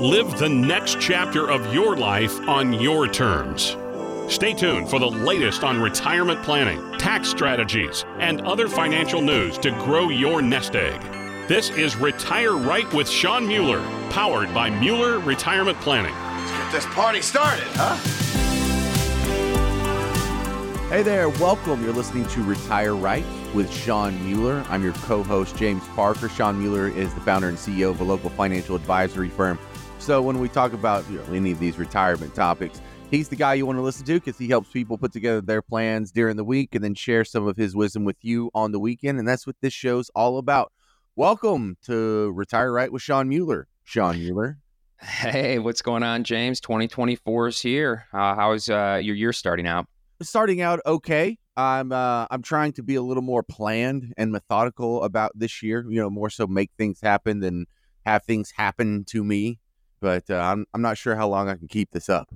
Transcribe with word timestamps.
Live 0.00 0.38
the 0.38 0.48
next 0.48 0.98
chapter 0.98 1.50
of 1.50 1.74
your 1.74 1.94
life 1.94 2.40
on 2.48 2.72
your 2.72 3.06
terms. 3.06 3.76
Stay 4.32 4.54
tuned 4.54 4.88
for 4.88 4.98
the 4.98 5.06
latest 5.06 5.62
on 5.62 5.78
retirement 5.78 6.42
planning, 6.42 6.80
tax 6.96 7.28
strategies, 7.28 8.06
and 8.18 8.40
other 8.40 8.66
financial 8.66 9.20
news 9.20 9.58
to 9.58 9.70
grow 9.72 10.08
your 10.08 10.40
nest 10.40 10.74
egg. 10.74 10.98
This 11.48 11.68
is 11.68 11.96
Retire 11.96 12.56
Right 12.56 12.90
with 12.94 13.10
Shawn 13.10 13.46
Mueller, 13.46 13.82
powered 14.08 14.54
by 14.54 14.70
Mueller 14.70 15.18
Retirement 15.18 15.78
Planning. 15.82 16.14
Let's 16.14 16.50
get 16.50 16.72
this 16.72 16.86
party 16.94 17.20
started, 17.20 17.66
huh? 17.72 17.96
Hey 20.88 21.02
there, 21.02 21.28
welcome. 21.28 21.84
You're 21.84 21.92
listening 21.92 22.26
to 22.28 22.42
Retire 22.42 22.96
Right 22.96 23.26
with 23.54 23.70
Shawn 23.70 24.24
Mueller. 24.24 24.64
I'm 24.70 24.82
your 24.82 24.94
co 24.94 25.22
host, 25.22 25.56
James 25.56 25.86
Parker. 25.88 26.30
Shawn 26.30 26.58
Mueller 26.58 26.88
is 26.88 27.12
the 27.12 27.20
founder 27.20 27.50
and 27.50 27.58
CEO 27.58 27.90
of 27.90 28.00
a 28.00 28.04
local 28.04 28.30
financial 28.30 28.74
advisory 28.74 29.28
firm. 29.28 29.58
So, 30.00 30.22
when 30.22 30.38
we 30.40 30.48
talk 30.48 30.72
about 30.72 31.08
you 31.10 31.18
know, 31.18 31.34
any 31.34 31.52
of 31.52 31.58
these 31.58 31.76
retirement 31.76 32.34
topics, 32.34 32.80
he's 33.10 33.28
the 33.28 33.36
guy 33.36 33.52
you 33.52 33.66
want 33.66 33.76
to 33.76 33.82
listen 33.82 34.06
to 34.06 34.14
because 34.14 34.38
he 34.38 34.48
helps 34.48 34.70
people 34.70 34.96
put 34.96 35.12
together 35.12 35.42
their 35.42 35.60
plans 35.60 36.10
during 36.10 36.36
the 36.36 36.42
week 36.42 36.74
and 36.74 36.82
then 36.82 36.94
share 36.94 37.22
some 37.22 37.46
of 37.46 37.58
his 37.58 37.76
wisdom 37.76 38.04
with 38.04 38.16
you 38.22 38.50
on 38.54 38.72
the 38.72 38.80
weekend. 38.80 39.18
And 39.18 39.28
that's 39.28 39.46
what 39.46 39.56
this 39.60 39.74
show's 39.74 40.08
all 40.14 40.38
about. 40.38 40.72
Welcome 41.16 41.76
to 41.82 42.32
Retire 42.32 42.72
Right 42.72 42.90
with 42.90 43.02
Shawn 43.02 43.28
Mueller. 43.28 43.68
Shawn 43.84 44.18
Mueller. 44.18 44.56
Hey, 45.02 45.58
what's 45.58 45.82
going 45.82 46.02
on, 46.02 46.24
James? 46.24 46.60
2024 46.60 47.48
is 47.48 47.60
here. 47.60 48.06
Uh, 48.12 48.34
how's 48.34 48.70
uh, 48.70 49.00
your 49.02 49.14
year 49.14 49.34
starting 49.34 49.66
out? 49.66 49.86
starting 50.22 50.62
out 50.62 50.80
okay. 50.86 51.38
I'm 51.56 51.92
uh, 51.92 52.26
I'm 52.30 52.42
trying 52.42 52.72
to 52.72 52.82
be 52.82 52.94
a 52.94 53.02
little 53.02 53.22
more 53.22 53.42
planned 53.42 54.14
and 54.16 54.32
methodical 54.32 55.02
about 55.02 55.32
this 55.34 55.62
year. 55.62 55.84
You 55.88 56.00
know, 56.00 56.08
more 56.08 56.30
so 56.30 56.46
make 56.46 56.70
things 56.78 57.00
happen 57.02 57.40
than 57.40 57.66
have 58.06 58.24
things 58.24 58.50
happen 58.50 59.04
to 59.08 59.22
me. 59.22 59.58
But 60.00 60.30
uh, 60.30 60.36
I'm 60.36 60.66
I'm 60.72 60.82
not 60.82 60.96
sure 60.96 61.14
how 61.14 61.28
long 61.28 61.48
I 61.48 61.56
can 61.56 61.68
keep 61.68 61.90
this 61.90 62.08
up. 62.08 62.32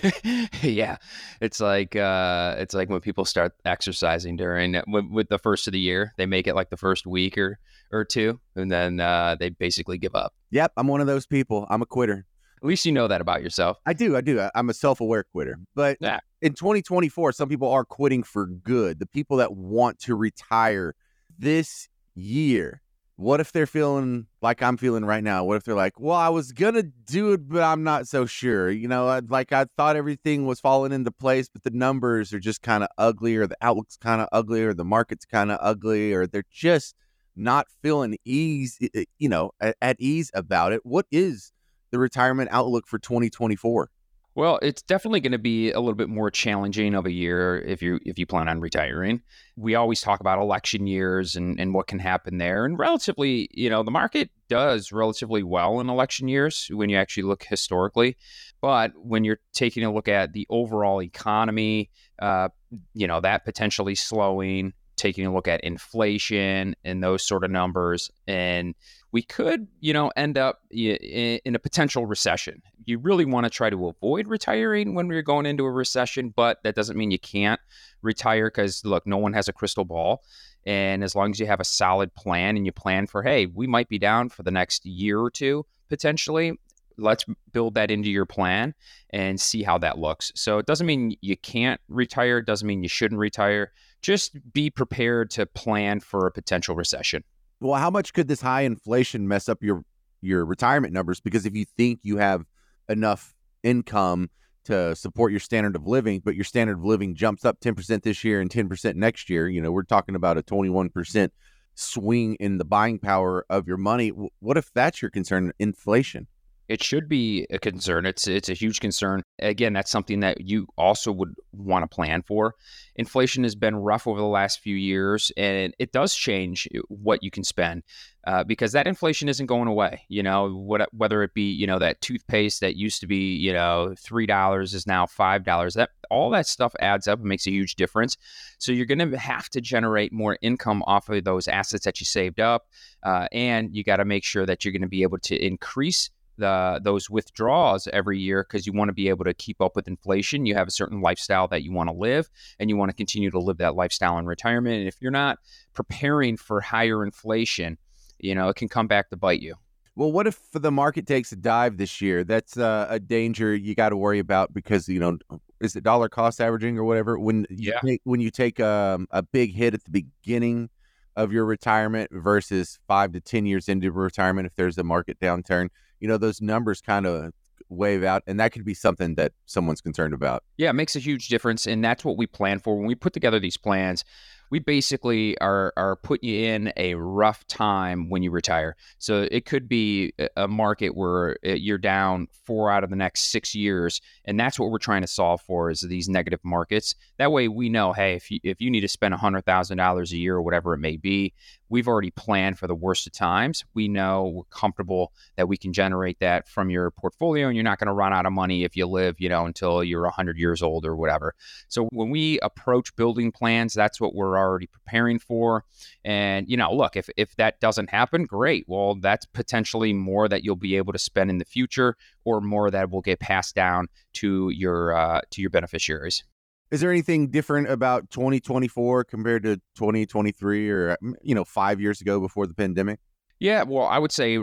yeah, 0.62 0.96
it's 1.40 1.60
like 1.60 1.94
uh, 1.94 2.56
it's 2.58 2.74
like 2.74 2.88
when 2.88 3.00
people 3.00 3.24
start 3.24 3.54
exercising 3.64 4.36
during 4.36 4.80
with, 4.88 5.04
with, 5.10 5.28
the 5.28 5.38
first 5.38 5.66
of 5.68 5.72
the 5.72 5.80
year, 5.80 6.12
they 6.16 6.26
make 6.26 6.46
it 6.46 6.54
like 6.54 6.70
the 6.70 6.76
first 6.76 7.06
week 7.06 7.38
or 7.38 7.58
or 7.92 8.04
two, 8.04 8.40
and 8.56 8.70
then 8.70 9.00
uh, 9.00 9.36
they 9.38 9.48
basically 9.50 9.98
give 9.98 10.14
up. 10.14 10.34
Yep, 10.50 10.72
I'm 10.76 10.88
one 10.88 11.00
of 11.00 11.06
those 11.06 11.26
people. 11.26 11.66
I'm 11.70 11.82
a 11.82 11.86
quitter. 11.86 12.26
At 12.62 12.66
least 12.66 12.84
you 12.84 12.92
know 12.92 13.06
that 13.06 13.20
about 13.20 13.42
yourself. 13.42 13.78
I 13.86 13.92
do. 13.92 14.16
I 14.16 14.20
do. 14.20 14.48
I'm 14.54 14.68
a 14.68 14.74
self 14.74 15.00
aware 15.00 15.22
quitter. 15.22 15.58
But 15.74 15.98
yeah. 16.00 16.18
in 16.42 16.54
2024, 16.54 17.32
some 17.32 17.48
people 17.48 17.70
are 17.70 17.84
quitting 17.84 18.24
for 18.24 18.46
good. 18.46 18.98
The 18.98 19.06
people 19.06 19.36
that 19.36 19.54
want 19.54 20.00
to 20.00 20.16
retire 20.16 20.96
this 21.38 21.88
year, 22.16 22.82
what 23.18 23.40
if 23.40 23.50
they're 23.50 23.66
feeling 23.66 24.28
like 24.42 24.62
I'm 24.62 24.76
feeling 24.76 25.04
right 25.04 25.24
now? 25.24 25.42
What 25.42 25.56
if 25.56 25.64
they're 25.64 25.74
like, 25.74 25.98
well, 25.98 26.16
I 26.16 26.28
was 26.28 26.52
going 26.52 26.74
to 26.74 26.84
do 26.84 27.32
it, 27.32 27.48
but 27.48 27.64
I'm 27.64 27.82
not 27.82 28.06
so 28.06 28.26
sure. 28.26 28.70
You 28.70 28.86
know, 28.86 29.20
like 29.28 29.52
I 29.52 29.66
thought 29.76 29.96
everything 29.96 30.46
was 30.46 30.60
falling 30.60 30.92
into 30.92 31.10
place, 31.10 31.48
but 31.48 31.64
the 31.64 31.70
numbers 31.70 32.32
are 32.32 32.38
just 32.38 32.62
kind 32.62 32.84
of 32.84 32.90
ugly, 32.96 33.34
or 33.34 33.48
the 33.48 33.56
outlook's 33.60 33.96
kind 33.96 34.22
of 34.22 34.28
ugly, 34.30 34.62
or 34.62 34.72
the 34.72 34.84
market's 34.84 35.24
kind 35.24 35.50
of 35.50 35.58
ugly, 35.60 36.14
or 36.14 36.28
they're 36.28 36.44
just 36.52 36.94
not 37.34 37.66
feeling 37.82 38.16
ease, 38.24 38.78
you 39.18 39.28
know, 39.28 39.50
at, 39.60 39.76
at 39.82 39.96
ease 39.98 40.30
about 40.32 40.72
it. 40.72 40.86
What 40.86 41.06
is 41.10 41.50
the 41.90 41.98
retirement 41.98 42.50
outlook 42.52 42.86
for 42.86 43.00
2024? 43.00 43.90
Well, 44.38 44.60
it's 44.62 44.82
definitely 44.82 45.18
going 45.18 45.32
to 45.32 45.38
be 45.38 45.72
a 45.72 45.80
little 45.80 45.96
bit 45.96 46.08
more 46.08 46.30
challenging 46.30 46.94
of 46.94 47.06
a 47.06 47.10
year 47.10 47.58
if 47.58 47.82
you 47.82 47.98
if 48.06 48.20
you 48.20 48.24
plan 48.24 48.48
on 48.48 48.60
retiring. 48.60 49.20
We 49.56 49.74
always 49.74 50.00
talk 50.00 50.20
about 50.20 50.38
election 50.38 50.86
years 50.86 51.34
and, 51.34 51.58
and 51.58 51.74
what 51.74 51.88
can 51.88 51.98
happen 51.98 52.38
there. 52.38 52.64
And 52.64 52.78
relatively, 52.78 53.48
you 53.52 53.68
know, 53.68 53.82
the 53.82 53.90
market 53.90 54.30
does 54.48 54.92
relatively 54.92 55.42
well 55.42 55.80
in 55.80 55.90
election 55.90 56.28
years 56.28 56.68
when 56.70 56.88
you 56.88 56.96
actually 56.96 57.24
look 57.24 57.42
historically. 57.42 58.16
But 58.60 58.92
when 58.94 59.24
you're 59.24 59.40
taking 59.54 59.82
a 59.82 59.92
look 59.92 60.06
at 60.06 60.34
the 60.34 60.46
overall 60.48 61.02
economy, 61.02 61.90
uh, 62.20 62.50
you 62.94 63.08
know, 63.08 63.20
that 63.20 63.44
potentially 63.44 63.96
slowing, 63.96 64.72
taking 64.98 65.24
a 65.24 65.32
look 65.32 65.48
at 65.48 65.62
inflation 65.62 66.74
and 66.84 67.02
those 67.02 67.26
sort 67.26 67.44
of 67.44 67.50
numbers 67.50 68.10
and 68.26 68.74
we 69.10 69.22
could, 69.22 69.66
you 69.80 69.92
know, 69.92 70.12
end 70.16 70.36
up 70.36 70.60
in 70.70 71.54
a 71.54 71.58
potential 71.58 72.04
recession. 72.04 72.62
You 72.84 72.98
really 72.98 73.24
want 73.24 73.44
to 73.44 73.50
try 73.50 73.70
to 73.70 73.88
avoid 73.88 74.28
retiring 74.28 74.94
when 74.94 75.08
we're 75.08 75.22
going 75.22 75.46
into 75.46 75.64
a 75.64 75.70
recession, 75.70 76.32
but 76.36 76.62
that 76.62 76.74
doesn't 76.74 76.96
mean 76.96 77.10
you 77.10 77.18
can't 77.18 77.60
retire 78.02 78.48
because, 78.48 78.84
look, 78.84 79.06
no 79.06 79.16
one 79.16 79.32
has 79.32 79.48
a 79.48 79.52
crystal 79.52 79.84
ball. 79.84 80.22
And 80.66 81.02
as 81.02 81.14
long 81.14 81.30
as 81.30 81.40
you 81.40 81.46
have 81.46 81.60
a 81.60 81.64
solid 81.64 82.14
plan 82.14 82.56
and 82.56 82.66
you 82.66 82.72
plan 82.72 83.06
for, 83.06 83.22
hey, 83.22 83.46
we 83.46 83.66
might 83.66 83.88
be 83.88 83.98
down 83.98 84.28
for 84.28 84.42
the 84.42 84.50
next 84.50 84.84
year 84.84 85.18
or 85.18 85.30
two 85.30 85.64
potentially, 85.88 86.52
let's 86.98 87.24
build 87.52 87.74
that 87.74 87.90
into 87.90 88.10
your 88.10 88.26
plan 88.26 88.74
and 89.10 89.40
see 89.40 89.62
how 89.62 89.78
that 89.78 89.98
looks. 89.98 90.32
So 90.34 90.58
it 90.58 90.66
doesn't 90.66 90.86
mean 90.86 91.16
you 91.22 91.36
can't 91.36 91.80
retire, 91.88 92.38
it 92.38 92.46
doesn't 92.46 92.66
mean 92.68 92.82
you 92.82 92.88
shouldn't 92.90 93.20
retire. 93.20 93.72
Just 94.00 94.52
be 94.52 94.70
prepared 94.70 95.30
to 95.30 95.46
plan 95.46 96.00
for 96.00 96.26
a 96.26 96.32
potential 96.32 96.74
recession 96.74 97.24
well, 97.60 97.80
how 97.80 97.90
much 97.90 98.12
could 98.12 98.28
this 98.28 98.40
high 98.40 98.62
inflation 98.62 99.26
mess 99.26 99.48
up 99.48 99.62
your 99.62 99.82
your 100.20 100.44
retirement 100.44 100.92
numbers? 100.92 101.20
Because 101.20 101.46
if 101.46 101.54
you 101.54 101.64
think 101.64 102.00
you 102.02 102.18
have 102.18 102.44
enough 102.88 103.34
income 103.62 104.30
to 104.64 104.94
support 104.94 105.30
your 105.30 105.40
standard 105.40 105.76
of 105.76 105.86
living, 105.86 106.20
but 106.24 106.34
your 106.34 106.44
standard 106.44 106.78
of 106.78 106.84
living 106.84 107.14
jumps 107.14 107.44
up 107.44 107.58
10% 107.60 108.02
this 108.02 108.22
year 108.22 108.40
and 108.40 108.50
10% 108.50 108.96
next 108.96 109.30
year, 109.30 109.48
you 109.48 109.62
know, 109.62 109.72
we're 109.72 109.82
talking 109.82 110.14
about 110.14 110.36
a 110.36 110.42
21% 110.42 111.30
swing 111.74 112.34
in 112.34 112.58
the 112.58 112.64
buying 112.64 112.98
power 112.98 113.46
of 113.48 113.66
your 113.66 113.76
money. 113.76 114.08
What 114.40 114.56
if 114.56 114.72
that's 114.74 115.00
your 115.00 115.10
concern, 115.10 115.52
inflation? 115.58 116.26
It 116.68 116.82
should 116.82 117.08
be 117.08 117.46
a 117.50 117.58
concern. 117.58 118.04
It's 118.04 118.28
it's 118.28 118.50
a 118.50 118.54
huge 118.54 118.80
concern. 118.80 119.22
Again, 119.38 119.72
that's 119.72 119.90
something 119.90 120.20
that 120.20 120.42
you 120.42 120.66
also 120.76 121.10
would 121.10 121.34
want 121.52 121.82
to 121.82 121.94
plan 121.94 122.22
for. 122.22 122.54
Inflation 122.96 123.42
has 123.44 123.54
been 123.54 123.74
rough 123.76 124.06
over 124.06 124.20
the 124.20 124.26
last 124.26 124.60
few 124.60 124.76
years, 124.76 125.32
and 125.38 125.74
it 125.78 125.92
does 125.92 126.14
change 126.14 126.68
what 126.88 127.22
you 127.22 127.30
can 127.30 127.42
spend 127.42 127.84
uh, 128.26 128.44
because 128.44 128.72
that 128.72 128.86
inflation 128.86 129.30
isn't 129.30 129.46
going 129.46 129.66
away. 129.66 130.02
You 130.08 130.22
know, 130.22 130.50
what, 130.50 130.92
whether 130.92 131.22
it 131.22 131.32
be 131.32 131.50
you 131.50 131.66
know 131.66 131.78
that 131.78 132.02
toothpaste 132.02 132.60
that 132.60 132.76
used 132.76 133.00
to 133.00 133.06
be 133.06 133.34
you 133.34 133.52
know 133.54 133.94
three 133.98 134.26
dollars 134.26 134.74
is 134.74 134.86
now 134.86 135.06
five 135.06 135.44
dollars. 135.44 135.72
That 135.72 135.90
all 136.10 136.28
that 136.30 136.46
stuff 136.46 136.74
adds 136.80 137.08
up 137.08 137.20
and 137.20 137.28
makes 137.28 137.46
a 137.46 137.50
huge 137.50 137.76
difference. 137.76 138.18
So 138.58 138.72
you're 138.72 138.86
going 138.86 139.10
to 139.10 139.18
have 139.18 139.48
to 139.50 139.62
generate 139.62 140.12
more 140.12 140.36
income 140.42 140.82
off 140.86 141.08
of 141.08 141.24
those 141.24 141.48
assets 141.48 141.84
that 141.86 141.98
you 141.98 142.04
saved 142.04 142.40
up, 142.40 142.66
uh, 143.04 143.26
and 143.32 143.74
you 143.74 143.84
got 143.84 143.96
to 143.96 144.04
make 144.04 144.24
sure 144.24 144.44
that 144.44 144.64
you're 144.64 144.72
going 144.72 144.82
to 144.82 144.88
be 144.88 145.02
able 145.02 145.18
to 145.20 145.36
increase 145.36 146.10
the 146.38 146.80
those 146.82 147.10
withdrawals 147.10 147.86
every 147.92 148.18
year 148.18 148.44
because 148.44 148.66
you 148.66 148.72
want 148.72 148.88
to 148.88 148.94
be 148.94 149.08
able 149.08 149.24
to 149.24 149.34
keep 149.34 149.60
up 149.60 149.76
with 149.76 149.88
inflation. 149.88 150.46
You 150.46 150.54
have 150.54 150.68
a 150.68 150.72
certain 150.72 151.00
lifestyle 151.00 151.48
that 151.48 151.62
you 151.62 151.72
want 151.72 151.90
to 151.90 151.94
live, 151.94 152.28
and 152.58 152.70
you 152.70 152.76
want 152.76 152.90
to 152.90 152.96
continue 152.96 153.30
to 153.30 153.38
live 153.38 153.58
that 153.58 153.74
lifestyle 153.74 154.18
in 154.18 154.26
retirement. 154.26 154.78
And 154.78 154.88
if 154.88 154.96
you're 155.00 155.10
not 155.10 155.38
preparing 155.74 156.36
for 156.36 156.60
higher 156.60 157.04
inflation, 157.04 157.78
you 158.18 158.34
know 158.34 158.48
it 158.48 158.56
can 158.56 158.68
come 158.68 158.86
back 158.86 159.10
to 159.10 159.16
bite 159.16 159.40
you. 159.40 159.54
Well, 159.94 160.12
what 160.12 160.28
if 160.28 160.38
the 160.52 160.70
market 160.70 161.08
takes 161.08 161.32
a 161.32 161.36
dive 161.36 161.76
this 161.76 162.00
year? 162.00 162.22
That's 162.22 162.56
uh, 162.56 162.86
a 162.88 163.00
danger 163.00 163.54
you 163.54 163.74
got 163.74 163.88
to 163.88 163.96
worry 163.96 164.20
about 164.20 164.54
because 164.54 164.88
you 164.88 165.00
know 165.00 165.18
is 165.60 165.74
it 165.74 165.82
dollar 165.82 166.08
cost 166.08 166.40
averaging 166.40 166.78
or 166.78 166.84
whatever 166.84 167.18
when 167.18 167.46
yeah. 167.50 167.80
you 167.82 167.88
take, 167.88 168.00
when 168.04 168.20
you 168.20 168.30
take 168.30 168.60
um, 168.60 169.08
a 169.10 169.22
big 169.22 169.54
hit 169.54 169.74
at 169.74 169.84
the 169.84 169.90
beginning 169.90 170.70
of 171.18 171.32
your 171.32 171.44
retirement 171.44 172.10
versus 172.10 172.78
five 172.88 173.12
to 173.12 173.20
ten 173.20 173.44
years 173.44 173.68
into 173.68 173.92
retirement 173.92 174.46
if 174.46 174.54
there's 174.54 174.78
a 174.78 174.84
market 174.84 175.20
downturn 175.20 175.68
you 176.00 176.08
know, 176.08 176.18
those 176.18 176.40
numbers 176.40 176.80
kind 176.80 177.06
of 177.06 177.32
wave 177.68 178.02
out 178.02 178.22
and 178.26 178.40
that 178.40 178.52
could 178.52 178.64
be 178.64 178.74
something 178.74 179.14
that 179.16 179.32
someone's 179.46 179.80
concerned 179.80 180.14
about. 180.14 180.42
Yeah, 180.56 180.70
it 180.70 180.74
makes 180.74 180.96
a 180.96 181.00
huge 181.00 181.28
difference 181.28 181.66
and 181.66 181.84
that's 181.84 182.04
what 182.04 182.16
we 182.16 182.26
plan 182.26 182.60
for 182.60 182.76
when 182.76 182.86
we 182.86 182.94
put 182.94 183.12
together 183.12 183.38
these 183.38 183.56
plans 183.56 184.04
we 184.50 184.58
basically 184.58 185.38
are 185.38 185.72
are 185.76 185.96
putting 185.96 186.28
you 186.28 186.46
in 186.46 186.72
a 186.76 186.94
rough 186.94 187.46
time 187.46 188.08
when 188.08 188.22
you 188.22 188.30
retire. 188.30 188.76
So 188.98 189.28
it 189.30 189.44
could 189.44 189.68
be 189.68 190.12
a 190.36 190.48
market 190.48 190.96
where 190.96 191.36
uh, 191.46 191.50
you're 191.50 191.78
down 191.78 192.28
four 192.46 192.70
out 192.70 192.84
of 192.84 192.90
the 192.90 192.96
next 192.96 193.30
six 193.30 193.54
years, 193.54 194.00
and 194.24 194.38
that's 194.38 194.58
what 194.58 194.70
we're 194.70 194.78
trying 194.78 195.02
to 195.02 195.08
solve 195.08 195.40
for 195.42 195.70
is 195.70 195.80
these 195.80 196.08
negative 196.08 196.40
markets. 196.44 196.94
That 197.18 197.32
way, 197.32 197.48
we 197.48 197.68
know, 197.68 197.92
hey, 197.92 198.14
if 198.14 198.30
you 198.30 198.40
if 198.42 198.60
you 198.60 198.70
need 198.70 198.80
to 198.80 198.88
spend 198.88 199.14
hundred 199.14 199.44
thousand 199.44 199.78
dollars 199.78 200.12
a 200.12 200.16
year 200.16 200.36
or 200.36 200.42
whatever 200.42 200.74
it 200.74 200.78
may 200.78 200.96
be, 200.96 201.34
we've 201.68 201.88
already 201.88 202.10
planned 202.10 202.58
for 202.58 202.66
the 202.66 202.74
worst 202.74 203.06
of 203.06 203.12
times. 203.12 203.64
We 203.74 203.88
know 203.88 204.32
we're 204.34 204.42
comfortable 204.44 205.12
that 205.36 205.48
we 205.48 205.56
can 205.56 205.72
generate 205.72 206.18
that 206.20 206.48
from 206.48 206.70
your 206.70 206.90
portfolio, 206.90 207.46
and 207.46 207.56
you're 207.56 207.64
not 207.64 207.78
going 207.78 207.88
to 207.88 207.92
run 207.92 208.12
out 208.12 208.26
of 208.26 208.32
money 208.32 208.64
if 208.64 208.76
you 208.76 208.86
live, 208.86 209.16
you 209.18 209.28
know, 209.28 209.46
until 209.46 209.82
you're 209.84 210.02
100 210.02 210.38
years 210.38 210.62
old 210.62 210.86
or 210.86 210.96
whatever. 210.96 211.34
So 211.68 211.88
when 211.92 212.10
we 212.10 212.38
approach 212.40 212.94
building 212.96 213.32
plans, 213.32 213.74
that's 213.74 214.00
what 214.00 214.14
we're 214.14 214.38
already 214.38 214.66
preparing 214.66 215.18
for. 215.18 215.64
And, 216.04 216.48
you 216.48 216.56
know, 216.56 216.72
look, 216.72 216.96
if, 216.96 217.08
if 217.16 217.36
that 217.36 217.60
doesn't 217.60 217.90
happen, 217.90 218.24
great. 218.24 218.64
Well, 218.66 218.96
that's 218.96 219.26
potentially 219.26 219.92
more 219.92 220.28
that 220.28 220.44
you'll 220.44 220.56
be 220.56 220.76
able 220.76 220.92
to 220.92 220.98
spend 220.98 221.30
in 221.30 221.38
the 221.38 221.44
future 221.44 221.96
or 222.24 222.40
more 222.40 222.70
that 222.70 222.90
will 222.90 223.00
get 223.00 223.20
passed 223.20 223.54
down 223.54 223.88
to 224.14 224.50
your 224.50 224.94
uh, 224.94 225.20
to 225.30 225.40
your 225.40 225.50
beneficiaries. 225.50 226.24
Is 226.70 226.80
there 226.80 226.90
anything 226.90 227.30
different 227.30 227.70
about 227.70 228.10
2024 228.10 229.04
compared 229.04 229.42
to 229.44 229.56
2023 229.76 230.70
or 230.70 230.98
you 231.22 231.34
know 231.34 231.44
5 231.44 231.80
years 231.80 232.00
ago 232.00 232.20
before 232.20 232.46
the 232.46 232.54
pandemic? 232.54 233.00
Yeah, 233.40 233.62
well, 233.62 233.86
I 233.86 233.98
would 233.98 234.12
say 234.12 234.38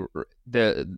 the 0.48 0.98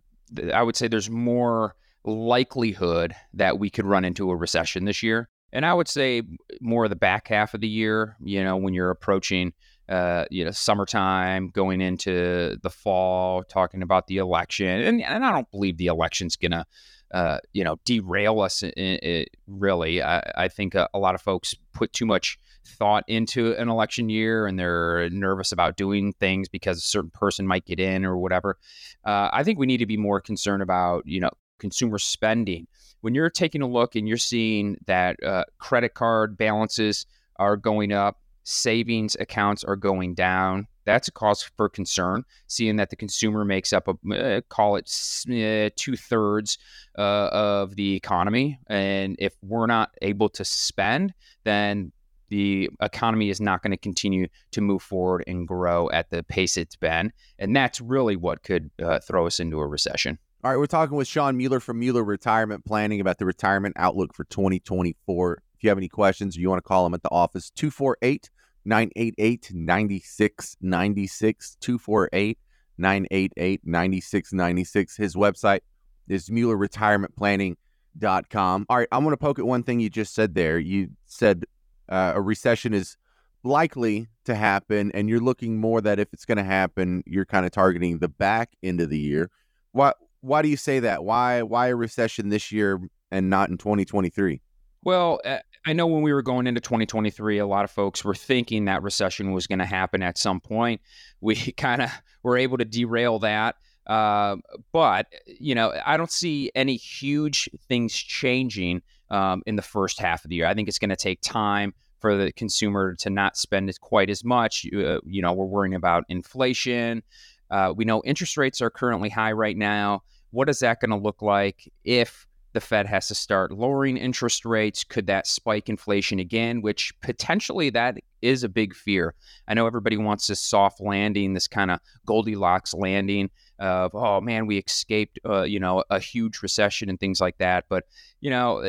I 0.54 0.62
would 0.62 0.76
say 0.76 0.88
there's 0.88 1.10
more 1.10 1.74
likelihood 2.04 3.14
that 3.34 3.58
we 3.58 3.70
could 3.70 3.86
run 3.86 4.04
into 4.04 4.30
a 4.30 4.36
recession 4.36 4.84
this 4.84 5.02
year. 5.02 5.28
And 5.52 5.64
I 5.64 5.72
would 5.72 5.88
say 5.88 6.22
more 6.60 6.84
of 6.84 6.90
the 6.90 6.96
back 6.96 7.28
half 7.28 7.54
of 7.54 7.60
the 7.60 7.68
year, 7.68 8.16
you 8.22 8.44
know, 8.44 8.56
when 8.56 8.74
you're 8.74 8.90
approaching, 8.90 9.54
uh, 9.88 10.26
you 10.30 10.44
know, 10.44 10.50
summertime, 10.50 11.48
going 11.48 11.80
into 11.80 12.58
the 12.62 12.70
fall, 12.70 13.42
talking 13.44 13.82
about 13.82 14.06
the 14.08 14.18
election. 14.18 14.66
And, 14.66 15.02
and 15.02 15.24
I 15.24 15.32
don't 15.32 15.50
believe 15.50 15.78
the 15.78 15.86
election's 15.86 16.36
to, 16.36 16.66
uh, 17.12 17.38
you 17.52 17.64
know, 17.64 17.76
derail 17.84 18.40
us. 18.40 18.62
In, 18.62 18.70
in, 18.70 19.26
really, 19.46 20.02
I, 20.02 20.22
I 20.36 20.48
think 20.48 20.74
a, 20.74 20.88
a, 20.92 20.98
lot 20.98 21.14
of 21.14 21.22
folks 21.22 21.54
put 21.72 21.92
too 21.92 22.06
much 22.06 22.38
thought 22.66 23.04
into 23.08 23.54
an 23.54 23.68
election 23.68 24.08
year 24.10 24.46
and 24.46 24.58
they're 24.58 25.08
nervous 25.10 25.52
about 25.52 25.76
doing 25.76 26.12
things 26.12 26.48
because 26.48 26.78
a 26.78 26.82
certain 26.82 27.10
person 27.10 27.46
might 27.46 27.64
get 27.64 27.80
in 27.80 28.04
or 28.04 28.18
whatever. 28.18 28.58
Uh, 29.04 29.30
I 29.32 29.42
think 29.42 29.58
we 29.58 29.66
need 29.66 29.78
to 29.78 29.86
be 29.86 29.96
more 29.96 30.20
concerned 30.20 30.62
about, 30.62 31.04
you 31.06 31.20
know, 31.20 31.30
consumer 31.58 31.98
spending. 31.98 32.66
When 33.00 33.14
you're 33.14 33.30
taking 33.30 33.62
a 33.62 33.66
look 33.66 33.94
and 33.94 34.08
you're 34.08 34.16
seeing 34.16 34.76
that 34.86 35.22
uh, 35.22 35.44
credit 35.58 35.94
card 35.94 36.36
balances 36.36 37.06
are 37.36 37.56
going 37.56 37.92
up, 37.92 38.18
savings 38.44 39.16
accounts 39.18 39.64
are 39.64 39.76
going 39.76 40.14
down, 40.14 40.66
that's 40.88 41.06
a 41.06 41.12
cause 41.12 41.42
for 41.42 41.68
concern. 41.68 42.24
Seeing 42.46 42.76
that 42.76 42.88
the 42.88 42.96
consumer 42.96 43.44
makes 43.44 43.72
up 43.74 43.88
a 43.88 44.14
uh, 44.14 44.40
call 44.48 44.76
it 44.76 44.90
uh, 45.28 45.68
two 45.76 45.96
thirds 45.96 46.58
uh, 46.96 47.28
of 47.30 47.76
the 47.76 47.94
economy, 47.94 48.58
and 48.68 49.14
if 49.18 49.34
we're 49.42 49.66
not 49.66 49.90
able 50.00 50.30
to 50.30 50.44
spend, 50.44 51.12
then 51.44 51.92
the 52.30 52.70
economy 52.80 53.28
is 53.28 53.40
not 53.40 53.62
going 53.62 53.70
to 53.70 53.76
continue 53.76 54.28
to 54.52 54.60
move 54.60 54.82
forward 54.82 55.24
and 55.26 55.46
grow 55.46 55.90
at 55.90 56.10
the 56.10 56.22
pace 56.22 56.56
it's 56.56 56.76
been, 56.76 57.12
and 57.38 57.54
that's 57.54 57.80
really 57.80 58.16
what 58.16 58.42
could 58.42 58.70
uh, 58.82 58.98
throw 59.00 59.26
us 59.26 59.40
into 59.40 59.60
a 59.60 59.66
recession. 59.66 60.18
All 60.42 60.50
right, 60.50 60.56
we're 60.56 60.66
talking 60.66 60.96
with 60.96 61.08
Shawn 61.08 61.36
Mueller 61.36 61.60
from 61.60 61.80
Mueller 61.80 62.04
Retirement 62.04 62.64
Planning 62.64 63.00
about 63.00 63.18
the 63.18 63.26
retirement 63.26 63.74
outlook 63.76 64.14
for 64.14 64.24
2024. 64.24 65.42
If 65.56 65.64
you 65.64 65.68
have 65.68 65.78
any 65.78 65.88
questions 65.88 66.36
or 66.36 66.40
you 66.40 66.48
want 66.48 66.62
to 66.62 66.68
call 66.68 66.86
him 66.86 66.94
at 66.94 67.02
the 67.02 67.10
office, 67.10 67.50
248 67.50 68.30
988 68.68 69.50
9696. 69.52 71.56
248 71.60 72.38
988 72.78 73.60
9696. 73.64 74.96
His 74.96 75.16
website 75.16 75.60
is 76.08 76.28
MuellerRetirementPlanning.com. 76.28 78.66
All 78.68 78.76
right, 78.76 78.88
I'm 78.92 79.02
going 79.02 79.12
to 79.12 79.16
poke 79.16 79.38
at 79.38 79.46
one 79.46 79.62
thing 79.62 79.80
you 79.80 79.90
just 79.90 80.14
said 80.14 80.34
there. 80.34 80.58
You 80.58 80.90
said 81.06 81.44
uh, 81.88 82.12
a 82.14 82.20
recession 82.20 82.74
is 82.74 82.96
likely 83.42 84.08
to 84.24 84.34
happen, 84.34 84.90
and 84.92 85.08
you're 85.08 85.20
looking 85.20 85.58
more 85.58 85.80
that 85.80 85.98
if 85.98 86.12
it's 86.12 86.24
going 86.24 86.38
to 86.38 86.44
happen, 86.44 87.02
you're 87.06 87.24
kind 87.24 87.46
of 87.46 87.52
targeting 87.52 87.98
the 87.98 88.08
back 88.08 88.50
end 88.62 88.80
of 88.80 88.90
the 88.90 88.98
year. 88.98 89.30
Why? 89.72 89.92
why 90.20 90.42
do 90.42 90.48
you 90.48 90.56
say 90.56 90.80
that? 90.80 91.04
Why 91.04 91.42
why 91.42 91.68
a 91.68 91.76
recession 91.76 92.28
this 92.28 92.52
year 92.52 92.80
and 93.10 93.30
not 93.30 93.50
in 93.50 93.58
2023? 93.58 94.40
Well, 94.84 95.20
I 95.66 95.72
know 95.72 95.86
when 95.86 96.02
we 96.02 96.12
were 96.12 96.22
going 96.22 96.46
into 96.46 96.60
2023, 96.60 97.38
a 97.38 97.46
lot 97.46 97.64
of 97.64 97.70
folks 97.70 98.04
were 98.04 98.14
thinking 98.14 98.66
that 98.66 98.82
recession 98.82 99.32
was 99.32 99.46
going 99.46 99.58
to 99.58 99.66
happen 99.66 100.02
at 100.02 100.18
some 100.18 100.40
point. 100.40 100.80
We 101.20 101.34
kind 101.34 101.82
of 101.82 101.90
were 102.22 102.36
able 102.36 102.58
to 102.58 102.64
derail 102.64 103.18
that. 103.18 103.56
Uh, 103.88 104.36
but, 104.70 105.06
you 105.26 105.52
know, 105.52 105.74
I 105.84 105.96
don't 105.96 106.12
see 106.12 106.52
any 106.54 106.76
huge 106.76 107.48
things 107.68 107.92
changing 107.92 108.82
um, 109.10 109.42
in 109.44 109.56
the 109.56 109.62
first 109.62 109.98
half 109.98 110.24
of 110.24 110.30
the 110.30 110.36
year. 110.36 110.46
I 110.46 110.54
think 110.54 110.68
it's 110.68 110.78
going 110.78 110.90
to 110.90 110.96
take 110.96 111.20
time 111.20 111.74
for 111.98 112.16
the 112.16 112.30
consumer 112.32 112.94
to 113.00 113.10
not 113.10 113.36
spend 113.36 113.72
quite 113.80 114.10
as 114.10 114.22
much. 114.22 114.64
Uh, 114.72 115.00
you 115.04 115.20
know, 115.20 115.32
we're 115.32 115.46
worrying 115.46 115.74
about 115.74 116.04
inflation. 116.08 117.02
Uh, 117.50 117.72
we 117.76 117.84
know 117.84 118.00
interest 118.04 118.36
rates 118.36 118.60
are 118.60 118.70
currently 118.70 119.08
high 119.08 119.32
right 119.32 119.56
now. 119.56 120.02
What 120.30 120.48
is 120.48 120.60
that 120.60 120.78
going 120.80 120.90
to 120.90 120.96
look 120.96 121.20
like 121.20 121.68
if 121.82 122.27
the 122.58 122.66
Fed 122.66 122.86
has 122.86 123.06
to 123.06 123.14
start 123.14 123.52
lowering 123.52 123.96
interest 123.96 124.44
rates? 124.44 124.82
Could 124.82 125.06
that 125.06 125.28
spike 125.28 125.68
inflation 125.68 126.18
again? 126.18 126.60
Which 126.60 126.92
potentially 127.00 127.70
that 127.70 127.98
is 128.20 128.42
a 128.42 128.48
big 128.48 128.74
fear. 128.74 129.14
I 129.46 129.54
know 129.54 129.68
everybody 129.68 129.96
wants 129.96 130.26
this 130.26 130.40
soft 130.40 130.80
landing, 130.80 131.34
this 131.34 131.46
kind 131.46 131.70
of 131.70 131.78
Goldilocks 132.04 132.74
landing 132.74 133.30
of 133.60 133.94
oh 133.94 134.20
man, 134.20 134.46
we 134.46 134.58
escaped 134.58 135.20
uh, 135.24 135.42
you 135.42 135.60
know 135.60 135.84
a 135.88 136.00
huge 136.00 136.42
recession 136.42 136.88
and 136.88 136.98
things 136.98 137.20
like 137.20 137.38
that. 137.38 137.66
But 137.68 137.84
you 138.20 138.30
know 138.30 138.68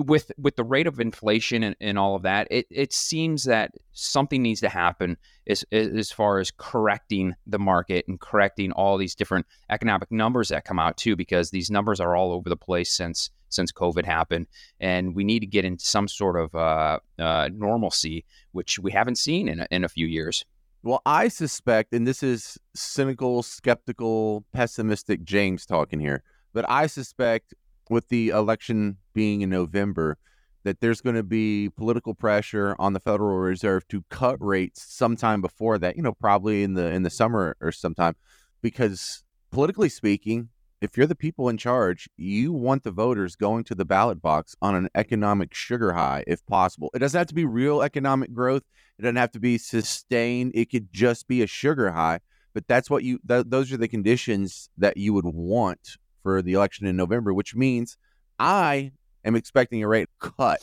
with 0.00 0.32
with 0.38 0.56
the 0.56 0.64
rate 0.64 0.86
of 0.86 1.00
inflation 1.00 1.62
and, 1.62 1.76
and 1.80 1.98
all 1.98 2.16
of 2.16 2.22
that, 2.22 2.48
it, 2.50 2.66
it 2.70 2.92
seems 2.92 3.44
that 3.44 3.72
something 3.92 4.42
needs 4.42 4.60
to 4.60 4.68
happen 4.68 5.16
as 5.46 5.64
as 5.72 6.10
far 6.10 6.38
as 6.38 6.50
correcting 6.56 7.34
the 7.46 7.58
market 7.58 8.06
and 8.08 8.20
correcting 8.20 8.72
all 8.72 8.96
these 8.96 9.14
different 9.14 9.46
economic 9.68 10.10
numbers 10.10 10.48
that 10.48 10.64
come 10.64 10.78
out 10.78 10.96
too, 10.96 11.16
because 11.16 11.50
these 11.50 11.70
numbers 11.70 12.00
are 12.00 12.16
all 12.16 12.32
over 12.32 12.48
the 12.48 12.56
place 12.56 12.92
since 12.92 13.30
since 13.48 13.72
COVID 13.72 14.04
happened, 14.04 14.46
and 14.78 15.14
we 15.14 15.24
need 15.24 15.40
to 15.40 15.46
get 15.46 15.64
into 15.64 15.84
some 15.84 16.06
sort 16.08 16.36
of 16.36 16.54
uh, 16.54 16.98
uh, 17.18 17.48
normalcy, 17.52 18.24
which 18.52 18.78
we 18.78 18.92
haven't 18.92 19.18
seen 19.18 19.48
in 19.48 19.60
a, 19.60 19.66
in 19.70 19.84
a 19.84 19.88
few 19.88 20.06
years. 20.06 20.44
Well, 20.82 21.02
I 21.04 21.28
suspect, 21.28 21.92
and 21.92 22.06
this 22.06 22.22
is 22.22 22.58
cynical, 22.74 23.42
skeptical, 23.42 24.44
pessimistic 24.52 25.24
James 25.24 25.66
talking 25.66 26.00
here, 26.00 26.22
but 26.52 26.64
I 26.70 26.86
suspect 26.86 27.54
with 27.90 28.08
the 28.08 28.28
election 28.28 28.96
being 29.12 29.42
in 29.42 29.50
November, 29.50 30.18
that 30.64 30.80
there's 30.80 31.00
going 31.00 31.16
to 31.16 31.22
be 31.22 31.70
political 31.70 32.14
pressure 32.14 32.76
on 32.78 32.92
the 32.92 33.00
Federal 33.00 33.38
Reserve 33.38 33.88
to 33.88 34.04
cut 34.10 34.36
rates 34.40 34.84
sometime 34.88 35.40
before 35.40 35.78
that, 35.78 35.96
you 35.96 36.02
know, 36.02 36.12
probably 36.12 36.62
in 36.62 36.74
the 36.74 36.86
in 36.86 37.02
the 37.02 37.10
summer 37.10 37.56
or 37.60 37.72
sometime 37.72 38.14
because 38.62 39.24
politically 39.50 39.88
speaking, 39.88 40.48
if 40.80 40.96
you're 40.96 41.06
the 41.06 41.14
people 41.14 41.48
in 41.48 41.58
charge, 41.58 42.08
you 42.16 42.52
want 42.52 42.84
the 42.84 42.90
voters 42.90 43.36
going 43.36 43.64
to 43.64 43.74
the 43.74 43.84
ballot 43.84 44.22
box 44.22 44.56
on 44.62 44.74
an 44.74 44.88
economic 44.94 45.52
sugar 45.52 45.92
high 45.92 46.24
if 46.26 46.44
possible. 46.46 46.90
It 46.94 47.00
doesn't 47.00 47.18
have 47.18 47.26
to 47.28 47.34
be 47.34 47.44
real 47.44 47.82
economic 47.82 48.32
growth. 48.32 48.62
It 48.98 49.02
doesn't 49.02 49.16
have 49.16 49.32
to 49.32 49.40
be 49.40 49.58
sustained. 49.58 50.52
It 50.54 50.70
could 50.70 50.92
just 50.92 51.28
be 51.28 51.42
a 51.42 51.46
sugar 51.46 51.90
high, 51.90 52.20
but 52.54 52.66
that's 52.66 52.88
what 52.88 53.04
you 53.04 53.18
th- 53.26 53.46
those 53.48 53.72
are 53.72 53.76
the 53.76 53.88
conditions 53.88 54.70
that 54.78 54.96
you 54.96 55.12
would 55.12 55.26
want 55.26 55.96
for 56.22 56.42
the 56.42 56.54
election 56.54 56.86
in 56.86 56.96
November, 56.96 57.34
which 57.34 57.54
means 57.54 57.96
I 58.38 58.92
am 59.24 59.36
expecting 59.36 59.82
a 59.82 59.88
rate 59.88 60.08
cut 60.18 60.60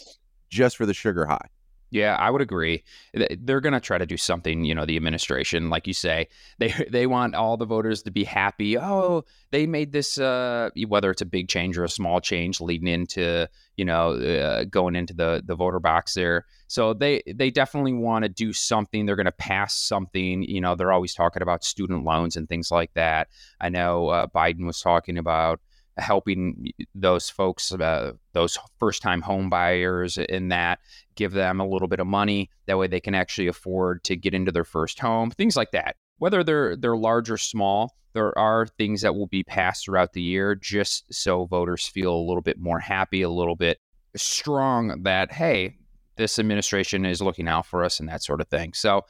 just 0.50 0.78
for 0.78 0.86
the 0.86 0.94
sugar 0.94 1.26
high. 1.26 1.50
Yeah, 1.90 2.16
I 2.16 2.30
would 2.32 2.42
agree. 2.42 2.84
They're 3.14 3.62
going 3.62 3.74
to 3.74 3.80
try 3.80 3.98
to 3.98 4.06
do 4.06 4.18
something. 4.18 4.66
You 4.66 4.76
know, 4.76 4.86
the 4.86 4.98
administration, 4.98 5.70
like 5.70 5.88
you 5.88 5.94
say, 5.94 6.28
they 6.60 6.74
they 6.90 7.08
want 7.08 7.36
all 7.36 7.56
the 7.58 7.66
voters 7.66 8.04
to 8.04 8.12
be 8.12 8.24
happy. 8.24 8.78
Oh, 8.78 9.24
they 9.52 9.66
made 9.66 9.94
this. 9.94 10.18
Uh, 10.18 10.70
whether 10.88 11.12
it's 11.12 11.22
a 11.22 11.26
big 11.26 11.48
change 11.48 11.78
or 11.78 11.86
a 11.86 11.90
small 11.90 12.20
change, 12.20 12.60
leading 12.60 12.88
into 12.88 13.48
you 13.78 13.86
know 13.86 14.12
uh, 14.12 14.66
going 14.66 14.96
into 14.96 15.14
the 15.14 15.42
the 15.46 15.56
voter 15.56 15.80
box 15.80 16.14
there. 16.14 16.46
So 16.68 16.94
they 16.94 17.24
they 17.26 17.52
definitely 17.52 17.94
want 17.94 18.24
to 18.24 18.30
do 18.30 18.52
something. 18.52 19.06
They're 19.06 19.16
going 19.16 19.26
to 19.26 19.32
pass 19.32 19.74
something. 19.78 20.44
You 20.44 20.60
know, 20.60 20.76
they're 20.76 20.92
always 20.92 21.14
talking 21.14 21.42
about 21.42 21.64
student 21.64 22.04
loans 22.04 22.36
and 22.36 22.50
things 22.50 22.70
like 22.70 22.94
that. 22.96 23.30
I 23.62 23.70
know 23.70 24.10
uh, 24.10 24.28
Biden 24.28 24.66
was 24.66 24.82
talking 24.82 25.18
about 25.18 25.62
helping 25.98 26.72
those 26.96 27.30
folks, 27.30 27.72
uh, 27.72 28.14
those 28.34 28.58
first 28.80 29.02
time 29.02 29.22
home 29.22 29.50
buyers, 29.50 30.18
in 30.18 30.50
that 30.50 30.80
give 31.16 31.34
them 31.34 31.60
a 31.60 31.68
little 31.68 31.88
bit 31.88 32.00
of 32.00 32.08
money. 32.08 32.50
That 32.66 32.78
way 32.78 32.88
they 32.88 33.00
can 33.00 33.16
actually 33.16 33.48
afford 33.48 34.04
to 34.06 34.16
get 34.16 34.34
into 34.34 34.52
their 34.52 34.64
first 34.64 35.00
home, 35.00 35.32
things 35.32 35.56
like 35.56 35.72
that. 35.72 35.96
Whether 36.20 36.44
they're 36.44 36.76
they're 36.76 36.98
large 36.98 37.30
or 37.30 37.38
small, 37.38 37.96
there 38.14 38.38
are 38.38 38.66
things 38.66 39.02
that 39.02 39.16
will 39.16 39.28
be 39.28 39.44
passed 39.44 39.86
throughout 39.86 40.14
the 40.14 40.22
year 40.22 40.56
just 40.56 41.12
so 41.14 41.46
voters 41.46 41.88
feel 41.88 42.14
a 42.14 42.28
little 42.28 42.42
bit 42.42 42.60
more 42.60 42.80
happy, 42.80 43.22
a 43.22 43.30
little 43.30 43.56
bit 43.56 43.80
strong 44.16 45.04
that 45.04 45.32
hey, 45.32 45.78
this 46.16 46.40
administration 46.40 47.06
is 47.06 47.22
looking 47.22 47.48
out 47.48 47.66
for 47.66 47.84
us 47.84 48.00
and 48.00 48.10
that 48.10 48.24
sort 48.24 48.42
of 48.42 48.48
thing. 48.48 48.74
So 48.74 49.06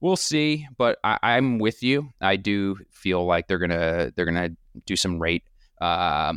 we'll 0.00 0.16
see, 0.16 0.66
but 0.76 0.98
I, 1.02 1.36
am 1.36 1.58
with 1.58 1.82
you. 1.82 2.10
I 2.20 2.36
do 2.36 2.76
feel 2.90 3.24
like 3.24 3.48
they're 3.48 3.58
gonna 3.58 4.12
they're 4.14 4.26
gonna 4.26 4.50
do 4.86 4.96
some 4.96 5.18
rate 5.18 5.44
uh, 5.82 6.34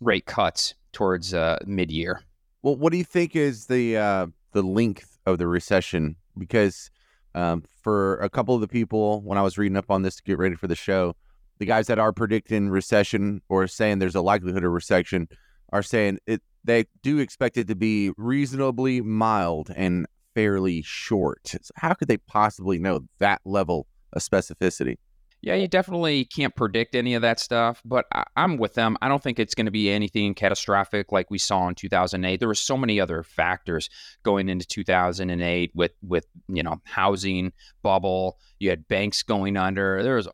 rate 0.00 0.26
cuts 0.26 0.74
towards 0.92 1.32
uh, 1.32 1.58
mid 1.66 1.90
year. 1.90 2.22
Well, 2.62 2.76
what 2.76 2.92
do 2.92 2.98
you 2.98 3.04
think 3.04 3.34
is 3.34 3.66
the 3.66 3.96
uh, 3.96 4.26
the 4.52 4.62
length 4.62 5.18
of 5.26 5.38
the 5.38 5.46
recession? 5.46 6.16
Because 6.36 6.90
um, 7.34 7.64
for 7.82 8.16
a 8.18 8.28
couple 8.28 8.54
of 8.54 8.60
the 8.60 8.68
people, 8.68 9.22
when 9.22 9.38
I 9.38 9.42
was 9.42 9.56
reading 9.56 9.76
up 9.76 9.90
on 9.90 10.02
this 10.02 10.16
to 10.16 10.22
get 10.22 10.38
ready 10.38 10.54
for 10.54 10.66
the 10.66 10.76
show, 10.76 11.16
the 11.58 11.66
guys 11.66 11.86
that 11.86 11.98
are 11.98 12.12
predicting 12.12 12.68
recession 12.68 13.40
or 13.48 13.66
saying 13.66 13.98
there's 13.98 14.14
a 14.14 14.20
likelihood 14.20 14.64
of 14.64 14.72
recession 14.72 15.28
are 15.72 15.82
saying 15.82 16.18
it. 16.26 16.42
They 16.62 16.84
do 17.02 17.18
expect 17.18 17.58
it 17.58 17.68
to 17.68 17.74
be 17.74 18.12
reasonably 18.16 19.02
mild 19.02 19.70
and 19.76 20.06
fairly 20.34 20.80
short. 20.82 21.40
So 21.46 21.72
how 21.76 21.92
could 21.92 22.08
they 22.08 22.16
possibly 22.16 22.78
know 22.78 23.00
that 23.18 23.42
level 23.44 23.86
of 24.14 24.22
specificity? 24.22 24.96
Yeah, 25.44 25.56
you 25.56 25.68
definitely 25.68 26.24
can't 26.24 26.56
predict 26.56 26.94
any 26.94 27.12
of 27.12 27.20
that 27.20 27.38
stuff, 27.38 27.82
but 27.84 28.06
I, 28.14 28.24
am 28.34 28.56
with 28.56 28.72
them. 28.72 28.96
I 29.02 29.08
don't 29.08 29.22
think 29.22 29.38
it's 29.38 29.54
going 29.54 29.66
to 29.66 29.70
be 29.70 29.90
anything 29.90 30.32
catastrophic 30.32 31.12
like 31.12 31.30
we 31.30 31.36
saw 31.36 31.68
in 31.68 31.74
2008. 31.74 32.40
There 32.40 32.48
were 32.48 32.54
so 32.54 32.78
many 32.78 32.98
other 32.98 33.22
factors 33.22 33.90
going 34.22 34.48
into 34.48 34.66
2008 34.66 35.70
with 35.74 35.92
with 36.00 36.24
you 36.48 36.62
know 36.62 36.80
housing 36.84 37.52
bubble. 37.82 38.38
You 38.58 38.70
had 38.70 38.88
banks 38.88 39.22
going 39.22 39.58
under. 39.58 40.02
There 40.02 40.16
was 40.16 40.28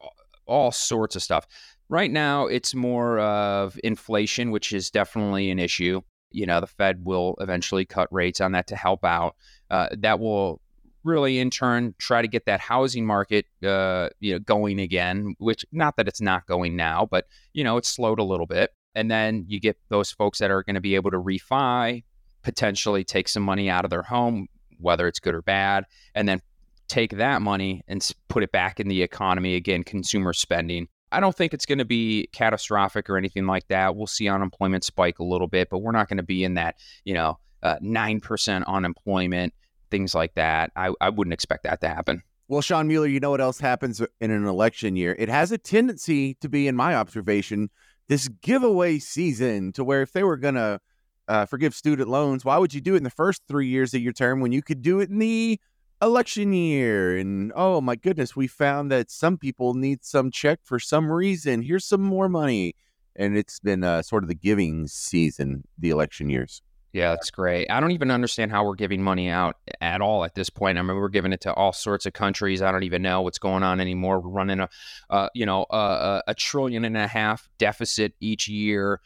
all 0.46 0.70
sorts 0.70 1.16
of 1.16 1.24
stuff. 1.24 1.44
Right 1.88 2.12
now, 2.12 2.46
it's 2.46 2.72
more 2.72 3.18
of 3.18 3.76
inflation, 3.82 4.52
which 4.52 4.72
is 4.72 4.92
definitely 4.92 5.50
an 5.50 5.58
issue. 5.58 6.02
You 6.30 6.46
know, 6.46 6.60
the 6.60 6.68
Fed 6.68 7.04
will 7.04 7.34
eventually 7.40 7.84
cut 7.84 8.06
rates 8.12 8.40
on 8.40 8.52
that 8.52 8.68
to 8.68 8.76
help 8.76 9.04
out. 9.04 9.34
Uh, 9.70 9.88
that 9.98 10.20
will 10.20 10.60
really 11.04 11.38
in 11.38 11.50
turn 11.50 11.94
try 11.98 12.22
to 12.22 12.28
get 12.28 12.46
that 12.46 12.60
housing 12.60 13.06
market 13.06 13.46
uh, 13.64 14.08
you 14.20 14.32
know 14.32 14.38
going 14.38 14.80
again 14.80 15.34
which 15.38 15.64
not 15.72 15.96
that 15.96 16.08
it's 16.08 16.20
not 16.20 16.46
going 16.46 16.76
now 16.76 17.06
but 17.10 17.26
you 17.52 17.64
know 17.64 17.76
it's 17.76 17.88
slowed 17.88 18.18
a 18.18 18.24
little 18.24 18.46
bit 18.46 18.70
and 18.94 19.10
then 19.10 19.44
you 19.48 19.60
get 19.60 19.78
those 19.88 20.10
folks 20.10 20.38
that 20.38 20.50
are 20.50 20.62
going 20.62 20.74
to 20.74 20.80
be 20.80 20.94
able 20.94 21.10
to 21.10 21.18
refi 21.18 22.02
potentially 22.42 23.04
take 23.04 23.28
some 23.28 23.42
money 23.42 23.68
out 23.68 23.84
of 23.84 23.90
their 23.90 24.02
home 24.02 24.46
whether 24.78 25.06
it's 25.06 25.20
good 25.20 25.34
or 25.34 25.42
bad 25.42 25.84
and 26.14 26.28
then 26.28 26.40
take 26.88 27.16
that 27.16 27.40
money 27.40 27.82
and 27.86 28.10
put 28.28 28.42
it 28.42 28.50
back 28.50 28.80
in 28.80 28.88
the 28.88 29.02
economy 29.02 29.54
again 29.54 29.82
consumer 29.82 30.32
spending 30.32 30.88
I 31.12 31.20
don't 31.20 31.36
think 31.36 31.52
it's 31.52 31.66
going 31.66 31.78
to 31.78 31.84
be 31.84 32.28
catastrophic 32.32 33.10
or 33.10 33.16
anything 33.16 33.46
like 33.46 33.66
that. 33.68 33.96
We'll 33.96 34.06
see 34.06 34.28
unemployment 34.28 34.84
spike 34.84 35.18
a 35.18 35.24
little 35.24 35.48
bit, 35.48 35.68
but 35.68 35.78
we're 35.78 35.90
not 35.92 36.08
going 36.08 36.18
to 36.18 36.22
be 36.22 36.44
in 36.44 36.54
that, 36.54 36.76
you 37.04 37.14
know, 37.14 37.38
uh, 37.62 37.76
9% 37.82 38.66
unemployment 38.66 39.52
things 39.90 40.14
like 40.14 40.34
that. 40.34 40.70
I, 40.76 40.92
I 41.00 41.10
wouldn't 41.10 41.34
expect 41.34 41.64
that 41.64 41.80
to 41.80 41.88
happen. 41.88 42.22
Well, 42.48 42.62
Shawn 42.62 42.88
Mueller, 42.88 43.06
you 43.06 43.20
know 43.20 43.30
what 43.30 43.40
else 43.40 43.60
happens 43.60 44.02
in 44.20 44.30
an 44.30 44.44
election 44.44 44.96
year? 44.96 45.14
It 45.18 45.28
has 45.28 45.52
a 45.52 45.58
tendency 45.58 46.34
to 46.40 46.48
be, 46.48 46.66
in 46.66 46.74
my 46.74 46.96
observation, 46.96 47.70
this 48.08 48.26
giveaway 48.42 48.98
season 48.98 49.72
to 49.74 49.84
where 49.84 50.02
if 50.02 50.12
they 50.12 50.24
were 50.24 50.36
going 50.36 50.56
to 50.56 50.80
uh, 51.28 51.46
forgive 51.46 51.74
student 51.74 52.08
loans, 52.08 52.44
why 52.44 52.58
would 52.58 52.74
you 52.74 52.80
do 52.80 52.94
it 52.94 52.98
in 52.98 53.04
the 53.04 53.10
first 53.10 53.42
three 53.46 53.68
years 53.68 53.94
of 53.94 54.00
your 54.00 54.12
term 54.12 54.40
when 54.40 54.50
you 54.50 54.62
could 54.62 54.82
do 54.82 54.98
it 54.98 55.10
in 55.10 55.20
the 55.20 55.60
election 56.02 56.52
year? 56.52 57.16
And 57.16 57.52
oh 57.54 57.80
my 57.80 57.94
goodness, 57.94 58.34
we 58.34 58.48
found 58.48 58.90
that 58.90 59.12
some 59.12 59.38
people 59.38 59.74
need 59.74 60.04
some 60.04 60.32
check 60.32 60.58
for 60.64 60.80
some 60.80 61.08
reason. 61.10 61.62
Here's 61.62 61.84
some 61.84 62.02
more 62.02 62.28
money. 62.28 62.74
And 63.14 63.36
it's 63.36 63.60
been 63.60 63.84
uh, 63.84 64.02
sort 64.02 64.24
of 64.24 64.28
the 64.28 64.34
giving 64.34 64.88
season, 64.88 65.62
the 65.78 65.90
election 65.90 66.30
years. 66.30 66.62
Yeah, 66.92 67.10
that's 67.10 67.30
great. 67.30 67.70
I 67.70 67.78
don't 67.78 67.92
even 67.92 68.10
understand 68.10 68.50
how 68.50 68.64
we're 68.64 68.74
giving 68.74 69.00
money 69.00 69.28
out 69.28 69.56
at 69.80 70.00
all 70.00 70.24
at 70.24 70.34
this 70.34 70.50
point. 70.50 70.76
I 70.76 70.82
mean, 70.82 70.96
we're 70.96 71.08
giving 71.08 71.32
it 71.32 71.42
to 71.42 71.54
all 71.54 71.72
sorts 71.72 72.04
of 72.04 72.14
countries. 72.14 72.62
I 72.62 72.72
don't 72.72 72.82
even 72.82 73.00
know 73.02 73.22
what's 73.22 73.38
going 73.38 73.62
on 73.62 73.80
anymore. 73.80 74.18
We're 74.18 74.30
running 74.30 74.58
a, 74.58 74.68
uh, 75.08 75.28
you 75.32 75.46
know, 75.46 75.66
a, 75.70 76.22
a, 76.26 76.34
trillion 76.34 76.84
and 76.84 76.96
a 76.96 77.06
half 77.06 77.48
deficit 77.58 78.14
each 78.18 78.48
year. 78.48 79.00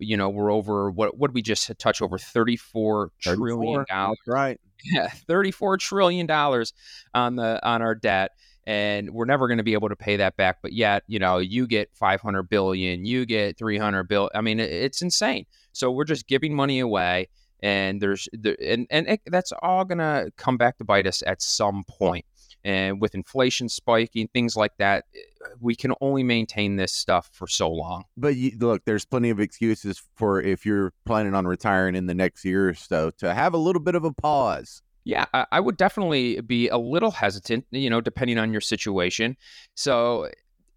You 0.00 0.18
know, 0.18 0.28
we're 0.28 0.52
over 0.52 0.90
what? 0.90 1.16
What 1.16 1.32
we 1.32 1.40
just 1.40 1.70
touch 1.78 2.02
over 2.02 2.18
thirty-four 2.18 3.12
trillion 3.20 3.84
dollars. 3.88 4.18
Right. 4.26 4.60
Yeah, 4.82 5.08
thirty-four 5.08 5.76
trillion 5.76 6.24
dollars 6.24 6.72
on 7.12 7.36
the 7.36 7.60
on 7.62 7.82
our 7.82 7.94
debt 7.94 8.30
and 8.66 9.10
we're 9.10 9.24
never 9.26 9.46
going 9.46 9.58
to 9.58 9.64
be 9.64 9.74
able 9.74 9.88
to 9.88 9.96
pay 9.96 10.16
that 10.16 10.36
back 10.36 10.58
but 10.62 10.72
yet 10.72 11.02
you 11.06 11.18
know 11.18 11.38
you 11.38 11.66
get 11.66 11.90
500 11.94 12.44
billion 12.44 13.04
you 13.04 13.26
get 13.26 13.58
300 13.58 14.04
bill 14.04 14.30
i 14.34 14.40
mean 14.40 14.60
it's 14.60 15.02
insane 15.02 15.44
so 15.72 15.90
we're 15.90 16.04
just 16.04 16.26
giving 16.26 16.54
money 16.54 16.80
away, 16.80 17.28
and 17.62 18.00
there's 18.00 18.28
there, 18.32 18.56
and 18.60 18.86
and 18.90 19.08
it, 19.08 19.20
that's 19.26 19.52
all 19.62 19.84
gonna 19.84 20.30
come 20.36 20.56
back 20.56 20.78
to 20.78 20.84
bite 20.84 21.06
us 21.06 21.22
at 21.26 21.42
some 21.42 21.84
point. 21.88 22.24
And 22.62 23.00
with 23.00 23.14
inflation 23.14 23.70
spiking, 23.70 24.28
things 24.28 24.54
like 24.54 24.76
that, 24.78 25.04
eh, 25.14 25.20
we 25.60 25.74
can 25.74 25.94
only 26.00 26.22
maintain 26.22 26.76
this 26.76 26.92
stuff 26.92 27.30
for 27.32 27.46
so 27.46 27.70
long. 27.70 28.04
But 28.16 28.36
you, 28.36 28.52
look, 28.58 28.84
there's 28.84 29.06
plenty 29.06 29.30
of 29.30 29.40
excuses 29.40 30.02
for 30.16 30.42
if 30.42 30.66
you're 30.66 30.92
planning 31.06 31.34
on 31.34 31.46
retiring 31.46 31.94
in 31.94 32.06
the 32.06 32.14
next 32.14 32.44
year 32.44 32.68
or 32.68 32.74
so 32.74 33.10
to 33.18 33.32
have 33.32 33.54
a 33.54 33.58
little 33.58 33.80
bit 33.80 33.94
of 33.94 34.04
a 34.04 34.12
pause. 34.12 34.82
Yeah, 35.04 35.24
I 35.32 35.60
would 35.60 35.78
definitely 35.78 36.40
be 36.42 36.68
a 36.68 36.76
little 36.76 37.10
hesitant, 37.10 37.64
you 37.70 37.88
know, 37.88 38.02
depending 38.02 38.38
on 38.38 38.52
your 38.52 38.60
situation. 38.60 39.36
So, 39.74 40.28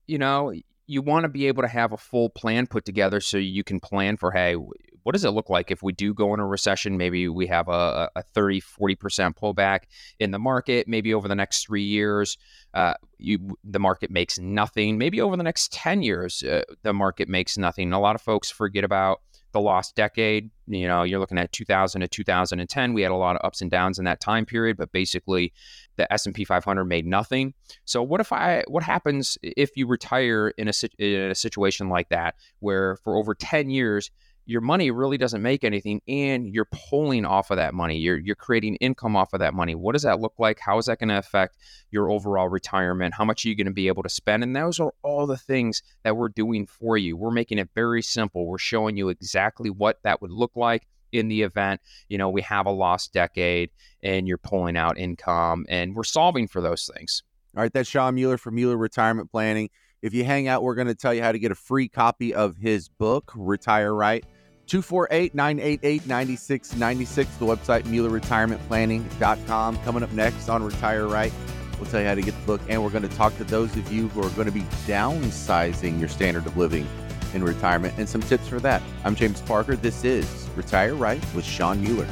you 0.08 0.18
know, 0.18 0.54
you 0.86 1.02
want 1.02 1.24
to 1.24 1.30
be 1.30 1.48
able 1.48 1.64
to 1.64 1.68
have 1.68 1.94
a 1.94 1.98
full 1.98 2.30
plan 2.30 2.68
put 2.68 2.86
together 2.86 3.20
so 3.20 3.38
you 3.38 3.64
can 3.64 3.80
plan 3.80 4.18
for 4.18 4.32
hey 4.32 4.56
what 5.04 5.12
does 5.12 5.26
it 5.26 5.32
look 5.32 5.50
like 5.50 5.72
if 5.72 5.84
we 5.84 5.92
do 5.94 6.14
go 6.14 6.34
in 6.34 6.40
a 6.40 6.46
recession 6.46 6.98
maybe 6.98 7.28
we 7.28 7.48
have 7.48 7.68
a, 7.68 8.10
a 8.16 8.24
30 8.34 8.62
40% 8.62 9.36
pullback 9.36 9.82
in 10.20 10.32
the 10.32 10.40
market 10.40 10.88
maybe 10.88 11.14
over 11.14 11.28
the 11.28 11.36
next 11.36 11.66
three 11.66 11.84
years 11.84 12.38
uh, 12.74 12.94
you, 13.18 13.58
the 13.64 13.80
market 13.80 14.10
makes 14.12 14.40
nothing 14.40 14.98
maybe 14.98 15.22
over 15.22 15.38
the 15.38 15.44
next 15.44 15.72
10 15.74 16.02
years 16.02 16.44
uh, 16.44 16.64
the 16.84 16.94
market 16.94 17.30
makes 17.30 17.58
nothing 17.58 17.94
a 17.94 18.00
lot 18.00 18.16
of 18.16 18.22
folks 18.22 18.50
forget 18.50 18.84
about 18.84 19.22
the 19.54 19.62
lost 19.62 19.96
decade. 19.96 20.50
You 20.68 20.88
know, 20.88 21.04
you're 21.04 21.20
looking 21.20 21.38
at 21.38 21.54
2000 21.54 22.02
to 22.02 22.08
2010. 22.08 22.94
We 22.94 23.04
had 23.04 23.12
a 23.12 23.16
lot 23.16 23.36
of 23.36 23.46
ups 23.46 23.62
and 23.62 23.72
downs 23.72 24.00
in 24.00 24.06
that 24.06 24.20
time 24.20 24.46
period, 24.46 24.76
but 24.78 24.92
basically, 24.92 25.54
the 25.98 26.12
S&P 26.12 26.46
500 26.46 26.86
made 26.86 27.06
nothing. 27.06 27.54
So 27.86 28.02
what 28.02 28.22
if 28.22 28.32
I? 28.32 28.64
What 28.68 28.84
happens 28.84 29.38
if 29.42 29.72
you 29.76 29.88
retire 29.88 30.54
in 30.58 30.68
a 30.68 30.74
in 31.00 31.32
a 31.32 31.36
situation 31.36 31.90
like 31.90 32.10
that, 32.10 32.36
where 32.60 32.98
for 32.98 33.18
over 33.18 33.36
10 33.36 33.70
years 33.70 34.12
your 34.46 34.62
money 34.62 34.92
really 34.92 35.18
doesn't 35.18 35.42
make 35.42 35.64
anything 35.64 36.02
and 36.08 36.54
you're 36.54 36.68
pulling 36.90 37.26
off 37.26 37.50
of 37.50 37.58
that 37.58 37.74
money 37.74 37.98
you're 37.98 38.18
you're 38.18 38.36
creating 38.36 38.76
income 38.76 39.16
off 39.16 39.32
of 39.34 39.40
that 39.40 39.54
money 39.54 39.74
what 39.74 39.94
does 39.94 40.02
that 40.04 40.20
look 40.20 40.34
like? 40.38 40.60
How 40.60 40.78
is 40.78 40.88
that 40.88 41.00
going 41.00 41.10
to 41.10 41.18
affect 41.18 41.58
your 41.92 42.10
overall 42.10 42.50
retirement? 42.50 43.14
How 43.14 43.26
much 43.26 43.46
are 43.46 43.50
you 43.50 43.56
going 43.56 43.68
to 43.68 43.74
be 43.74 43.88
able 43.88 44.04
to 44.04 44.10
spend? 44.10 44.44
And 44.44 44.56
those 44.56 44.80
are 44.80 44.94
all 45.02 45.28
the 45.28 45.38
things 45.38 45.82
that 46.04 46.18
we're 46.18 46.30
doing 46.30 46.66
for 46.68 46.98
you. 46.98 47.16
We're 47.16 47.32
making 47.32 47.60
it 47.60 47.70
very 47.76 48.02
simple. 48.02 48.48
We're 48.48 48.58
showing 48.58 48.98
you 48.98 49.10
exactly 49.10 49.70
what 49.70 50.00
that 50.04 50.22
would 50.22 50.32
look 50.32 50.56
like 50.56 50.88
in 51.14 51.28
the 51.28 51.42
event 51.42 51.80
you 52.10 52.18
know 52.18 52.30
we 52.30 52.42
have 52.42 52.66
a 52.66 52.72
lost 52.72 53.14
decade 53.14 53.70
and 54.02 54.28
you're 54.28 54.38
pulling 54.38 54.76
out 54.76 54.98
income 54.98 55.66
and 55.70 55.96
we're 55.96 56.04
solving 56.04 56.48
for 56.48 56.62
those 56.62 56.90
things 56.96 57.24
all 57.56 57.62
right 57.62 57.74
that's 57.74 57.90
shawn 57.90 58.16
mueller 58.16 58.38
from 58.38 58.56
mueller 58.56 58.78
retirement 58.78 59.32
planning 59.32 59.70
if 60.04 60.14
you 60.14 60.26
hang 60.26 60.50
out, 60.50 60.62
we're 60.64 60.76
going 60.76 60.88
to 60.88 60.96
tell 60.96 61.14
you 61.14 61.24
how 61.24 61.32
to 61.32 61.40
get 61.40 61.54
a 61.54 61.56
free 61.56 61.88
copy 61.88 62.36
of 62.36 62.58
his 62.58 62.90
book, 62.90 63.32
Retire 63.36 63.96
Right. 63.96 64.26
248 64.68 65.34
988 65.34 66.06
9696. 66.06 67.36
The 67.38 67.46
website, 67.46 67.84
MuellerRetirementPlanning.com. 67.84 69.78
Coming 69.78 70.04
up 70.04 70.12
next 70.12 70.50
on 70.50 70.62
Retire 70.62 71.08
Right, 71.08 71.32
we'll 71.80 71.90
tell 71.90 72.02
you 72.02 72.08
how 72.08 72.16
to 72.16 72.22
get 72.22 72.38
the 72.38 72.46
book, 72.46 72.60
and 72.68 72.84
we're 72.84 72.90
going 72.90 73.08
to 73.08 73.16
talk 73.16 73.36
to 73.38 73.46
those 73.46 73.76
of 73.78 73.92
you 73.92 74.10
who 74.10 74.22
are 74.22 74.30
going 74.32 74.46
to 74.46 74.52
be 74.52 74.64
downsizing 74.86 76.00
your 76.00 76.10
standard 76.10 76.46
of 76.46 76.58
living 76.58 76.86
in 77.34 77.44
retirement 77.44 77.94
and 77.98 78.08
some 78.08 78.22
tips 78.22 78.48
for 78.48 78.60
that. 78.60 78.82
I'm 79.04 79.16
James 79.16 79.42
Parker. 79.42 79.76
This 79.76 80.04
is 80.04 80.48
Retire 80.56 80.96
Right 80.96 81.24
with 81.34 81.46
Shawn 81.46 81.82
Mueller. 81.82 82.08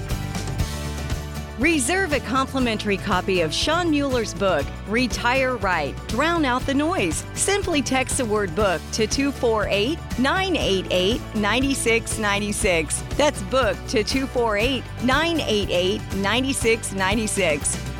Reserve 1.62 2.14
a 2.14 2.20
complimentary 2.22 2.98
copy 2.98 3.42
of 3.42 3.54
Shawn 3.54 3.92
Mueller's 3.92 4.34
book, 4.34 4.66
Retire 4.88 5.58
Right 5.58 5.96
Drown 6.08 6.44
Out 6.44 6.66
the 6.66 6.74
Noise. 6.74 7.24
Simply 7.36 7.84
text 7.84 8.18
the 8.18 8.26
word 8.26 8.56
book 8.56 8.82
to 8.94 9.06
248 9.06 10.00
988 10.18 11.22
9696. 11.36 13.04
That's 13.16 13.44
book 13.44 13.78
to 13.90 14.04
248 14.04 14.84
988 15.04 16.02
9696. 16.16 17.91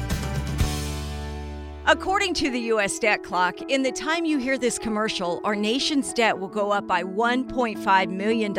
According 1.88 2.36
to 2.36 2.52
the 2.52 2.60
U.S. 2.60 3.00
debt 3.00 3.24
clock, 3.24 3.60
in 3.72 3.82
the 3.82 3.92
time 3.92 4.24
you 4.24 4.38
hear 4.38 4.56
this 4.56 4.78
commercial, 4.78 5.42
our 5.44 5.56
nation's 5.56 6.14
debt 6.14 6.38
will 6.38 6.48
go 6.48 6.72
up 6.72 6.86
by 6.86 7.02
$1.5 7.02 8.10
million. 8.12 8.54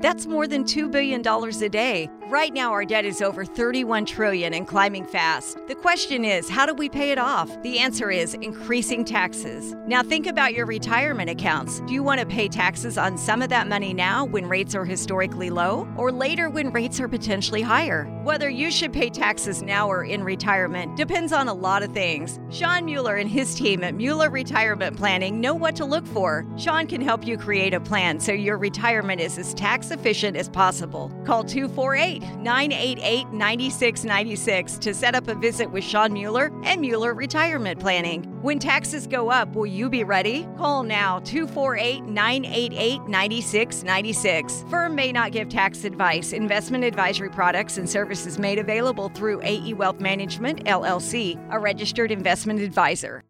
That's 0.00 0.26
more 0.26 0.48
than 0.48 0.64
$2 0.64 0.90
billion 0.90 1.24
a 1.24 1.68
day. 1.68 2.10
Right 2.28 2.52
now, 2.52 2.72
our 2.72 2.84
debt 2.84 3.04
is 3.04 3.22
over 3.22 3.44
31 3.44 4.04
trillion 4.04 4.52
and 4.52 4.66
climbing 4.66 5.06
fast. 5.06 5.58
The 5.68 5.76
question 5.76 6.24
is, 6.24 6.48
how 6.48 6.66
do 6.66 6.74
we 6.74 6.88
pay 6.88 7.12
it 7.12 7.18
off? 7.18 7.62
The 7.62 7.78
answer 7.78 8.10
is 8.10 8.34
increasing 8.34 9.04
taxes. 9.04 9.76
Now, 9.86 10.02
think 10.02 10.26
about 10.26 10.52
your 10.52 10.66
retirement 10.66 11.30
accounts. 11.30 11.78
Do 11.86 11.94
you 11.94 12.02
want 12.02 12.18
to 12.18 12.26
pay 12.26 12.48
taxes 12.48 12.98
on 12.98 13.16
some 13.16 13.42
of 13.42 13.48
that 13.50 13.68
money 13.68 13.94
now 13.94 14.24
when 14.24 14.48
rates 14.48 14.74
are 14.74 14.84
historically 14.84 15.50
low, 15.50 15.86
or 15.96 16.10
later 16.10 16.50
when 16.50 16.72
rates 16.72 16.98
are 16.98 17.06
potentially 17.06 17.62
higher? 17.62 18.06
Whether 18.24 18.50
you 18.50 18.72
should 18.72 18.92
pay 18.92 19.08
taxes 19.08 19.62
now 19.62 19.88
or 19.88 20.02
in 20.02 20.24
retirement 20.24 20.96
depends 20.96 21.32
on 21.32 21.46
a 21.46 21.54
lot 21.54 21.84
of 21.84 21.92
things. 21.92 22.40
Shawn 22.50 22.86
Mueller 22.86 23.14
and 23.14 23.30
his 23.30 23.54
team 23.54 23.84
at 23.84 23.94
Mueller 23.94 24.30
Retirement 24.30 24.96
Planning 24.96 25.40
know 25.40 25.54
what 25.54 25.76
to 25.76 25.84
look 25.84 26.04
for. 26.08 26.44
Shawn 26.56 26.88
can 26.88 27.02
help 27.02 27.24
you 27.24 27.38
create 27.38 27.72
a 27.72 27.78
plan 27.78 28.18
so 28.18 28.32
your 28.32 28.58
retirement 28.58 29.20
is 29.20 29.38
as 29.38 29.54
tax 29.54 29.92
efficient 29.92 30.36
as 30.36 30.48
possible. 30.48 31.12
Call 31.24 31.44
248 31.44 32.15
988 32.20 33.32
9696 33.32 34.78
to 34.78 34.94
set 34.94 35.14
up 35.14 35.28
a 35.28 35.34
visit 35.34 35.70
with 35.70 35.84
Shawn 35.84 36.12
Mueller 36.12 36.50
and 36.64 36.80
Mueller 36.80 37.14
Retirement 37.14 37.80
Planning. 37.80 38.24
When 38.42 38.58
taxes 38.58 39.06
go 39.06 39.30
up, 39.30 39.54
will 39.54 39.66
you 39.66 39.88
be 39.88 40.04
ready? 40.04 40.46
Call 40.56 40.82
now 40.82 41.20
248 41.20 42.04
988 42.04 43.02
9696. 43.08 44.64
Firm 44.70 44.94
may 44.94 45.12
not 45.12 45.32
give 45.32 45.48
tax 45.48 45.84
advice. 45.84 46.32
Investment 46.32 46.84
advisory 46.84 47.30
products 47.30 47.78
and 47.78 47.88
services 47.88 48.38
made 48.38 48.58
available 48.58 49.08
through 49.08 49.42
AE 49.42 49.74
Wealth 49.74 50.00
Management, 50.00 50.64
LLC, 50.64 51.38
a 51.50 51.58
registered 51.58 52.10
investment 52.10 52.60
advisor. 52.60 53.22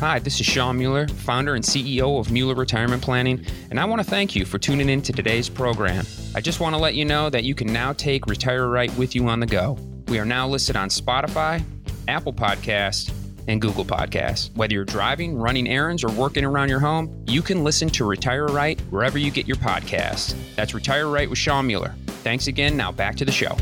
Hi, 0.00 0.20
this 0.20 0.38
is 0.38 0.46
Shawn 0.46 0.78
Mueller, 0.78 1.08
founder 1.08 1.56
and 1.56 1.64
CEO 1.64 2.20
of 2.20 2.30
Mueller 2.30 2.54
Retirement 2.54 3.02
Planning, 3.02 3.44
and 3.68 3.80
I 3.80 3.84
want 3.84 4.00
to 4.00 4.08
thank 4.08 4.36
you 4.36 4.44
for 4.44 4.56
tuning 4.56 4.88
in 4.88 5.02
to 5.02 5.12
today's 5.12 5.48
program. 5.48 6.06
I 6.36 6.40
just 6.40 6.60
want 6.60 6.76
to 6.76 6.80
let 6.80 6.94
you 6.94 7.04
know 7.04 7.28
that 7.30 7.42
you 7.42 7.56
can 7.56 7.72
now 7.72 7.92
take 7.94 8.26
Retire 8.26 8.68
Right 8.68 8.96
with 8.96 9.16
you 9.16 9.26
on 9.26 9.40
the 9.40 9.46
go. 9.46 9.76
We 10.06 10.20
are 10.20 10.24
now 10.24 10.46
listed 10.46 10.76
on 10.76 10.88
Spotify, 10.88 11.64
Apple 12.06 12.32
Podcasts, 12.32 13.12
and 13.48 13.60
Google 13.60 13.84
Podcasts. 13.84 14.54
Whether 14.54 14.74
you're 14.74 14.84
driving, 14.84 15.36
running 15.36 15.68
errands, 15.68 16.04
or 16.04 16.12
working 16.12 16.44
around 16.44 16.68
your 16.68 16.78
home, 16.78 17.24
you 17.26 17.42
can 17.42 17.64
listen 17.64 17.88
to 17.90 18.04
Retire 18.04 18.46
Right 18.46 18.80
wherever 18.90 19.18
you 19.18 19.32
get 19.32 19.48
your 19.48 19.56
podcasts. 19.56 20.36
That's 20.54 20.74
Retire 20.74 21.08
Right 21.08 21.28
with 21.28 21.40
Shawn 21.40 21.66
Mueller. 21.66 21.96
Thanks 22.22 22.46
again. 22.46 22.76
Now 22.76 22.92
back 22.92 23.16
to 23.16 23.24
the 23.24 23.32
show. 23.32 23.56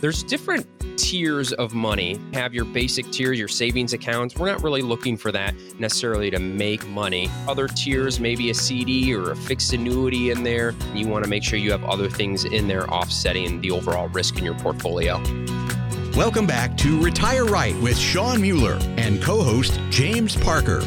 There's 0.00 0.24
different 0.24 0.66
tiers 0.98 1.52
of 1.52 1.72
money. 1.72 2.20
Have 2.34 2.52
your 2.52 2.64
basic 2.64 3.10
tiers, 3.10 3.38
your 3.38 3.48
savings 3.48 3.92
accounts. 3.92 4.36
We're 4.36 4.50
not 4.50 4.62
really 4.62 4.82
looking 4.82 5.16
for 5.16 5.30
that 5.32 5.54
necessarily 5.78 6.28
to 6.30 6.40
make 6.40 6.86
money. 6.88 7.30
Other 7.46 7.68
tiers, 7.68 8.18
maybe 8.18 8.50
a 8.50 8.54
CD 8.54 9.14
or 9.14 9.30
a 9.30 9.36
fixed 9.36 9.72
annuity 9.72 10.30
in 10.30 10.42
there. 10.42 10.74
You 10.94 11.06
want 11.06 11.24
to 11.24 11.30
make 11.30 11.44
sure 11.44 11.58
you 11.58 11.70
have 11.70 11.84
other 11.84 12.10
things 12.10 12.44
in 12.44 12.66
there 12.66 12.92
offsetting 12.92 13.60
the 13.60 13.70
overall 13.70 14.08
risk 14.08 14.38
in 14.38 14.44
your 14.44 14.58
portfolio. 14.58 15.22
Welcome 16.16 16.46
back 16.46 16.76
to 16.78 17.00
Retire 17.00 17.44
Right 17.44 17.76
with 17.80 17.96
Shawn 17.96 18.42
Mueller 18.42 18.78
and 18.96 19.22
co 19.22 19.42
host 19.42 19.80
James 19.90 20.36
Parker. 20.36 20.80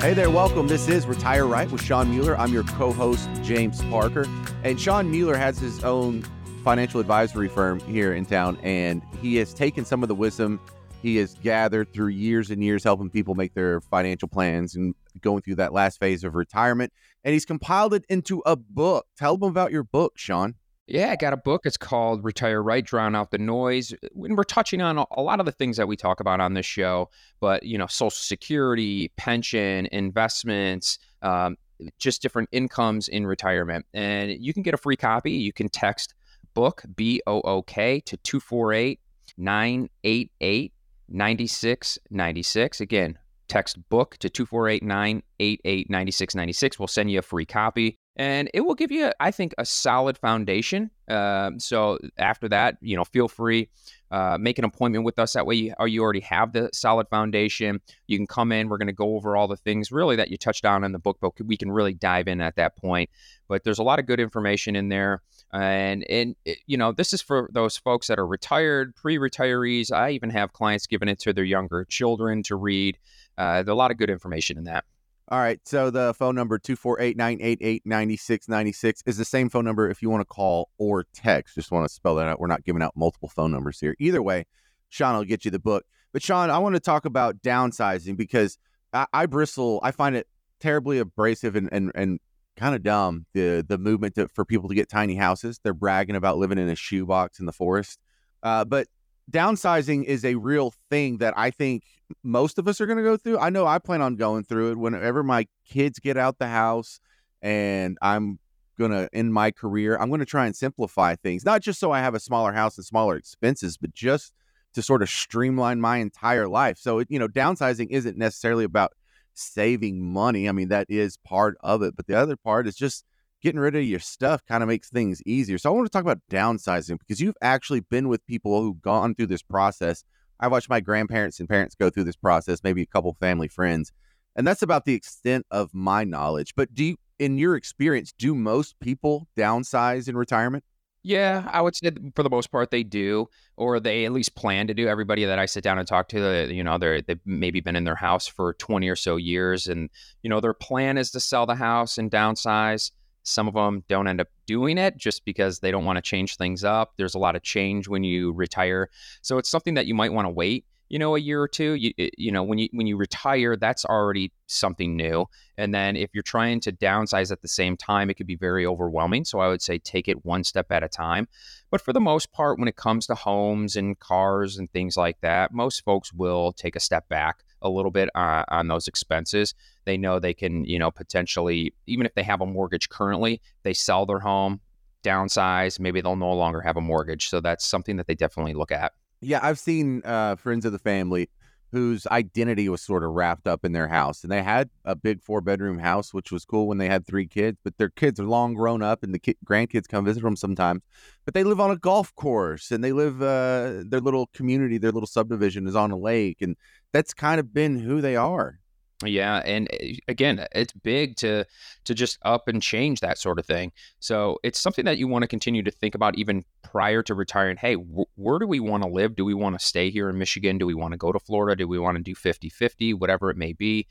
Hey 0.00 0.12
there, 0.14 0.30
welcome. 0.30 0.68
This 0.68 0.86
is 0.86 1.06
Retire 1.06 1.46
Right 1.46 1.68
with 1.70 1.82
Shawn 1.82 2.10
Mueller. 2.10 2.36
I'm 2.36 2.52
your 2.52 2.64
co 2.64 2.92
host, 2.92 3.28
James 3.42 3.82
Parker. 3.84 4.26
And 4.64 4.78
Shawn 4.78 5.10
Mueller 5.10 5.36
has 5.36 5.58
his 5.58 5.82
own 5.82 6.24
financial 6.64 7.00
advisory 7.00 7.48
firm 7.48 7.80
here 7.80 8.12
in 8.12 8.26
town, 8.26 8.58
and 8.62 9.02
he 9.20 9.36
has 9.36 9.54
taken 9.54 9.84
some 9.84 10.02
of 10.02 10.08
the 10.08 10.14
wisdom 10.14 10.60
he 11.02 11.16
has 11.16 11.34
gathered 11.34 11.92
through 11.92 12.08
years 12.08 12.50
and 12.50 12.62
years 12.62 12.82
helping 12.82 13.10
people 13.10 13.34
make 13.34 13.54
their 13.54 13.80
financial 13.80 14.28
plans 14.28 14.74
and 14.74 14.94
going 15.20 15.42
through 15.42 15.56
that 15.56 15.72
last 15.72 16.00
phase 16.00 16.24
of 16.24 16.34
retirement. 16.34 16.92
And 17.24 17.32
he's 17.32 17.44
compiled 17.44 17.94
it 17.94 18.04
into 18.08 18.42
a 18.46 18.56
book. 18.56 19.06
Tell 19.16 19.36
them 19.36 19.48
about 19.48 19.70
your 19.70 19.84
book, 19.84 20.14
Shawn. 20.16 20.56
Yeah, 20.86 21.10
I 21.10 21.16
got 21.16 21.34
a 21.34 21.36
book. 21.36 21.66
It's 21.66 21.76
called 21.76 22.24
Retire 22.24 22.62
Right, 22.62 22.84
Drown 22.84 23.14
Out 23.14 23.30
the 23.30 23.38
Noise. 23.38 23.92
When 24.12 24.34
we're 24.34 24.44
touching 24.44 24.80
on 24.80 24.96
a 24.98 25.20
lot 25.20 25.38
of 25.38 25.46
the 25.46 25.52
things 25.52 25.76
that 25.76 25.86
we 25.86 25.96
talk 25.96 26.18
about 26.18 26.40
on 26.40 26.54
this 26.54 26.64
show, 26.64 27.10
but 27.40 27.62
you 27.62 27.76
know, 27.76 27.86
Social 27.86 28.10
Security, 28.10 29.12
pension, 29.16 29.86
investments, 29.92 30.98
um, 31.20 31.56
just 31.98 32.22
different 32.22 32.48
incomes 32.52 33.06
in 33.06 33.26
retirement. 33.26 33.84
And 33.92 34.30
you 34.30 34.54
can 34.54 34.62
get 34.62 34.72
a 34.72 34.78
free 34.78 34.96
copy. 34.96 35.32
You 35.32 35.52
can 35.52 35.68
text 35.68 36.14
book 36.58 36.82
B 36.96 37.22
O 37.28 37.40
O 37.42 37.62
K 37.62 38.00
to 38.00 38.16
248 38.16 38.98
988 39.36 40.72
9696. 41.08 42.80
Again, 42.80 43.16
text 43.46 43.78
book 43.88 44.16
to 44.18 44.28
248 44.28 44.82
988 44.82 45.88
9696. 45.88 46.80
We'll 46.80 46.88
send 46.88 47.12
you 47.12 47.20
a 47.20 47.22
free 47.22 47.46
copy 47.46 47.94
and 48.16 48.50
it 48.52 48.62
will 48.62 48.74
give 48.74 48.90
you, 48.90 49.12
I 49.20 49.30
think, 49.30 49.54
a 49.56 49.64
solid 49.64 50.18
foundation. 50.18 50.90
Uh, 51.08 51.52
so 51.58 51.98
after 52.18 52.48
that, 52.48 52.76
you 52.80 52.96
know, 52.96 53.04
feel 53.04 53.28
free 53.28 53.68
uh, 54.10 54.38
make 54.40 54.58
an 54.58 54.64
appointment 54.64 55.04
with 55.04 55.18
us. 55.18 55.34
That 55.34 55.46
way, 55.46 55.54
you, 55.56 55.74
or 55.78 55.88
you 55.88 56.02
already 56.02 56.20
have 56.20 56.52
the 56.52 56.70
solid 56.72 57.08
foundation. 57.08 57.80
You 58.06 58.16
can 58.16 58.26
come 58.26 58.52
in. 58.52 58.68
We're 58.68 58.78
going 58.78 58.86
to 58.86 58.92
go 58.92 59.16
over 59.16 59.36
all 59.36 59.48
the 59.48 59.56
things 59.56 59.92
really 59.92 60.16
that 60.16 60.30
you 60.30 60.36
touched 60.36 60.64
on 60.64 60.84
in 60.84 60.92
the 60.92 60.98
book, 60.98 61.18
but 61.20 61.32
we 61.44 61.56
can 61.56 61.70
really 61.70 61.94
dive 61.94 62.28
in 62.28 62.40
at 62.40 62.56
that 62.56 62.76
point. 62.76 63.10
But 63.48 63.64
there's 63.64 63.78
a 63.78 63.82
lot 63.82 63.98
of 63.98 64.06
good 64.06 64.20
information 64.20 64.76
in 64.76 64.88
there, 64.88 65.22
and 65.52 66.04
and 66.08 66.36
it, 66.44 66.58
you 66.66 66.76
know, 66.76 66.92
this 66.92 67.12
is 67.12 67.22
for 67.22 67.48
those 67.52 67.76
folks 67.76 68.06
that 68.08 68.18
are 68.18 68.26
retired, 68.26 68.94
pre-retirees. 68.96 69.92
I 69.92 70.10
even 70.10 70.30
have 70.30 70.52
clients 70.52 70.86
giving 70.86 71.08
it 71.08 71.18
to 71.20 71.32
their 71.32 71.44
younger 71.44 71.84
children 71.84 72.42
to 72.44 72.56
read. 72.56 72.98
Uh, 73.36 73.62
there's 73.62 73.68
a 73.68 73.74
lot 73.74 73.90
of 73.90 73.96
good 73.96 74.10
information 74.10 74.58
in 74.58 74.64
that. 74.64 74.84
All 75.30 75.38
right. 75.38 75.60
So 75.64 75.90
the 75.90 76.14
phone 76.14 76.34
number 76.34 76.58
248-988-9696 76.58 79.02
is 79.04 79.18
the 79.18 79.26
same 79.26 79.50
phone 79.50 79.66
number 79.66 79.90
if 79.90 80.00
you 80.00 80.08
want 80.08 80.22
to 80.22 80.26
call 80.26 80.70
or 80.78 81.04
text. 81.12 81.54
Just 81.54 81.70
want 81.70 81.86
to 81.86 81.92
spell 81.92 82.14
that 82.14 82.26
out. 82.26 82.40
We're 82.40 82.46
not 82.46 82.64
giving 82.64 82.80
out 82.80 82.96
multiple 82.96 83.28
phone 83.28 83.52
numbers 83.52 83.78
here. 83.78 83.94
Either 83.98 84.22
way, 84.22 84.46
Shawn 84.88 85.14
will 85.14 85.24
get 85.24 85.44
you 85.44 85.50
the 85.50 85.58
book. 85.58 85.84
But 86.14 86.22
Shawn, 86.22 86.50
I 86.50 86.56
want 86.58 86.76
to 86.76 86.80
talk 86.80 87.04
about 87.04 87.42
downsizing 87.42 88.16
because 88.16 88.56
I, 88.94 89.04
I 89.12 89.26
bristle. 89.26 89.80
I 89.82 89.90
find 89.90 90.16
it 90.16 90.26
terribly 90.60 90.98
abrasive 90.98 91.56
and 91.56 91.68
and, 91.70 91.92
and 91.94 92.20
kind 92.56 92.74
of 92.74 92.82
dumb 92.82 93.26
the 93.34 93.62
the 93.68 93.76
movement 93.76 94.14
to, 94.14 94.28
for 94.28 94.46
people 94.46 94.70
to 94.70 94.74
get 94.74 94.88
tiny 94.88 95.14
houses. 95.14 95.60
They're 95.62 95.74
bragging 95.74 96.16
about 96.16 96.38
living 96.38 96.56
in 96.58 96.70
a 96.70 96.74
shoebox 96.74 97.38
in 97.38 97.44
the 97.44 97.52
forest. 97.52 97.98
Uh, 98.42 98.64
but 98.64 98.86
downsizing 99.30 100.04
is 100.04 100.24
a 100.24 100.34
real 100.36 100.72
thing 100.90 101.18
that 101.18 101.34
I 101.36 101.50
think 101.50 101.84
most 102.22 102.58
of 102.58 102.66
us 102.68 102.80
are 102.80 102.86
going 102.86 102.98
to 102.98 103.04
go 103.04 103.16
through. 103.16 103.38
I 103.38 103.50
know 103.50 103.66
I 103.66 103.78
plan 103.78 104.02
on 104.02 104.16
going 104.16 104.44
through 104.44 104.72
it 104.72 104.78
whenever 104.78 105.22
my 105.22 105.46
kids 105.66 105.98
get 105.98 106.16
out 106.16 106.38
the 106.38 106.48
house 106.48 107.00
and 107.42 107.98
I'm 108.00 108.38
going 108.78 108.92
to 108.92 109.08
end 109.12 109.34
my 109.34 109.50
career. 109.50 109.98
I'm 109.98 110.08
going 110.08 110.20
to 110.20 110.26
try 110.26 110.46
and 110.46 110.56
simplify 110.56 111.16
things, 111.16 111.44
not 111.44 111.62
just 111.62 111.80
so 111.80 111.90
I 111.90 112.00
have 112.00 112.14
a 112.14 112.20
smaller 112.20 112.52
house 112.52 112.78
and 112.78 112.86
smaller 112.86 113.16
expenses, 113.16 113.76
but 113.76 113.92
just 113.92 114.32
to 114.74 114.82
sort 114.82 115.02
of 115.02 115.10
streamline 115.10 115.80
my 115.80 115.98
entire 115.98 116.48
life. 116.48 116.78
So, 116.78 117.02
you 117.08 117.18
know, 117.18 117.28
downsizing 117.28 117.88
isn't 117.90 118.16
necessarily 118.16 118.64
about 118.64 118.92
saving 119.34 120.00
money. 120.00 120.48
I 120.48 120.52
mean, 120.52 120.68
that 120.68 120.86
is 120.88 121.16
part 121.18 121.56
of 121.60 121.82
it, 121.82 121.96
but 121.96 122.06
the 122.06 122.14
other 122.14 122.36
part 122.36 122.66
is 122.66 122.76
just 122.76 123.04
getting 123.42 123.60
rid 123.60 123.76
of 123.76 123.84
your 123.84 124.00
stuff 124.00 124.44
kind 124.46 124.62
of 124.62 124.68
makes 124.68 124.90
things 124.90 125.22
easier. 125.24 125.58
So 125.58 125.70
I 125.70 125.74
want 125.74 125.86
to 125.86 125.90
talk 125.90 126.02
about 126.02 126.20
downsizing 126.30 126.98
because 126.98 127.20
you've 127.20 127.36
actually 127.42 127.80
been 127.80 128.08
with 128.08 128.26
people 128.26 128.60
who've 128.60 128.80
gone 128.80 129.14
through 129.14 129.28
this 129.28 129.42
process. 129.42 130.04
I 130.40 130.48
watched 130.48 130.68
my 130.68 130.80
grandparents 130.80 131.40
and 131.40 131.48
parents 131.48 131.74
go 131.74 131.90
through 131.90 132.04
this 132.04 132.16
process, 132.16 132.62
maybe 132.62 132.82
a 132.82 132.86
couple 132.86 133.16
family 133.20 133.48
friends. 133.48 133.92
And 134.36 134.46
that's 134.46 134.62
about 134.62 134.84
the 134.84 134.94
extent 134.94 135.46
of 135.50 135.74
my 135.74 136.04
knowledge. 136.04 136.54
But 136.54 136.72
do 136.74 136.84
you, 136.84 136.96
in 137.18 137.38
your 137.38 137.56
experience, 137.56 138.12
do 138.16 138.34
most 138.34 138.78
people 138.80 139.26
downsize 139.36 140.08
in 140.08 140.16
retirement? 140.16 140.64
Yeah, 141.02 141.48
I 141.50 141.62
would 141.62 141.76
say 141.76 141.90
for 142.14 142.22
the 142.22 142.30
most 142.30 142.50
part 142.50 142.70
they 142.70 142.82
do, 142.82 143.28
or 143.56 143.80
they 143.80 144.04
at 144.04 144.12
least 144.12 144.34
plan 144.34 144.66
to 144.66 144.74
do. 144.74 144.88
Everybody 144.88 145.24
that 145.24 145.38
I 145.38 145.46
sit 145.46 145.64
down 145.64 145.78
and 145.78 145.86
talk 145.86 146.08
to, 146.08 146.44
uh, 146.44 146.46
you 146.46 146.62
know, 146.64 146.76
they're 146.76 147.00
they've 147.00 147.20
maybe 147.24 147.60
been 147.60 147.76
in 147.76 147.84
their 147.84 147.94
house 147.94 148.26
for 148.26 148.54
twenty 148.54 148.88
or 148.88 148.96
so 148.96 149.16
years, 149.16 149.68
and 149.68 149.90
you 150.22 150.28
know 150.28 150.40
their 150.40 150.54
plan 150.54 150.98
is 150.98 151.10
to 151.12 151.20
sell 151.20 151.46
the 151.46 151.54
house 151.54 151.98
and 151.98 152.10
downsize. 152.10 152.90
Some 153.28 153.48
of 153.48 153.54
them 153.54 153.84
don't 153.88 154.08
end 154.08 154.20
up 154.20 154.28
doing 154.46 154.78
it 154.78 154.96
just 154.96 155.24
because 155.24 155.58
they 155.58 155.70
don't 155.70 155.84
want 155.84 155.96
to 155.96 156.02
change 156.02 156.36
things 156.36 156.64
up. 156.64 156.94
There's 156.96 157.14
a 157.14 157.18
lot 157.18 157.36
of 157.36 157.42
change 157.42 157.88
when 157.88 158.04
you 158.04 158.32
retire. 158.32 158.88
So 159.22 159.38
it's 159.38 159.50
something 159.50 159.74
that 159.74 159.86
you 159.86 159.94
might 159.94 160.12
want 160.12 160.26
to 160.26 160.30
wait 160.30 160.64
you 160.88 160.98
know 160.98 161.14
a 161.14 161.18
year 161.18 161.40
or 161.40 161.48
two 161.48 161.74
you 161.74 161.92
you 162.16 162.32
know 162.32 162.42
when 162.42 162.58
you 162.58 162.68
when 162.72 162.86
you 162.86 162.96
retire 162.96 163.56
that's 163.56 163.84
already 163.84 164.32
something 164.46 164.96
new 164.96 165.26
and 165.58 165.74
then 165.74 165.96
if 165.96 166.10
you're 166.14 166.22
trying 166.22 166.60
to 166.60 166.72
downsize 166.72 167.30
at 167.30 167.42
the 167.42 167.48
same 167.48 167.76
time 167.76 168.08
it 168.08 168.14
could 168.14 168.26
be 168.26 168.36
very 168.36 168.64
overwhelming 168.64 169.24
so 169.24 169.38
i 169.38 169.48
would 169.48 169.60
say 169.60 169.78
take 169.78 170.08
it 170.08 170.24
one 170.24 170.42
step 170.42 170.72
at 170.72 170.82
a 170.82 170.88
time 170.88 171.28
but 171.70 171.80
for 171.80 171.92
the 171.92 172.00
most 172.00 172.32
part 172.32 172.58
when 172.58 172.68
it 172.68 172.76
comes 172.76 173.06
to 173.06 173.14
homes 173.14 173.76
and 173.76 173.98
cars 173.98 174.56
and 174.56 174.70
things 174.72 174.96
like 174.96 175.20
that 175.20 175.52
most 175.52 175.84
folks 175.84 176.12
will 176.12 176.52
take 176.52 176.74
a 176.74 176.80
step 176.80 177.06
back 177.08 177.44
a 177.62 177.68
little 177.68 177.90
bit 177.90 178.08
uh, 178.14 178.44
on 178.48 178.68
those 178.68 178.88
expenses. 178.88 179.54
They 179.88 179.96
know 179.96 180.18
they 180.18 180.34
can, 180.34 180.66
you 180.66 180.78
know, 180.78 180.90
potentially, 180.90 181.72
even 181.86 182.04
if 182.04 182.14
they 182.14 182.22
have 182.22 182.42
a 182.42 182.46
mortgage 182.46 182.90
currently, 182.90 183.40
they 183.62 183.72
sell 183.72 184.04
their 184.04 184.18
home, 184.18 184.60
downsize, 185.02 185.80
maybe 185.80 186.02
they'll 186.02 186.14
no 186.14 186.34
longer 186.34 186.60
have 186.60 186.76
a 186.76 186.82
mortgage. 186.82 187.30
So 187.30 187.40
that's 187.40 187.66
something 187.66 187.96
that 187.96 188.06
they 188.06 188.14
definitely 188.14 188.52
look 188.52 188.70
at. 188.70 188.92
Yeah, 189.22 189.40
I've 189.42 189.58
seen 189.58 190.02
uh, 190.04 190.36
friends 190.36 190.66
of 190.66 190.72
the 190.72 190.78
family 190.78 191.30
whose 191.72 192.06
identity 192.08 192.68
was 192.68 192.82
sort 192.82 193.02
of 193.02 193.12
wrapped 193.12 193.46
up 193.46 193.64
in 193.64 193.72
their 193.72 193.88
house. 193.88 194.22
And 194.22 194.30
they 194.30 194.42
had 194.42 194.68
a 194.84 194.94
big 194.94 195.22
four 195.22 195.40
bedroom 195.40 195.78
house, 195.78 196.12
which 196.12 196.30
was 196.30 196.44
cool 196.44 196.68
when 196.68 196.76
they 196.76 196.88
had 196.88 197.06
three 197.06 197.26
kids, 197.26 197.58
but 197.64 197.78
their 197.78 197.88
kids 197.88 198.20
are 198.20 198.24
long 198.24 198.52
grown 198.52 198.82
up 198.82 199.02
and 199.02 199.14
the 199.14 199.18
ki- 199.18 199.36
grandkids 199.44 199.88
come 199.88 200.04
visit 200.04 200.22
them 200.22 200.36
sometimes. 200.36 200.82
But 201.24 201.32
they 201.32 201.44
live 201.44 201.60
on 201.60 201.70
a 201.70 201.76
golf 201.76 202.14
course 202.14 202.70
and 202.70 202.84
they 202.84 202.92
live, 202.92 203.22
uh, 203.22 203.84
their 203.86 204.00
little 204.00 204.26
community, 204.34 204.76
their 204.76 204.92
little 204.92 205.06
subdivision 205.06 205.66
is 205.66 205.76
on 205.76 205.90
a 205.90 205.96
lake. 205.96 206.42
And 206.42 206.56
that's 206.92 207.14
kind 207.14 207.40
of 207.40 207.54
been 207.54 207.78
who 207.78 208.02
they 208.02 208.16
are. 208.16 208.60
Yeah, 209.04 209.42
and 209.44 209.68
eh, 209.72 209.96
again, 210.08 210.44
it's 210.52 210.72
big 210.72 211.16
to 211.16 211.44
to 211.84 211.94
just 211.94 212.18
up 212.22 212.48
and 212.48 212.60
change 212.60 213.00
that 213.00 213.18
sort 213.18 213.38
of 213.38 213.46
thing. 213.46 213.72
So 214.00 214.40
it's 214.42 214.60
something 214.60 214.84
that 214.86 214.98
you 214.98 215.06
want 215.06 215.22
to 215.22 215.28
continue 215.28 215.62
to 215.62 215.70
think 215.70 215.94
about 215.94 216.16
even 216.18 216.44
prior 216.62 217.02
to 217.04 217.14
retiring. 217.14 217.56
Hey, 217.56 217.74
where 217.74 218.38
do 218.40 218.46
we 218.46 218.58
want 218.58 218.82
to 218.82 218.88
live? 218.88 219.14
Do 219.14 219.24
we 219.24 219.34
want 219.34 219.58
to 219.58 219.64
stay 219.64 219.90
here 219.90 220.08
in 220.08 220.18
Michigan? 220.18 220.58
Do 220.58 220.66
we 220.66 220.74
want 220.74 220.92
to 220.92 220.98
go 220.98 221.12
to 221.12 221.20
Florida? 221.20 221.54
Do 221.54 221.68
we 221.68 221.78
want 221.78 221.96
to 221.96 222.02
do 222.02 222.14
50-50, 222.14 222.94
whatever 222.94 223.30
it 223.30 223.36
may 223.36 223.52
be? 223.52 223.86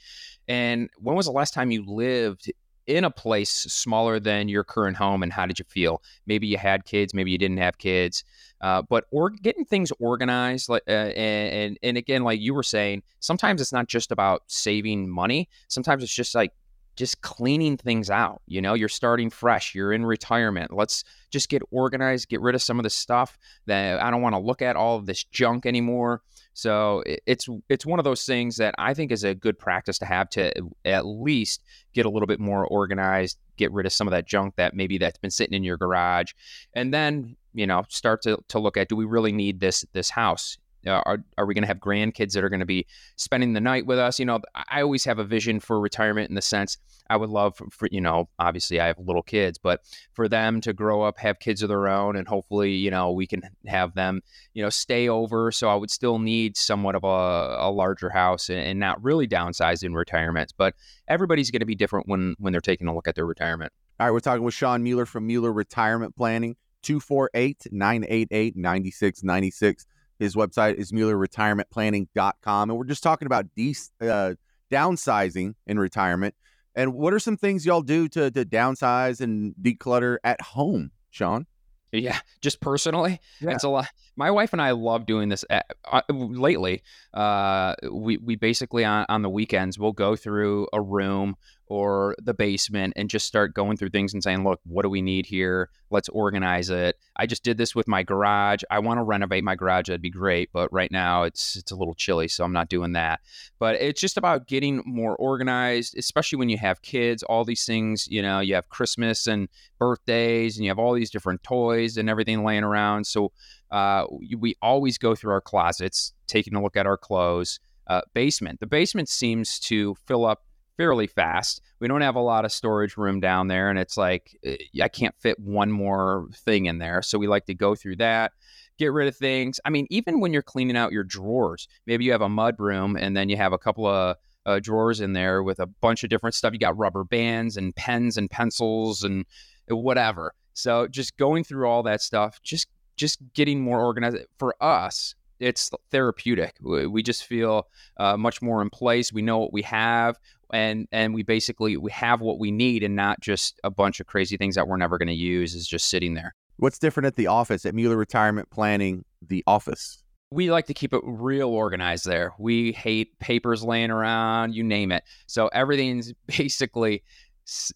And 0.47 0.89
when 0.97 1.15
was 1.15 1.25
the 1.25 1.31
last 1.31 1.53
time 1.53 1.71
you 1.71 1.85
lived 1.85 2.51
in 2.87 3.03
a 3.03 3.11
place 3.11 3.51
smaller 3.51 4.19
than 4.19 4.47
your 4.47 4.63
current 4.63 4.97
home 4.97 5.21
and 5.23 5.31
how 5.31 5.45
did 5.45 5.59
you 5.59 5.65
feel? 5.67 6.01
Maybe 6.25 6.47
you 6.47 6.57
had 6.57 6.85
kids 6.85 7.13
maybe 7.13 7.31
you 7.31 7.37
didn't 7.37 7.57
have 7.57 7.77
kids 7.77 8.23
uh, 8.61 8.81
but 8.81 9.05
or 9.11 9.29
getting 9.29 9.65
things 9.65 9.91
organized 9.99 10.69
like 10.69 10.83
uh, 10.87 10.91
and 10.91 11.77
and 11.83 11.97
again 11.97 12.23
like 12.23 12.39
you 12.39 12.53
were 12.53 12.63
saying 12.63 13.03
sometimes 13.19 13.61
it's 13.61 13.73
not 13.73 13.87
just 13.87 14.11
about 14.11 14.43
saving 14.47 15.09
money. 15.09 15.47
Sometimes 15.67 16.03
it's 16.03 16.13
just 16.13 16.33
like 16.33 16.53
just 16.97 17.21
cleaning 17.21 17.77
things 17.77 18.09
out. 18.09 18.41
You 18.47 18.61
know, 18.61 18.73
you're 18.73 18.89
starting 18.89 19.29
fresh, 19.29 19.73
you're 19.73 19.93
in 19.93 20.05
retirement. 20.05 20.73
Let's 20.73 21.03
just 21.29 21.47
get 21.47 21.61
organized, 21.71 22.27
get 22.27 22.41
rid 22.41 22.55
of 22.55 22.61
some 22.61 22.79
of 22.79 22.83
the 22.83 22.89
stuff 22.89 23.37
that 23.67 24.01
I 24.01 24.11
don't 24.11 24.21
want 24.21 24.33
to 24.33 24.39
look 24.39 24.61
at 24.61 24.75
all 24.75 24.97
of 24.97 25.05
this 25.05 25.23
junk 25.23 25.65
anymore. 25.65 26.21
So 26.53 27.03
it's 27.05 27.47
it's 27.69 27.85
one 27.85 27.99
of 27.99 28.03
those 28.03 28.25
things 28.25 28.57
that 28.57 28.73
I 28.79 28.95
think 28.95 29.11
is 29.11 29.23
a 29.23 29.35
good 29.35 29.59
practice 29.59 29.99
to 29.99 30.05
have 30.05 30.27
to 30.31 30.51
at 30.85 31.05
least 31.05 31.63
get 31.93 32.07
a 32.07 32.09
little 32.09 32.25
bit 32.25 32.39
more 32.39 32.65
organized, 32.65 33.37
get 33.57 33.71
rid 33.71 33.85
of 33.85 33.93
some 33.93 34.07
of 34.07 34.11
that 34.11 34.27
junk 34.27 34.55
that 34.55 34.73
maybe 34.73 34.97
that's 34.97 35.19
been 35.19 35.29
sitting 35.29 35.53
in 35.53 35.63
your 35.63 35.77
garage, 35.77 36.31
and 36.73 36.91
then 36.91 37.35
you 37.53 37.67
know 37.67 37.83
start 37.89 38.23
to, 38.23 38.39
to 38.47 38.57
look 38.57 38.75
at 38.75 38.89
do 38.89 38.95
we 38.95 39.05
really 39.05 39.31
need 39.31 39.59
this 39.59 39.85
this 39.93 40.09
house 40.09 40.57
Uh, 40.87 41.01
are, 41.05 41.23
are 41.37 41.45
we 41.45 41.53
going 41.53 41.63
to 41.63 41.67
have 41.67 41.79
grandkids 41.79 42.33
that 42.33 42.43
are 42.43 42.49
going 42.49 42.61
to 42.61 42.65
be 42.65 42.85
spending 43.15 43.53
the 43.53 43.61
night 43.61 43.85
with 43.85 43.99
us? 43.99 44.19
You 44.19 44.25
know, 44.25 44.39
I 44.69 44.81
always 44.81 45.03
have 45.05 45.19
a 45.19 45.23
vision 45.23 45.59
for 45.59 45.79
retirement 45.79 46.29
in 46.29 46.35
the 46.35 46.41
sense 46.41 46.77
I 47.09 47.17
would 47.17 47.29
love 47.29 47.55
for, 47.55 47.67
for, 47.69 47.87
you 47.91 48.01
know, 48.01 48.29
obviously 48.39 48.79
I 48.79 48.87
have 48.87 48.99
little 48.99 49.23
kids, 49.23 49.57
but 49.57 49.81
for 50.13 50.27
them 50.27 50.61
to 50.61 50.73
grow 50.73 51.03
up, 51.03 51.17
have 51.19 51.39
kids 51.39 51.63
of 51.63 51.69
their 51.69 51.87
own, 51.87 52.15
and 52.15 52.27
hopefully, 52.27 52.73
you 52.73 52.91
know, 52.91 53.11
we 53.11 53.27
can 53.27 53.41
have 53.65 53.93
them, 53.93 54.21
you 54.53 54.63
know, 54.63 54.69
stay 54.69 55.07
over. 55.07 55.51
So 55.51 55.69
I 55.69 55.75
would 55.75 55.91
still 55.91 56.19
need 56.19 56.57
somewhat 56.57 56.95
of 56.95 57.03
a, 57.03 57.57
a 57.59 57.71
larger 57.71 58.09
house 58.09 58.49
and, 58.49 58.59
and 58.59 58.79
not 58.79 59.01
really 59.03 59.27
downsize 59.27 59.83
in 59.83 59.93
retirement. 59.93 60.53
But 60.57 60.75
everybody's 61.07 61.51
going 61.51 61.61
to 61.61 61.65
be 61.65 61.75
different 61.75 62.07
when 62.07 62.35
when 62.39 62.51
they're 62.51 62.61
taking 62.61 62.87
a 62.87 62.95
look 62.95 63.07
at 63.07 63.15
their 63.15 63.25
retirement. 63.25 63.71
All 63.99 64.07
right, 64.07 64.11
we're 64.11 64.19
talking 64.19 64.43
with 64.43 64.53
Shawn 64.53 64.83
Mueller 64.83 65.05
from 65.05 65.25
Mueller 65.25 65.51
Retirement 65.51 66.15
Planning, 66.15 66.55
248 66.83 67.67
988 67.71 68.55
9696. 68.55 69.85
His 70.19 70.35
website 70.35 70.75
is 70.75 70.91
MuellerRetirementPlanning.com. 70.91 72.69
And 72.69 72.77
we're 72.77 72.85
just 72.85 73.03
talking 73.03 73.25
about 73.25 73.45
de- 73.55 73.75
uh, 74.01 74.35
downsizing 74.71 75.55
in 75.65 75.79
retirement. 75.79 76.35
And 76.75 76.93
what 76.93 77.13
are 77.13 77.19
some 77.19 77.37
things 77.37 77.65
y'all 77.65 77.81
do 77.81 78.07
to, 78.09 78.29
to 78.31 78.45
downsize 78.45 79.21
and 79.21 79.55
declutter 79.61 80.17
at 80.23 80.39
home, 80.41 80.91
Shawn? 81.09 81.47
Yeah, 81.91 82.19
just 82.41 82.59
personally, 82.59 83.19
yeah. 83.39 83.51
it's 83.51 83.63
a 83.63 83.69
lot. 83.69 83.87
My 84.15 84.29
wife 84.29 84.51
and 84.51 84.61
I 84.61 84.71
love 84.71 85.05
doing 85.05 85.29
this. 85.29 85.45
At, 85.49 85.65
uh, 85.89 86.01
lately, 86.09 86.83
uh, 87.13 87.75
we 87.89 88.17
we 88.17 88.35
basically 88.35 88.83
on, 88.83 89.05
on 89.07 89.21
the 89.21 89.29
weekends 89.29 89.79
we'll 89.79 89.93
go 89.93 90.15
through 90.15 90.67
a 90.73 90.81
room 90.81 91.37
or 91.69 92.15
the 92.21 92.33
basement 92.33 92.93
and 92.95 93.09
just 93.09 93.25
start 93.25 93.53
going 93.53 93.77
through 93.77 93.89
things 93.89 94.13
and 94.13 94.23
saying, 94.23 94.43
look, 94.43 94.59
what 94.65 94.83
do 94.83 94.89
we 94.89 95.01
need 95.01 95.25
here? 95.25 95.69
Let's 95.89 96.09
organize 96.09 96.69
it. 96.69 96.97
I 97.15 97.25
just 97.25 97.43
did 97.43 97.57
this 97.57 97.75
with 97.75 97.87
my 97.87 98.03
garage. 98.03 98.61
I 98.69 98.79
want 98.79 98.99
to 98.99 99.03
renovate 99.03 99.43
my 99.43 99.55
garage. 99.55 99.87
That'd 99.87 100.01
be 100.01 100.09
great, 100.09 100.49
but 100.51 100.71
right 100.71 100.91
now 100.91 101.23
it's 101.23 101.55
it's 101.55 101.71
a 101.71 101.75
little 101.75 101.93
chilly, 101.93 102.27
so 102.27 102.43
I'm 102.43 102.53
not 102.53 102.69
doing 102.69 102.93
that. 102.93 103.21
But 103.59 103.75
it's 103.75 104.01
just 104.01 104.17
about 104.17 104.47
getting 104.47 104.81
more 104.85 105.15
organized, 105.15 105.97
especially 105.97 106.37
when 106.37 106.49
you 106.49 106.57
have 106.57 106.81
kids. 106.81 107.23
All 107.23 107.45
these 107.45 107.65
things, 107.65 108.07
you 108.07 108.21
know, 108.21 108.39
you 108.39 108.55
have 108.55 108.69
Christmas 108.69 109.27
and 109.27 109.47
birthdays, 109.79 110.57
and 110.57 110.65
you 110.65 110.69
have 110.69 110.79
all 110.79 110.93
these 110.93 111.11
different 111.11 111.43
toys 111.43 111.97
and 111.97 112.09
everything 112.09 112.43
laying 112.43 112.63
around. 112.63 113.07
So 113.07 113.31
uh, 113.71 114.05
we 114.37 114.55
always 114.61 114.97
go 114.97 115.15
through 115.15 115.33
our 115.33 115.41
closets, 115.41 116.13
taking 116.27 116.55
a 116.55 116.61
look 116.61 116.77
at 116.77 116.85
our 116.85 116.97
clothes. 116.97 117.59
Uh, 117.89 118.01
basement. 118.13 118.59
The 118.59 118.67
basement 118.67 119.07
seems 119.07 119.59
to 119.59 119.95
fill 120.07 120.25
up 120.25 120.43
fairly 120.77 121.07
fast. 121.07 121.61
We 121.79 121.87
don't 121.87 122.01
have 122.01 122.15
a 122.15 122.21
lot 122.21 122.45
of 122.45 122.51
storage 122.51 122.97
room 122.97 123.19
down 123.19 123.47
there, 123.47 123.69
and 123.69 123.77
it's 123.77 123.97
like 123.97 124.37
eh, 124.43 124.57
I 124.81 124.87
can't 124.87 125.15
fit 125.19 125.39
one 125.39 125.71
more 125.71 126.27
thing 126.33 126.67
in 126.67 126.77
there. 126.77 127.01
So 127.01 127.17
we 127.17 127.27
like 127.27 127.45
to 127.47 127.55
go 127.55 127.75
through 127.75 127.97
that, 127.97 128.31
get 128.77 128.93
rid 128.93 129.07
of 129.07 129.17
things. 129.17 129.59
I 129.65 129.69
mean, 129.69 129.87
even 129.89 130.19
when 130.19 130.31
you're 130.31 130.41
cleaning 130.41 130.77
out 130.77 130.91
your 130.91 131.03
drawers, 131.03 131.67
maybe 131.85 132.05
you 132.05 132.11
have 132.11 132.21
a 132.21 132.29
mud 132.29 132.55
room 132.59 132.95
and 132.95 133.17
then 133.17 133.27
you 133.29 133.37
have 133.37 133.53
a 133.53 133.57
couple 133.57 133.87
of 133.87 134.15
uh, 134.45 134.59
drawers 134.59 135.01
in 135.01 135.13
there 135.13 135.43
with 135.43 135.59
a 135.59 135.65
bunch 135.67 136.03
of 136.03 136.09
different 136.09 136.35
stuff. 136.35 136.53
You 136.53 136.59
got 136.59 136.77
rubber 136.77 137.03
bands 137.03 137.57
and 137.57 137.75
pens 137.75 138.17
and 138.17 138.29
pencils 138.29 139.03
and 139.03 139.25
whatever. 139.67 140.33
So 140.53 140.87
just 140.87 141.17
going 141.17 141.43
through 141.43 141.67
all 141.67 141.83
that 141.83 142.01
stuff, 142.01 142.41
just 142.43 142.67
just 142.95 143.19
getting 143.33 143.61
more 143.61 143.79
organized 143.79 144.17
for 144.39 144.55
us 144.59 145.13
it's 145.39 145.69
therapeutic. 145.91 146.55
We 146.61 147.03
just 147.03 147.25
feel 147.25 147.67
uh, 147.97 148.17
much 148.17 148.41
more 148.41 148.61
in 148.61 148.69
place. 148.69 149.13
We 149.13 149.21
know 149.21 149.37
what 149.37 149.53
we 149.53 149.61
have 149.63 150.17
and 150.51 150.87
and 150.91 151.13
we 151.13 151.23
basically 151.23 151.77
we 151.77 151.91
have 151.91 152.21
what 152.21 152.39
we 152.39 152.51
need 152.51 152.83
and 152.83 152.95
not 152.95 153.19
just 153.19 153.59
a 153.63 153.69
bunch 153.69 153.99
of 153.99 154.07
crazy 154.07 154.37
things 154.37 154.55
that 154.55 154.67
we're 154.67 154.77
never 154.77 154.97
going 154.97 155.07
to 155.07 155.13
use 155.13 155.55
is 155.55 155.67
just 155.67 155.89
sitting 155.89 156.13
there. 156.13 156.33
What's 156.57 156.79
different 156.79 157.07
at 157.07 157.15
the 157.15 157.27
office 157.27 157.65
at 157.65 157.75
mueller 157.75 157.97
retirement 157.97 158.49
planning 158.49 159.05
the 159.21 159.43
office? 159.45 160.03
We 160.31 160.51
like 160.51 160.65
to 160.67 160.73
keep 160.73 160.93
it 160.93 161.01
real 161.03 161.49
organized 161.49 162.05
there. 162.05 162.33
We 162.37 162.73
hate 162.73 163.17
papers 163.19 163.63
laying 163.63 163.91
around 163.91 164.55
you 164.55 164.63
name 164.63 164.91
it. 164.91 165.03
So 165.27 165.47
everything's 165.49 166.13
basically 166.27 167.03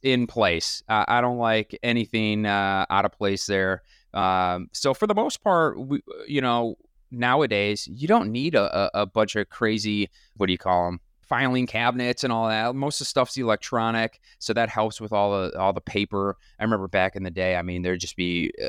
in 0.03 0.27
place. 0.27 0.83
Uh, 0.89 1.05
i 1.07 1.21
don't 1.21 1.37
like 1.37 1.77
anything 1.81 2.45
uh, 2.45 2.85
out 2.89 3.05
of 3.05 3.11
place 3.13 3.45
there. 3.45 3.83
Um, 4.13 4.67
so 4.73 4.93
for 4.93 5.07
the 5.07 5.15
most 5.15 5.41
part 5.43 5.79
we, 5.79 6.01
you 6.27 6.41
know 6.41 6.75
nowadays 7.11 7.87
you 7.91 8.07
don't 8.07 8.31
need 8.31 8.55
a, 8.55 8.77
a, 8.77 9.01
a 9.01 9.05
bunch 9.05 9.35
of 9.35 9.49
crazy 9.49 10.09
what 10.37 10.47
do 10.47 10.53
you 10.53 10.57
call 10.57 10.85
them 10.85 10.99
filing 11.31 11.65
cabinets 11.65 12.25
and 12.25 12.33
all 12.33 12.49
that. 12.49 12.75
Most 12.75 12.99
of 12.99 13.05
the 13.05 13.09
stuff's 13.09 13.37
electronic, 13.37 14.19
so 14.37 14.51
that 14.51 14.67
helps 14.67 14.99
with 14.99 15.13
all 15.13 15.31
the 15.31 15.57
all 15.57 15.71
the 15.71 15.79
paper. 15.79 16.35
I 16.59 16.63
remember 16.63 16.89
back 16.89 17.15
in 17.15 17.23
the 17.23 17.31
day. 17.31 17.55
I 17.55 17.61
mean, 17.61 17.83
there'd 17.83 18.01
just 18.01 18.17
be 18.17 18.51
uh, 18.61 18.67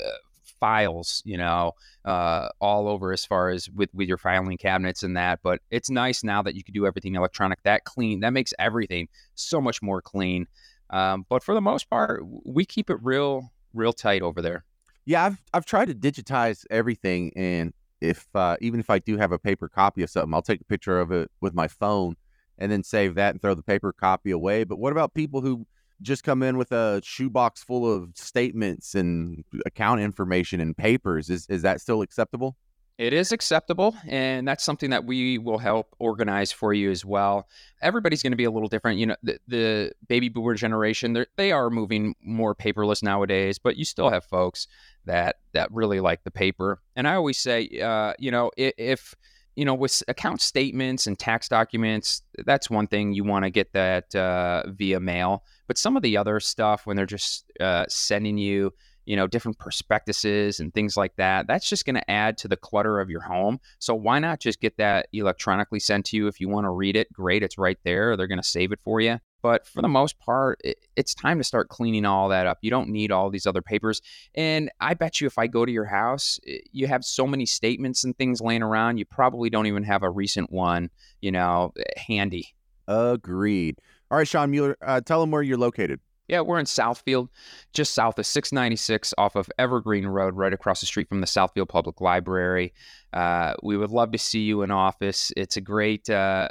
files, 0.61 1.23
you 1.25 1.37
know, 1.37 1.73
uh, 2.05 2.51
all 2.61 2.87
over 2.87 3.13
as 3.13 3.25
far 3.25 3.51
as 3.51 3.69
with 3.69 3.91
with 3.93 4.07
your 4.07 4.17
filing 4.17 4.57
cabinets 4.59 5.03
and 5.03 5.17
that. 5.17 5.41
But 5.43 5.61
it's 5.73 5.91
nice 5.91 6.23
now 6.23 6.41
that 6.43 6.55
you 6.55 6.63
can 6.63 6.73
do 6.73 6.87
everything 6.87 7.17
electronic. 7.17 7.61
That 7.65 7.85
clean 7.85 8.21
that 8.21 8.33
makes 8.33 8.55
everything 8.61 9.09
so 9.35 9.61
much 9.61 9.83
more 9.83 10.01
clean. 10.01 10.47
Um, 10.91 11.27
but 11.29 11.43
for 11.43 11.55
the 11.55 11.61
most 11.61 11.91
part, 11.91 12.23
we 12.45 12.65
keep 12.65 12.91
it 12.91 12.99
real 13.03 13.51
real 13.75 13.93
tight 13.93 14.23
over 14.23 14.41
there. 14.41 14.65
Yeah, 15.05 15.25
I've 15.25 15.43
I've 15.53 15.67
tried 15.67 15.89
to 15.89 15.95
digitize 15.95 16.65
everything, 16.71 17.33
and 17.35 17.73
if 18.01 18.29
uh, 18.37 18.57
even 18.61 18.79
if 18.79 18.89
I 18.89 19.01
do 19.01 19.17
have 19.17 19.33
a 19.33 19.39
paper 19.39 19.69
copy 19.69 20.05
of 20.05 20.11
something, 20.11 20.33
I'll 20.33 20.43
take 20.43 20.61
a 20.61 20.65
picture 20.65 21.01
of 21.01 21.11
it 21.11 21.29
with 21.41 21.55
my 21.55 21.67
phone 21.67 22.15
and 22.63 22.71
then 22.71 22.85
save 22.85 23.17
that 23.17 23.35
and 23.35 23.43
throw 23.43 23.55
the 23.55 23.63
paper 23.63 23.93
copy 23.93 24.31
away. 24.31 24.65
But 24.65 24.79
what 24.79 24.93
about 24.93 25.15
people 25.15 25.41
who 25.41 25.67
just 26.01 26.23
come 26.25 26.43
in 26.43 26.57
with 26.57 26.73
a 26.73 27.01
shoebox 27.05 27.63
full 27.63 27.93
of 27.93 28.11
statements 28.15 28.95
and 28.95 29.45
account 29.67 30.01
information 30.01 30.61
and 30.61 30.77
papers? 30.77 31.29
Is 31.29 31.47
is 31.49 31.63
that 31.63 31.81
still 31.81 32.03
acceptable? 32.03 32.57
It 32.99 33.13
is 33.13 33.33
acceptable, 33.33 33.97
and 34.07 34.47
that's 34.47 34.63
something 34.63 34.91
that 34.91 35.05
we 35.05 35.39
will 35.39 35.59
help 35.59 35.97
organize 35.99 36.53
for 36.53 36.73
you 36.73 36.91
as 36.91 37.05
well. 37.05 37.49
Everybody's 37.81 38.23
going 38.23 38.33
to 38.33 38.37
be 38.37 38.45
a 38.45 38.51
little 38.51 38.69
different. 38.69 38.99
You 38.99 39.07
know, 39.07 39.17
the, 39.23 39.39
the 39.49 39.93
baby 40.09 40.29
boomer 40.29 40.55
generation, 40.55 41.25
they 41.37 41.53
are 41.53 41.71
moving 41.71 42.15
more 42.23 42.55
paperless 42.55 43.03
nowadays, 43.03 43.59
but 43.59 43.77
you 43.77 43.85
still 43.85 44.11
have 44.11 44.25
folks 44.25 44.69
that 45.07 45.37
that 45.53 45.73
really 45.73 46.01
like 46.01 46.23
the 46.23 46.31
paper. 46.31 46.81
And 46.95 47.09
I 47.09 47.15
always 47.15 47.39
say, 47.39 47.81
uh, 47.83 48.13
you 48.19 48.31
know, 48.31 48.53
if, 48.57 48.75
if 48.77 49.15
you 49.57 49.65
know, 49.65 49.75
with 49.75 50.03
account 50.09 50.41
statements 50.41 51.07
and 51.07 51.19
tax 51.19 51.49
documents, 51.49 52.23
that's 52.47 52.71
one 52.71 52.87
thing 52.87 53.13
you 53.13 53.25
want 53.25 53.45
to 53.45 53.51
get 53.51 53.73
that 53.73 54.15
uh, 54.15 54.65
via 54.69 55.01
mail. 55.01 55.45
But 55.67 55.79
some 55.79 55.97
of 55.97 56.03
the 56.03 56.17
other 56.17 56.41
stuff, 56.41 56.87
when 56.87 56.97
they're 56.97 57.07
just 57.07 57.51
uh, 57.61 57.85
sending 57.89 58.39
you, 58.39 58.73
you 59.05 59.17
know, 59.17 59.27
different 59.27 59.59
prospectuses 59.59 60.61
and 60.61 60.73
things 60.73 60.97
like 60.97 61.15
that, 61.17 61.47
that's 61.47 61.69
just 61.69 61.85
going 61.85 61.97
to 61.97 62.11
add 62.11 62.39
to 62.39 62.49
the 62.49 62.57
clutter 62.57 63.01
of 63.01 63.11
your 63.11 63.21
home. 63.21 63.59
So 63.79 63.95
why 63.95 64.19
not 64.21 64.41
just 64.41 64.61
get 64.61 64.77
that 64.79 65.09
electronically 65.13 65.81
sent 65.81 66.07
to 66.07 66.17
you? 66.17 66.29
If 66.29 66.41
you 66.41 66.49
want 66.49 66.65
to 66.65 66.71
read 66.71 66.97
it, 66.97 67.13
great, 67.13 67.43
it's 67.43 67.59
right 67.59 67.79
there. 67.85 68.17
They're 68.17 68.29
going 68.29 68.41
to 68.41 68.49
save 68.49 68.73
it 68.73 68.81
for 68.85 69.01
you. 69.01 69.19
But 69.43 69.67
for 69.67 69.83
the 69.83 69.89
most 69.89 70.19
part, 70.19 70.61
it, 70.63 70.79
it's 70.97 71.15
time 71.15 71.39
to 71.39 71.45
start 71.45 71.69
cleaning 71.69 72.05
all 72.05 72.29
that 72.29 72.47
up. 72.47 72.59
You 72.63 72.71
don't 72.71 72.89
need 72.89 73.11
all 73.11 73.29
these 73.29 73.47
other 73.47 73.61
papers. 73.61 74.01
And 74.35 74.71
I 74.81 74.95
bet 74.95 75.21
you 75.21 75.27
if 75.27 75.37
I 75.37 75.49
go 75.49 75.67
to 75.67 75.73
your 75.73 75.85
house, 75.85 76.39
you 76.71 76.87
have 76.87 77.05
so 77.05 77.27
many 77.27 77.45
statements 77.45 78.05
and 78.05 78.17
things 78.17 78.41
laying 78.41 78.63
around, 78.63 78.99
you 78.99 79.05
probably 79.05 79.51
don't 79.51 79.67
even 79.67 79.83
have 79.83 80.03
a 80.03 80.11
recent 80.11 80.53
one, 80.53 80.91
you 81.21 81.33
know, 81.33 81.73
handy. 81.97 82.55
Agreed. 82.87 83.79
All 84.11 84.19
right, 84.19 84.29
Shawn 84.29 84.51
Mueller, 84.51 84.77
uh, 84.83 85.01
tell 85.01 85.21
them 85.21 85.31
where 85.31 85.43
you're 85.43 85.59
located. 85.59 86.01
Yeah, 86.33 86.41
we're 86.41 86.59
in 86.59 86.65
Southfield, 86.65 87.29
just 87.75 87.93
south 87.93 88.19
of 88.19 88.25
696 88.25 89.13
off 89.19 89.37
of 89.37 89.51
Evergreen 89.59 90.07
Road, 90.07 90.35
right 90.35 90.55
across 90.55 90.81
the 90.81 90.87
street 90.87 91.07
from 91.11 91.21
the 91.21 91.27
Southfield 91.27 91.69
Public 91.69 92.01
Library. 92.01 92.73
Uh, 93.13 93.53
we 93.63 93.77
would 93.77 93.91
love 93.91 94.13
to 94.13 94.19
see 94.19 94.41
you 94.41 94.63
in 94.63 94.71
office. 94.71 95.31
It's 95.37 95.59
a 95.59 95.61
great, 95.61 96.09
uh, 96.09 96.49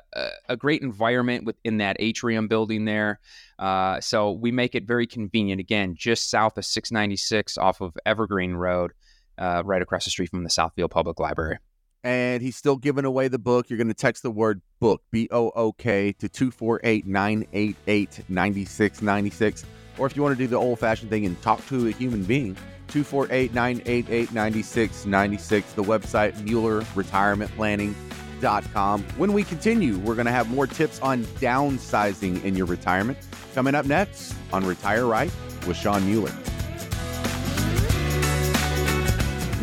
a 0.47 0.55
great 0.55 0.83
environment 0.83 1.45
within 1.45 1.77
that 1.77 1.97
atrium 1.97 2.47
building 2.47 2.85
there. 2.85 3.19
Uh, 3.57 3.99
so 3.99 4.33
we 4.33 4.51
make 4.51 4.75
it 4.75 4.85
very 4.85 5.07
convenient. 5.07 5.59
Again, 5.59 5.95
just 5.97 6.29
south 6.29 6.59
of 6.59 6.65
696 6.65 7.57
off 7.57 7.81
of 7.81 7.97
Evergreen 8.05 8.53
Road, 8.53 8.91
uh, 9.39 9.63
right 9.65 9.81
across 9.81 10.05
the 10.05 10.11
street 10.11 10.29
from 10.29 10.43
the 10.43 10.49
Southfield 10.49 10.91
Public 10.91 11.19
Library 11.19 11.57
and 12.03 12.41
he's 12.41 12.55
still 12.55 12.77
giving 12.77 13.05
away 13.05 13.27
the 13.27 13.37
book. 13.39 13.69
You're 13.69 13.77
going 13.77 13.87
to 13.87 13.93
text 13.93 14.23
the 14.23 14.31
word 14.31 14.61
book, 14.79 15.03
B 15.11 15.27
O 15.31 15.51
O 15.51 15.71
K, 15.73 16.13
to 16.13 16.27
248 16.29 17.05
988 17.05 18.23
9696. 18.29 19.65
Or 19.97 20.07
if 20.07 20.15
you 20.15 20.21
want 20.21 20.37
to 20.37 20.43
do 20.43 20.47
the 20.47 20.55
old 20.55 20.79
fashioned 20.79 21.09
thing 21.09 21.25
and 21.25 21.41
talk 21.41 21.65
to 21.67 21.87
a 21.87 21.91
human 21.91 22.23
being, 22.23 22.55
248 22.87 23.53
988 23.53 24.31
9696. 24.33 25.73
The 25.73 25.83
website, 25.83 26.33
MuellerRetirementPlanning.com. 26.45 29.03
When 29.17 29.33
we 29.33 29.43
continue, 29.43 29.97
we're 29.99 30.15
going 30.15 30.25
to 30.25 30.31
have 30.31 30.49
more 30.49 30.65
tips 30.67 30.99
on 31.01 31.25
downsizing 31.25 32.43
in 32.43 32.55
your 32.55 32.65
retirement. 32.65 33.19
Coming 33.53 33.75
up 33.75 33.85
next 33.85 34.33
on 34.51 34.65
Retire 34.65 35.05
Right 35.05 35.31
with 35.67 35.77
Shawn 35.77 36.03
Mueller. 36.07 36.33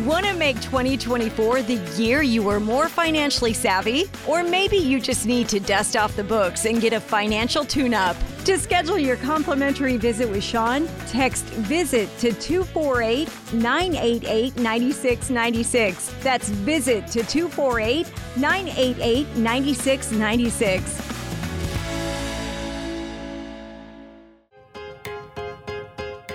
Want 0.09 0.25
to 0.25 0.33
make 0.33 0.59
2024 0.61 1.61
the 1.61 1.75
year 1.95 2.23
you 2.23 2.49
are 2.49 2.59
more 2.59 2.89
financially 2.89 3.53
savvy? 3.53 4.05
Or 4.27 4.41
maybe 4.41 4.75
you 4.75 4.99
just 4.99 5.27
need 5.27 5.47
to 5.49 5.59
dust 5.59 5.95
off 5.95 6.15
the 6.15 6.23
books 6.23 6.65
and 6.65 6.81
get 6.81 6.93
a 6.93 6.99
financial 6.99 7.63
tune 7.63 7.93
up. 7.93 8.17
To 8.45 8.57
schedule 8.57 8.97
your 8.97 9.17
complimentary 9.17 9.97
visit 9.97 10.27
with 10.27 10.43
Shawn, 10.43 10.89
text 11.05 11.45
VISIT 11.45 12.09
to 12.21 12.33
248 12.33 13.29
988 13.53 14.55
9696. 14.57 16.15
That's 16.23 16.49
VISIT 16.49 17.05
to 17.05 17.23
248 17.23 18.11
988 18.35 19.37
9696. 19.37 21.18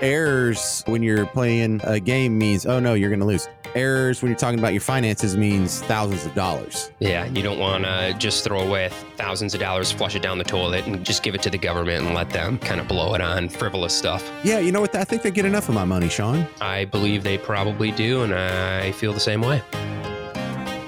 Errors 0.01 0.83
when 0.85 1.03
you're 1.03 1.25
playing 1.25 1.81
a 1.83 1.99
game 1.99 2.37
means, 2.37 2.65
oh 2.65 2.79
no, 2.79 2.93
you're 2.93 3.09
going 3.09 3.19
to 3.19 3.25
lose 3.25 3.47
errors 3.75 4.21
when 4.21 4.29
you're 4.31 4.39
talking 4.39 4.57
about 4.57 4.73
your 4.73 4.81
finances 4.81 5.35
means 5.35 5.81
thousands 5.81 6.25
of 6.25 6.33
dollars. 6.33 6.91
Yeah, 6.99 7.25
you 7.25 7.43
don't 7.43 7.59
want 7.59 7.83
to 7.83 8.15
just 8.17 8.43
throw 8.43 8.61
away 8.61 8.89
thousands 9.17 9.53
of 9.53 9.59
dollars, 9.59 9.91
flush 9.91 10.15
it 10.15 10.21
down 10.21 10.37
the 10.37 10.43
toilet, 10.43 10.85
and 10.87 11.05
just 11.05 11.23
give 11.23 11.35
it 11.35 11.41
to 11.43 11.49
the 11.49 11.57
government 11.57 12.05
and 12.05 12.15
let 12.15 12.29
them 12.29 12.57
kind 12.57 12.79
of 12.79 12.87
blow 12.87 13.13
it 13.13 13.21
on 13.21 13.49
frivolous 13.49 13.93
stuff. 13.93 14.29
Yeah, 14.43 14.59
you 14.59 14.71
know 14.71 14.81
what? 14.81 14.95
I 14.95 15.03
think 15.03 15.21
they 15.21 15.31
get 15.31 15.45
enough 15.45 15.69
of 15.69 15.75
my 15.75 15.85
money, 15.85 16.09
Shawn. 16.09 16.47
I 16.61 16.85
believe 16.85 17.23
they 17.23 17.37
probably 17.37 17.91
do, 17.91 18.23
and 18.23 18.33
I 18.33 18.91
feel 18.93 19.13
the 19.13 19.19
same 19.19 19.41
way. 19.41 19.61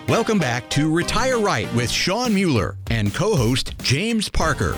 Welcome 0.07 0.39
back 0.39 0.69
to 0.69 0.93
Retire 0.93 1.37
Right 1.37 1.71
with 1.73 1.91
Shawn 1.91 2.33
Mueller 2.33 2.77
and 2.89 3.13
co 3.13 3.35
host 3.35 3.77
James 3.83 4.29
Parker. 4.29 4.77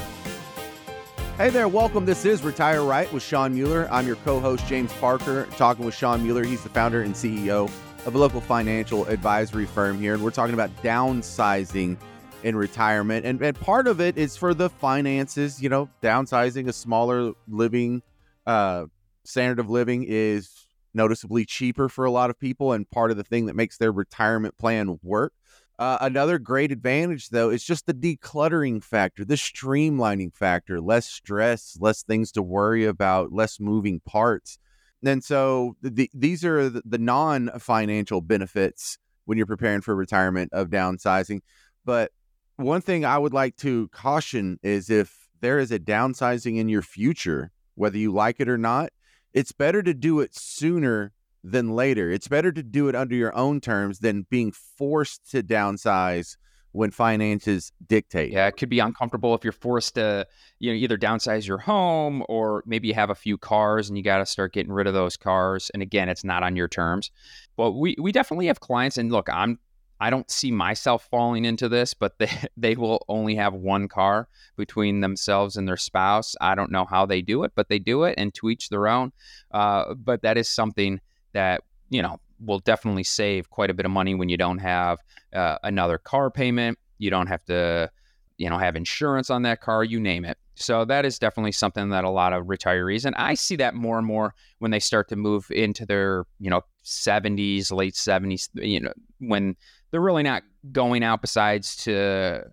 Hey 1.39 1.49
there, 1.49 1.69
welcome. 1.69 2.03
This 2.03 2.25
is 2.25 2.43
Retire 2.43 2.83
Right 2.83 3.09
with 3.13 3.23
Shawn 3.23 3.53
Mueller. 3.53 3.87
I'm 3.93 4.05
your 4.05 4.17
co 4.17 4.41
host, 4.41 4.67
James 4.67 4.91
Parker, 4.99 5.45
talking 5.55 5.85
with 5.85 5.95
Shawn 5.95 6.21
Mueller. 6.21 6.43
He's 6.43 6.63
the 6.63 6.67
founder 6.67 7.01
and 7.01 7.15
CEO 7.15 7.71
of 8.05 8.13
a 8.13 8.17
local 8.17 8.41
financial 8.41 9.05
advisory 9.05 9.65
firm 9.65 10.01
here, 10.01 10.13
and 10.13 10.21
we're 10.21 10.31
talking 10.31 10.53
about 10.53 10.69
downsizing 10.83 11.95
in 12.43 12.57
retirement. 12.57 13.25
And, 13.25 13.41
and 13.41 13.57
part 13.57 13.87
of 13.87 14.01
it 14.01 14.17
is 14.17 14.35
for 14.35 14.53
the 14.53 14.69
finances, 14.69 15.63
you 15.63 15.69
know, 15.69 15.89
downsizing 16.03 16.67
a 16.67 16.73
smaller 16.73 17.31
living 17.47 18.01
uh, 18.45 18.87
standard 19.23 19.59
of 19.59 19.69
living 19.69 20.03
is 20.05 20.67
noticeably 20.93 21.45
cheaper 21.45 21.87
for 21.87 22.03
a 22.03 22.11
lot 22.11 22.29
of 22.29 22.37
people, 22.37 22.73
and 22.73 22.91
part 22.91 23.11
of 23.11 23.17
the 23.17 23.23
thing 23.23 23.45
that 23.45 23.55
makes 23.55 23.77
their 23.77 23.93
retirement 23.93 24.57
plan 24.57 24.99
work. 25.01 25.31
Uh, 25.79 25.97
another 26.01 26.37
great 26.37 26.73
advantage, 26.73 27.29
though, 27.29 27.49
is 27.49 27.63
just 27.63 27.85
the 27.85 27.93
decluttering 27.93 28.83
factor, 28.83 29.23
the 29.23 29.35
streamlining 29.35 30.35
factor, 30.35 30.81
less 30.81 31.07
stress, 31.07 31.77
less 31.79 32.03
things 32.03 32.33
to 32.33 32.41
worry 32.41 32.83
about, 32.83 33.31
less 33.31 33.61
moving 33.61 34.01
parts. 34.01 34.59
And 35.05 35.23
so 35.23 35.77
the, 35.81 36.11
these 36.13 36.43
are 36.43 36.69
the, 36.69 36.97
non 36.97 37.49
financial 37.59 38.19
benefits 38.19 38.97
when 39.23 39.37
you're 39.37 39.47
preparing 39.47 39.79
for 39.79 39.95
retirement 39.95 40.51
of 40.51 40.67
downsizing. 40.67 41.39
But 41.85 42.11
one 42.57 42.81
thing 42.81 43.05
I 43.05 43.17
would 43.17 43.33
like 43.33 43.55
to 43.57 43.87
caution 43.93 44.59
is 44.61 44.89
if 44.89 45.29
there 45.39 45.59
is 45.59 45.71
a 45.71 45.79
downsizing 45.79 46.57
in 46.57 46.67
your 46.67 46.81
future, 46.81 47.51
whether 47.75 47.97
you 47.97 48.11
like 48.11 48.41
it 48.41 48.49
or 48.49 48.57
not, 48.57 48.89
it's 49.33 49.53
better 49.53 49.81
to 49.81 49.93
do 49.93 50.19
it 50.19 50.35
sooner 50.35 51.13
than 51.43 51.71
later. 51.71 52.11
It's 52.11 52.27
better 52.27 52.51
to 52.51 52.63
do 52.63 52.89
it 52.89 52.95
under 52.95 53.15
your 53.15 53.35
own 53.35 53.61
terms 53.61 53.99
than 53.99 54.25
being 54.29 54.51
forced 54.51 55.29
to 55.31 55.43
downsize 55.43 56.35
when 56.71 56.91
finances 56.91 57.71
dictate. 57.87 58.31
Yeah, 58.31 58.47
it 58.47 58.57
could 58.57 58.69
be 58.69 58.79
uncomfortable 58.79 59.33
if 59.33 59.43
you're 59.43 59.53
forced 59.53 59.95
to, 59.95 60.27
you 60.59 60.71
know, 60.71 60.75
either 60.75 60.97
downsize 60.97 61.47
your 61.47 61.57
home 61.57 62.23
or 62.29 62.63
maybe 62.65 62.87
you 62.87 62.93
have 62.93 63.09
a 63.09 63.15
few 63.15 63.37
cars 63.37 63.89
and 63.89 63.97
you 63.97 64.03
got 64.03 64.19
to 64.19 64.25
start 64.25 64.53
getting 64.53 64.71
rid 64.71 64.85
of 64.85 64.93
those 64.93 65.17
cars. 65.17 65.71
And 65.73 65.81
again, 65.81 66.09
it's 66.09 66.23
not 66.23 66.43
on 66.43 66.55
your 66.55 66.67
terms. 66.67 67.11
But 67.57 67.71
we 67.71 67.95
we 67.99 68.11
definitely 68.11 68.47
have 68.47 68.59
clients 68.59 68.97
and 68.97 69.11
look, 69.11 69.29
I'm 69.29 69.59
I 70.01 70.09
don't 70.09 70.31
see 70.31 70.49
myself 70.49 71.07
falling 71.11 71.43
into 71.43 71.67
this, 71.67 71.93
but 71.93 72.17
they 72.19 72.29
they 72.57 72.75
will 72.75 73.03
only 73.07 73.35
have 73.35 73.53
one 73.53 73.87
car 73.87 74.27
between 74.55 75.01
themselves 75.01 75.57
and 75.57 75.67
their 75.67 75.77
spouse. 75.77 76.35
I 76.39 76.55
don't 76.55 76.71
know 76.71 76.85
how 76.85 77.05
they 77.05 77.21
do 77.21 77.43
it, 77.43 77.51
but 77.55 77.67
they 77.69 77.79
do 77.79 78.03
it, 78.03 78.15
and 78.17 78.33
to 78.35 78.49
each 78.49 78.69
their 78.69 78.87
own. 78.87 79.11
Uh, 79.51 79.95
but 79.95 80.21
that 80.21 80.37
is 80.37 80.47
something 80.47 81.01
that 81.33 81.63
you 81.89 82.01
know 82.01 82.19
will 82.39 82.59
definitely 82.59 83.03
save 83.03 83.49
quite 83.49 83.69
a 83.69 83.73
bit 83.73 83.85
of 83.85 83.91
money 83.91 84.15
when 84.15 84.29
you 84.29 84.37
don't 84.37 84.59
have 84.59 84.99
uh, 85.33 85.57
another 85.63 85.97
car 85.97 86.31
payment. 86.31 86.77
You 86.97 87.09
don't 87.09 87.27
have 87.27 87.43
to, 87.45 87.89
you 88.37 88.49
know, 88.49 88.57
have 88.57 88.75
insurance 88.75 89.29
on 89.29 89.43
that 89.43 89.61
car. 89.61 89.83
You 89.83 89.99
name 89.99 90.25
it. 90.25 90.37
So 90.55 90.83
that 90.85 91.05
is 91.05 91.19
definitely 91.19 91.53
something 91.53 91.89
that 91.89 92.03
a 92.03 92.09
lot 92.09 92.33
of 92.33 92.47
retirees, 92.47 93.05
and 93.05 93.15
I 93.15 93.33
see 93.33 93.55
that 93.57 93.75
more 93.75 93.97
and 93.97 94.05
more 94.05 94.33
when 94.59 94.71
they 94.71 94.79
start 94.79 95.07
to 95.09 95.15
move 95.15 95.49
into 95.51 95.85
their, 95.85 96.25
you 96.39 96.49
know, 96.49 96.61
70s, 96.83 97.71
late 97.71 97.93
70s. 97.93 98.49
You 98.55 98.81
know, 98.81 98.93
when 99.19 99.55
they're 99.91 100.01
really 100.01 100.23
not 100.23 100.43
going 100.73 101.01
out 101.01 101.21
besides 101.21 101.77
to 101.83 102.43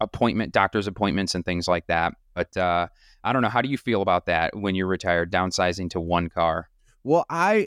appointment, 0.00 0.52
doctor's 0.52 0.86
appointments, 0.86 1.34
and 1.34 1.44
things 1.44 1.66
like 1.66 1.88
that. 1.88 2.14
But 2.34 2.56
uh, 2.56 2.86
I 3.24 3.32
don't 3.32 3.42
know. 3.42 3.48
How 3.48 3.62
do 3.62 3.68
you 3.68 3.78
feel 3.78 4.02
about 4.02 4.26
that 4.26 4.54
when 4.56 4.76
you're 4.76 4.86
retired, 4.86 5.32
downsizing 5.32 5.90
to 5.90 6.00
one 6.00 6.28
car? 6.28 6.68
Well, 7.02 7.24
I 7.28 7.66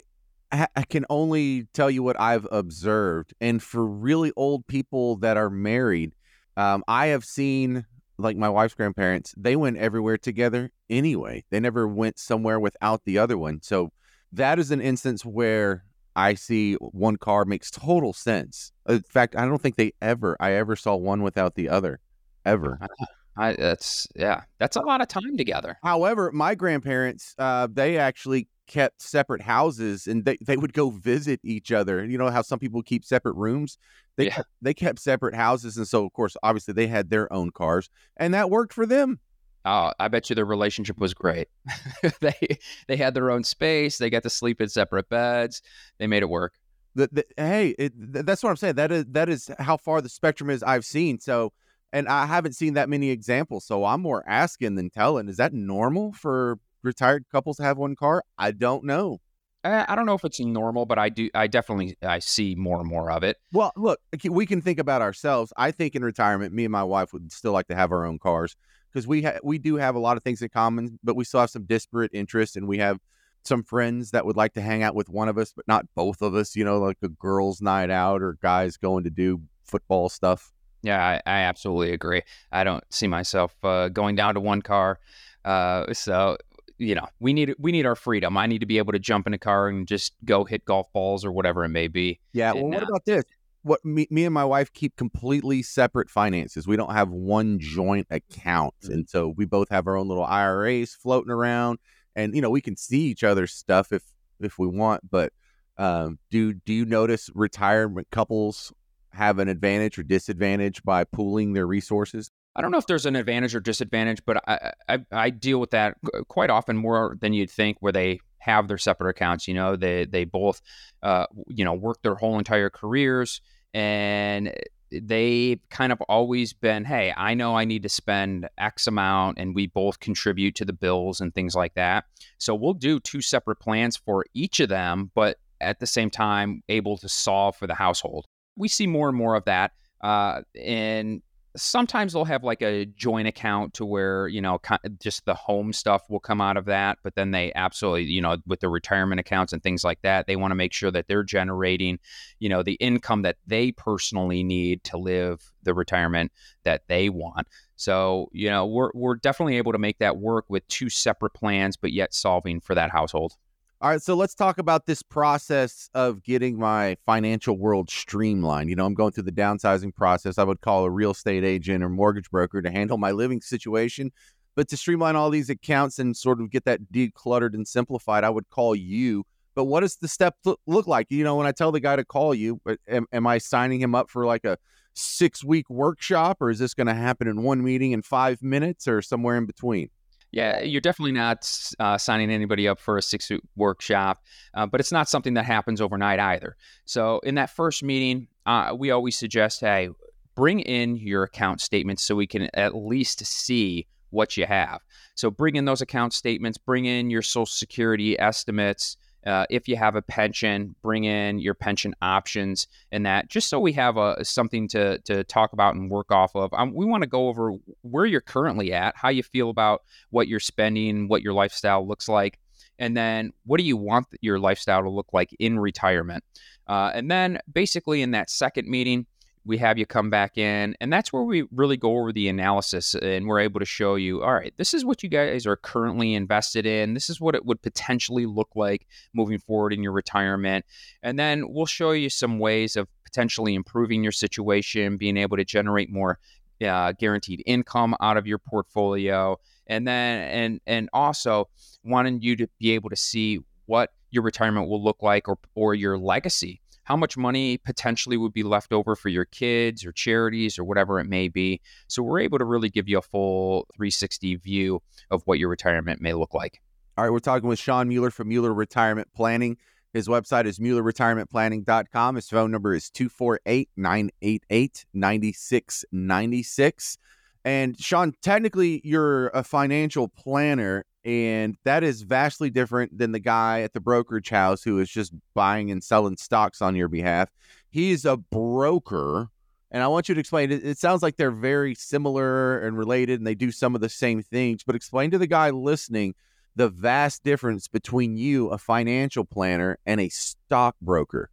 I 0.52 0.82
can 0.88 1.06
only 1.08 1.68
tell 1.74 1.90
you 1.90 2.02
what 2.02 2.18
I've 2.20 2.46
observed. 2.50 3.34
And 3.40 3.62
for 3.62 3.86
really 3.86 4.32
old 4.36 4.66
people 4.66 5.16
that 5.16 5.36
are 5.36 5.50
married, 5.50 6.12
um, 6.56 6.82
I 6.88 7.06
have 7.08 7.24
seen 7.24 7.86
like 8.18 8.36
my 8.36 8.48
wife's 8.48 8.74
grandparents, 8.74 9.34
they 9.36 9.56
went 9.56 9.78
everywhere 9.78 10.18
together 10.18 10.70
anyway. 10.88 11.44
They 11.50 11.60
never 11.60 11.88
went 11.88 12.18
somewhere 12.18 12.60
without 12.60 13.04
the 13.04 13.18
other 13.18 13.38
one. 13.38 13.60
So 13.62 13.92
that 14.32 14.58
is 14.58 14.70
an 14.70 14.80
instance 14.80 15.24
where 15.24 15.84
I 16.14 16.34
see 16.34 16.74
one 16.74 17.16
car 17.16 17.44
makes 17.44 17.70
total 17.70 18.12
sense. 18.12 18.72
In 18.88 19.02
fact, 19.02 19.36
I 19.36 19.46
don't 19.46 19.60
think 19.60 19.76
they 19.76 19.92
ever, 20.02 20.36
I 20.40 20.52
ever 20.52 20.76
saw 20.76 20.96
one 20.96 21.22
without 21.22 21.54
the 21.54 21.68
other, 21.68 22.00
ever. 22.44 22.78
I, 23.36 23.54
that's 23.54 24.06
yeah, 24.14 24.42
that's 24.58 24.76
a 24.76 24.80
lot 24.80 25.00
of 25.00 25.08
time 25.08 25.36
together. 25.36 25.78
However, 25.82 26.30
my 26.32 26.54
grandparents, 26.54 27.34
uh, 27.38 27.68
they 27.70 27.96
actually 27.96 28.48
kept 28.70 29.02
separate 29.02 29.42
houses 29.42 30.06
and 30.06 30.24
they, 30.24 30.36
they 30.40 30.56
would 30.56 30.72
go 30.72 30.90
visit 30.90 31.40
each 31.42 31.72
other. 31.72 32.04
You 32.04 32.16
know 32.16 32.30
how 32.30 32.42
some 32.42 32.60
people 32.60 32.82
keep 32.82 33.04
separate 33.04 33.34
rooms? 33.34 33.78
They 34.16 34.26
yeah. 34.26 34.36
kept, 34.36 34.48
they 34.62 34.74
kept 34.74 35.00
separate 35.00 35.34
houses 35.34 35.76
and 35.76 35.88
so 35.88 36.04
of 36.06 36.12
course 36.12 36.36
obviously 36.44 36.74
they 36.74 36.86
had 36.86 37.10
their 37.10 37.32
own 37.32 37.50
cars 37.50 37.90
and 38.16 38.32
that 38.32 38.48
worked 38.48 38.72
for 38.72 38.86
them. 38.86 39.18
Oh, 39.64 39.92
I 39.98 40.08
bet 40.08 40.30
you 40.30 40.36
their 40.36 40.44
relationship 40.44 40.98
was 40.98 41.14
great. 41.14 41.48
they 42.20 42.58
they 42.86 42.96
had 42.96 43.12
their 43.12 43.30
own 43.30 43.42
space, 43.42 43.98
they 43.98 44.08
got 44.08 44.22
to 44.22 44.30
sleep 44.30 44.60
in 44.60 44.68
separate 44.68 45.08
beds. 45.08 45.62
They 45.98 46.06
made 46.06 46.22
it 46.22 46.30
work. 46.30 46.54
The, 46.94 47.08
the, 47.12 47.24
hey, 47.36 47.74
it, 47.78 47.92
that's 47.96 48.42
what 48.42 48.50
I'm 48.50 48.56
saying. 48.56 48.76
That 48.76 48.92
is 48.92 49.04
that 49.08 49.28
is 49.28 49.50
how 49.58 49.76
far 49.76 50.00
the 50.00 50.08
spectrum 50.08 50.48
is 50.48 50.62
I've 50.62 50.84
seen. 50.84 51.18
So 51.18 51.52
and 51.92 52.08
I 52.08 52.26
haven't 52.26 52.54
seen 52.54 52.74
that 52.74 52.88
many 52.88 53.10
examples. 53.10 53.64
So 53.64 53.84
I'm 53.84 54.00
more 54.02 54.24
asking 54.26 54.74
than 54.76 54.90
telling. 54.90 55.28
Is 55.28 55.36
that 55.38 55.52
normal 55.52 56.12
for 56.12 56.58
retired 56.82 57.24
couples 57.30 57.56
to 57.58 57.62
have 57.62 57.78
one 57.78 57.96
car? 57.96 58.22
I 58.38 58.52
don't 58.52 58.84
know. 58.84 59.18
Eh, 59.62 59.84
I 59.86 59.94
don't 59.94 60.06
know 60.06 60.14
if 60.14 60.24
it's 60.24 60.40
normal, 60.40 60.86
but 60.86 60.98
I 60.98 61.10
do. 61.10 61.28
I 61.34 61.46
definitely 61.46 61.96
I 62.02 62.20
see 62.20 62.54
more 62.54 62.80
and 62.80 62.88
more 62.88 63.10
of 63.10 63.22
it. 63.22 63.36
Well, 63.52 63.72
look, 63.76 64.00
we 64.24 64.46
can 64.46 64.62
think 64.62 64.78
about 64.78 65.02
ourselves. 65.02 65.52
I 65.56 65.70
think 65.70 65.94
in 65.94 66.02
retirement, 66.02 66.54
me 66.54 66.64
and 66.64 66.72
my 66.72 66.84
wife 66.84 67.12
would 67.12 67.30
still 67.30 67.52
like 67.52 67.66
to 67.68 67.74
have 67.74 67.92
our 67.92 68.06
own 68.06 68.18
cars 68.18 68.56
because 68.90 69.06
we 69.06 69.22
ha- 69.22 69.38
we 69.42 69.58
do 69.58 69.76
have 69.76 69.96
a 69.96 69.98
lot 69.98 70.16
of 70.16 70.22
things 70.22 70.40
in 70.40 70.48
common, 70.48 70.98
but 71.04 71.14
we 71.14 71.24
still 71.24 71.40
have 71.40 71.50
some 71.50 71.64
disparate 71.64 72.10
interests, 72.14 72.56
and 72.56 72.66
we 72.66 72.78
have 72.78 72.98
some 73.44 73.62
friends 73.62 74.12
that 74.12 74.24
would 74.24 74.36
like 74.36 74.54
to 74.54 74.62
hang 74.62 74.82
out 74.82 74.94
with 74.94 75.10
one 75.10 75.28
of 75.28 75.36
us, 75.36 75.52
but 75.54 75.68
not 75.68 75.84
both 75.94 76.22
of 76.22 76.34
us. 76.34 76.56
You 76.56 76.64
know, 76.64 76.78
like 76.78 76.98
a 77.02 77.08
girls' 77.08 77.60
night 77.60 77.90
out 77.90 78.22
or 78.22 78.38
guys 78.40 78.78
going 78.78 79.04
to 79.04 79.10
do 79.10 79.42
football 79.64 80.08
stuff. 80.08 80.52
Yeah, 80.82 81.04
I, 81.04 81.30
I 81.30 81.40
absolutely 81.40 81.92
agree. 81.92 82.22
I 82.52 82.64
don't 82.64 82.84
see 82.90 83.06
myself 83.06 83.54
uh, 83.62 83.88
going 83.88 84.16
down 84.16 84.34
to 84.34 84.40
one 84.40 84.62
car. 84.62 84.98
Uh, 85.44 85.92
so 85.92 86.36
you 86.80 86.94
know, 86.94 87.06
we 87.20 87.34
need 87.34 87.54
we 87.58 87.72
need 87.72 87.84
our 87.84 87.94
freedom. 87.94 88.36
I 88.38 88.46
need 88.46 88.60
to 88.60 88.66
be 88.66 88.78
able 88.78 88.92
to 88.92 88.98
jump 88.98 89.26
in 89.26 89.34
a 89.34 89.38
car 89.38 89.68
and 89.68 89.86
just 89.86 90.14
go 90.24 90.44
hit 90.44 90.64
golf 90.64 90.90
balls 90.94 91.24
or 91.24 91.30
whatever 91.30 91.62
it 91.64 91.68
may 91.68 91.88
be. 91.88 92.18
Yeah. 92.32 92.52
Well, 92.52 92.64
what 92.64 92.82
uh, 92.82 92.86
about 92.86 93.04
this? 93.04 93.24
What 93.62 93.84
me, 93.84 94.06
me 94.10 94.24
and 94.24 94.32
my 94.32 94.46
wife 94.46 94.72
keep 94.72 94.96
completely 94.96 95.62
separate 95.62 96.08
finances. 96.08 96.66
We 96.66 96.76
don't 96.76 96.94
have 96.94 97.10
one 97.10 97.58
joint 97.58 98.06
account, 98.10 98.74
mm-hmm. 98.82 98.92
and 98.94 99.08
so 99.08 99.34
we 99.36 99.44
both 99.44 99.68
have 99.68 99.86
our 99.86 99.96
own 99.96 100.08
little 100.08 100.24
IRAs 100.24 100.94
floating 100.94 101.30
around. 101.30 101.78
And 102.16 102.34
you 102.34 102.40
know, 102.40 102.50
we 102.50 102.62
can 102.62 102.76
see 102.76 103.02
each 103.02 103.22
other's 103.24 103.52
stuff 103.52 103.92
if 103.92 104.02
if 104.40 104.58
we 104.58 104.66
want. 104.66 105.08
But 105.08 105.34
um, 105.76 106.18
do 106.30 106.54
do 106.54 106.72
you 106.72 106.86
notice 106.86 107.28
retirement 107.34 108.08
couples 108.10 108.72
have 109.12 109.38
an 109.38 109.48
advantage 109.48 109.98
or 109.98 110.02
disadvantage 110.02 110.82
by 110.82 111.04
pooling 111.04 111.52
their 111.52 111.66
resources? 111.66 112.30
I 112.56 112.62
don't 112.62 112.70
know 112.70 112.78
if 112.78 112.86
there's 112.86 113.06
an 113.06 113.16
advantage 113.16 113.54
or 113.54 113.60
disadvantage, 113.60 114.24
but 114.24 114.42
I, 114.48 114.72
I, 114.88 114.98
I 115.12 115.30
deal 115.30 115.60
with 115.60 115.70
that 115.70 115.96
quite 116.28 116.50
often 116.50 116.76
more 116.76 117.16
than 117.20 117.32
you'd 117.32 117.50
think, 117.50 117.76
where 117.80 117.92
they 117.92 118.20
have 118.38 118.68
their 118.68 118.78
separate 118.78 119.10
accounts. 119.10 119.46
You 119.46 119.54
know, 119.54 119.76
they 119.76 120.04
they 120.04 120.24
both, 120.24 120.60
uh, 121.02 121.26
you 121.48 121.64
know, 121.64 121.74
work 121.74 122.02
their 122.02 122.16
whole 122.16 122.38
entire 122.38 122.70
careers, 122.70 123.40
and 123.72 124.52
they've 124.90 125.60
kind 125.68 125.92
of 125.92 126.00
always 126.02 126.52
been, 126.52 126.84
hey, 126.84 127.14
I 127.16 127.34
know 127.34 127.56
I 127.56 127.64
need 127.64 127.84
to 127.84 127.88
spend 127.88 128.48
X 128.58 128.88
amount, 128.88 129.38
and 129.38 129.54
we 129.54 129.68
both 129.68 130.00
contribute 130.00 130.56
to 130.56 130.64
the 130.64 130.72
bills 130.72 131.20
and 131.20 131.32
things 131.32 131.54
like 131.54 131.74
that. 131.74 132.06
So 132.38 132.54
we'll 132.56 132.74
do 132.74 132.98
two 132.98 133.20
separate 133.20 133.60
plans 133.60 133.96
for 133.96 134.24
each 134.34 134.58
of 134.58 134.68
them, 134.68 135.12
but 135.14 135.38
at 135.60 135.78
the 135.78 135.86
same 135.86 136.10
time, 136.10 136.62
able 136.68 136.96
to 136.98 137.08
solve 137.08 137.54
for 137.54 137.68
the 137.68 137.74
household. 137.74 138.26
We 138.56 138.68
see 138.68 138.86
more 138.86 139.08
and 139.08 139.16
more 139.16 139.34
of 139.34 139.44
that, 139.46 139.72
uh, 140.00 140.42
and 140.60 141.22
sometimes 141.56 142.12
they'll 142.12 142.24
have 142.24 142.44
like 142.44 142.62
a 142.62 142.86
joint 142.86 143.26
account 143.26 143.74
to 143.74 143.84
where 143.84 144.28
you 144.28 144.40
know 144.40 144.60
just 145.00 145.24
the 145.24 145.34
home 145.34 145.72
stuff 145.72 146.02
will 146.08 146.20
come 146.20 146.40
out 146.40 146.56
of 146.56 146.64
that 146.66 146.98
but 147.02 147.14
then 147.16 147.32
they 147.32 147.52
absolutely 147.54 148.04
you 148.04 148.20
know 148.20 148.36
with 148.46 148.60
the 148.60 148.68
retirement 148.68 149.18
accounts 149.18 149.52
and 149.52 149.62
things 149.62 149.82
like 149.82 150.00
that 150.02 150.26
they 150.26 150.36
want 150.36 150.52
to 150.52 150.54
make 150.54 150.72
sure 150.72 150.90
that 150.90 151.08
they're 151.08 151.24
generating 151.24 151.98
you 152.38 152.48
know 152.48 152.62
the 152.62 152.74
income 152.74 153.22
that 153.22 153.36
they 153.46 153.72
personally 153.72 154.44
need 154.44 154.82
to 154.84 154.96
live 154.96 155.52
the 155.62 155.74
retirement 155.74 156.32
that 156.64 156.82
they 156.88 157.08
want. 157.08 157.46
So 157.76 158.28
you 158.32 158.48
know 158.48 158.66
we're, 158.66 158.90
we're 158.94 159.16
definitely 159.16 159.56
able 159.56 159.72
to 159.72 159.78
make 159.78 159.98
that 159.98 160.18
work 160.18 160.44
with 160.48 160.66
two 160.68 160.88
separate 160.88 161.34
plans 161.34 161.76
but 161.76 161.92
yet 161.92 162.14
solving 162.14 162.60
for 162.60 162.74
that 162.74 162.90
household 162.90 163.34
all 163.82 163.88
right, 163.88 164.02
so 164.02 164.14
let's 164.14 164.34
talk 164.34 164.58
about 164.58 164.84
this 164.84 165.02
process 165.02 165.88
of 165.94 166.22
getting 166.22 166.58
my 166.58 166.98
financial 167.06 167.56
world 167.56 167.88
streamlined. 167.88 168.68
You 168.68 168.76
know, 168.76 168.84
I'm 168.84 168.92
going 168.92 169.12
through 169.12 169.22
the 169.22 169.32
downsizing 169.32 169.94
process. 169.94 170.36
I 170.36 170.44
would 170.44 170.60
call 170.60 170.84
a 170.84 170.90
real 170.90 171.12
estate 171.12 171.44
agent 171.44 171.82
or 171.82 171.88
mortgage 171.88 172.30
broker 172.30 172.60
to 172.60 172.70
handle 172.70 172.98
my 172.98 173.10
living 173.12 173.40
situation. 173.40 174.12
But 174.54 174.68
to 174.68 174.76
streamline 174.76 175.16
all 175.16 175.30
these 175.30 175.48
accounts 175.48 175.98
and 175.98 176.14
sort 176.14 176.42
of 176.42 176.50
get 176.50 176.66
that 176.66 176.92
decluttered 176.92 177.54
and 177.54 177.66
simplified, 177.66 178.22
I 178.22 178.28
would 178.28 178.50
call 178.50 178.76
you. 178.76 179.24
But 179.54 179.64
what 179.64 179.80
does 179.80 179.96
the 179.96 180.08
step 180.08 180.36
look 180.66 180.86
like? 180.86 181.06
You 181.10 181.24
know, 181.24 181.36
when 181.36 181.46
I 181.46 181.52
tell 181.52 181.72
the 181.72 181.80
guy 181.80 181.96
to 181.96 182.04
call 182.04 182.34
you, 182.34 182.60
am, 182.86 183.06
am 183.12 183.26
I 183.26 183.38
signing 183.38 183.80
him 183.80 183.94
up 183.94 184.10
for 184.10 184.26
like 184.26 184.44
a 184.44 184.58
six 184.94 185.42
week 185.42 185.70
workshop 185.70 186.38
or 186.42 186.50
is 186.50 186.58
this 186.58 186.74
going 186.74 186.88
to 186.88 186.94
happen 186.94 187.28
in 187.28 187.42
one 187.42 187.62
meeting 187.62 187.92
in 187.92 188.02
five 188.02 188.42
minutes 188.42 188.86
or 188.86 189.00
somewhere 189.00 189.38
in 189.38 189.46
between? 189.46 189.88
Yeah, 190.32 190.60
you're 190.62 190.80
definitely 190.80 191.12
not 191.12 191.50
uh, 191.80 191.98
signing 191.98 192.30
anybody 192.30 192.68
up 192.68 192.78
for 192.78 192.96
a 192.96 193.02
six 193.02 193.28
week 193.30 193.40
workshop, 193.56 194.22
uh, 194.54 194.66
but 194.66 194.80
it's 194.80 194.92
not 194.92 195.08
something 195.08 195.34
that 195.34 195.44
happens 195.44 195.80
overnight 195.80 196.20
either. 196.20 196.56
So, 196.84 197.18
in 197.20 197.34
that 197.34 197.50
first 197.50 197.82
meeting, 197.82 198.28
uh, 198.46 198.74
we 198.78 198.92
always 198.92 199.18
suggest 199.18 199.60
hey, 199.60 199.88
bring 200.36 200.60
in 200.60 200.96
your 200.96 201.24
account 201.24 201.60
statements 201.60 202.04
so 202.04 202.14
we 202.14 202.28
can 202.28 202.48
at 202.54 202.76
least 202.76 203.24
see 203.26 203.88
what 204.10 204.36
you 204.36 204.46
have. 204.46 204.80
So, 205.16 205.30
bring 205.30 205.56
in 205.56 205.64
those 205.64 205.80
account 205.80 206.12
statements, 206.12 206.58
bring 206.58 206.84
in 206.84 207.10
your 207.10 207.22
social 207.22 207.46
security 207.46 208.18
estimates, 208.18 208.96
uh, 209.26 209.46
if 209.50 209.68
you 209.68 209.76
have 209.76 209.96
a 209.96 210.02
pension, 210.02 210.74
bring 210.82 211.04
in 211.04 211.38
your 211.38 211.54
pension 211.54 211.94
options 212.00 212.66
and 212.90 213.04
that, 213.06 213.28
just 213.28 213.48
so 213.48 213.60
we 213.60 213.72
have 213.72 213.96
a 213.96 214.24
something 214.24 214.68
to 214.68 214.98
to 215.00 215.24
talk 215.24 215.52
about 215.52 215.74
and 215.74 215.90
work 215.90 216.10
off 216.10 216.34
of. 216.34 216.52
Um, 216.54 216.72
we 216.74 216.86
want 216.86 217.02
to 217.02 217.08
go 217.08 217.28
over 217.28 217.52
where 217.82 218.06
you're 218.06 218.20
currently 218.20 218.72
at, 218.72 218.96
how 218.96 219.08
you 219.10 219.22
feel 219.22 219.50
about 219.50 219.82
what 220.10 220.28
you're 220.28 220.40
spending, 220.40 221.08
what 221.08 221.22
your 221.22 221.34
lifestyle 221.34 221.86
looks 221.86 222.08
like, 222.08 222.38
and 222.78 222.96
then 222.96 223.32
what 223.44 223.58
do 223.58 223.64
you 223.64 223.76
want 223.76 224.06
your 224.20 224.38
lifestyle 224.38 224.82
to 224.82 224.90
look 224.90 225.08
like 225.12 225.34
in 225.38 225.58
retirement. 225.58 226.24
Uh, 226.66 226.90
and 226.94 227.10
then 227.10 227.38
basically 227.52 228.00
in 228.00 228.12
that 228.12 228.30
second 228.30 228.68
meeting, 228.68 229.06
we 229.50 229.58
have 229.58 229.76
you 229.76 229.84
come 229.84 230.10
back 230.10 230.38
in 230.38 230.76
and 230.80 230.92
that's 230.92 231.12
where 231.12 231.24
we 231.24 231.44
really 231.50 231.76
go 231.76 231.98
over 231.98 232.12
the 232.12 232.28
analysis 232.28 232.94
and 232.94 233.26
we're 233.26 233.40
able 233.40 233.60
to 233.60 233.66
show 233.66 233.96
you 233.96 234.22
all 234.22 234.34
right 234.34 234.54
this 234.56 234.72
is 234.72 234.84
what 234.84 235.02
you 235.02 235.08
guys 235.08 235.46
are 235.46 235.56
currently 235.56 236.14
invested 236.14 236.66
in. 236.66 236.94
This 236.94 237.10
is 237.10 237.20
what 237.20 237.34
it 237.34 237.44
would 237.44 237.62
potentially 237.62 238.26
look 238.26 238.50
like 238.54 238.86
moving 239.14 239.38
forward 239.38 239.72
in 239.72 239.82
your 239.82 239.92
retirement. 239.92 240.64
And 241.02 241.18
then 241.18 241.44
we'll 241.48 241.66
show 241.66 241.92
you 241.92 242.10
some 242.10 242.38
ways 242.38 242.76
of 242.76 242.88
potentially 243.04 243.54
improving 243.54 244.02
your 244.02 244.12
situation 244.12 244.96
being 244.96 245.16
able 245.16 245.36
to 245.36 245.44
generate 245.44 245.90
more 245.90 246.18
uh, 246.64 246.92
guaranteed 246.92 247.42
income 247.46 247.96
out 248.00 248.16
of 248.16 248.26
your 248.26 248.38
portfolio 248.38 249.36
and 249.66 249.88
then 249.88 250.22
and 250.28 250.60
and 250.66 250.90
also 250.92 251.48
wanting 251.84 252.20
you 252.20 252.36
to 252.36 252.46
be 252.58 252.72
able 252.72 252.90
to 252.90 252.96
see 252.96 253.40
what 253.66 253.90
your 254.10 254.22
retirement 254.22 254.68
will 254.68 254.82
look 254.82 255.02
like 255.02 255.26
or 255.26 255.38
or 255.54 255.74
your 255.74 255.96
legacy 255.96 256.60
how 256.84 256.96
much 256.96 257.16
money 257.16 257.58
potentially 257.58 258.16
would 258.16 258.32
be 258.32 258.42
left 258.42 258.72
over 258.72 258.96
for 258.96 259.08
your 259.08 259.24
kids 259.24 259.84
or 259.84 259.92
charities 259.92 260.58
or 260.58 260.64
whatever 260.64 260.98
it 260.98 261.04
may 261.04 261.28
be. 261.28 261.60
So 261.88 262.02
we're 262.02 262.20
able 262.20 262.38
to 262.38 262.44
really 262.44 262.68
give 262.68 262.88
you 262.88 262.98
a 262.98 263.02
full 263.02 263.66
360 263.76 264.36
view 264.36 264.82
of 265.10 265.22
what 265.26 265.38
your 265.38 265.48
retirement 265.48 266.00
may 266.00 266.14
look 266.14 266.34
like. 266.34 266.60
All 266.96 267.04
right, 267.04 267.10
we're 267.10 267.20
talking 267.20 267.48
with 267.48 267.58
Shawn 267.58 267.88
Mueller 267.88 268.10
from 268.10 268.28
Mueller 268.28 268.52
Retirement 268.52 269.08
Planning. 269.14 269.56
His 269.92 270.06
website 270.06 270.44
is 270.44 270.58
MuellerRetirementPlanning.com. 270.58 272.14
His 272.14 272.28
phone 272.28 272.50
number 272.50 272.74
is 272.74 272.90
248 272.90 273.70
988 273.76 274.84
9696. 274.94 276.98
And 277.44 277.80
Shawn, 277.80 278.12
technically, 278.22 278.80
you're 278.84 279.28
a 279.28 279.42
financial 279.42 280.08
planner 280.08 280.84
and 281.04 281.56
that 281.64 281.82
is 281.82 282.02
vastly 282.02 282.50
different 282.50 282.96
than 282.96 283.12
the 283.12 283.18
guy 283.18 283.62
at 283.62 283.72
the 283.72 283.80
brokerage 283.80 284.28
house 284.28 284.62
who 284.62 284.78
is 284.78 284.90
just 284.90 285.12
buying 285.34 285.70
and 285.70 285.82
selling 285.82 286.16
stocks 286.16 286.60
on 286.60 286.76
your 286.76 286.88
behalf. 286.88 287.30
He's 287.70 288.04
a 288.04 288.16
broker. 288.16 289.28
And 289.70 289.82
I 289.82 289.86
want 289.86 290.08
you 290.08 290.14
to 290.16 290.20
explain 290.20 290.50
it. 290.50 290.64
It 290.64 290.78
sounds 290.78 291.00
like 291.00 291.16
they're 291.16 291.30
very 291.30 291.76
similar 291.76 292.58
and 292.58 292.76
related 292.76 293.20
and 293.20 293.26
they 293.26 293.36
do 293.36 293.52
some 293.52 293.74
of 293.76 293.80
the 293.80 293.88
same 293.88 294.22
things, 294.22 294.64
but 294.64 294.74
explain 294.74 295.12
to 295.12 295.18
the 295.18 295.28
guy 295.28 295.50
listening 295.50 296.14
the 296.56 296.68
vast 296.68 297.22
difference 297.22 297.68
between 297.68 298.16
you, 298.16 298.48
a 298.48 298.58
financial 298.58 299.24
planner, 299.24 299.78
and 299.86 300.00
a 300.00 300.08
stockbroker. 300.08 301.30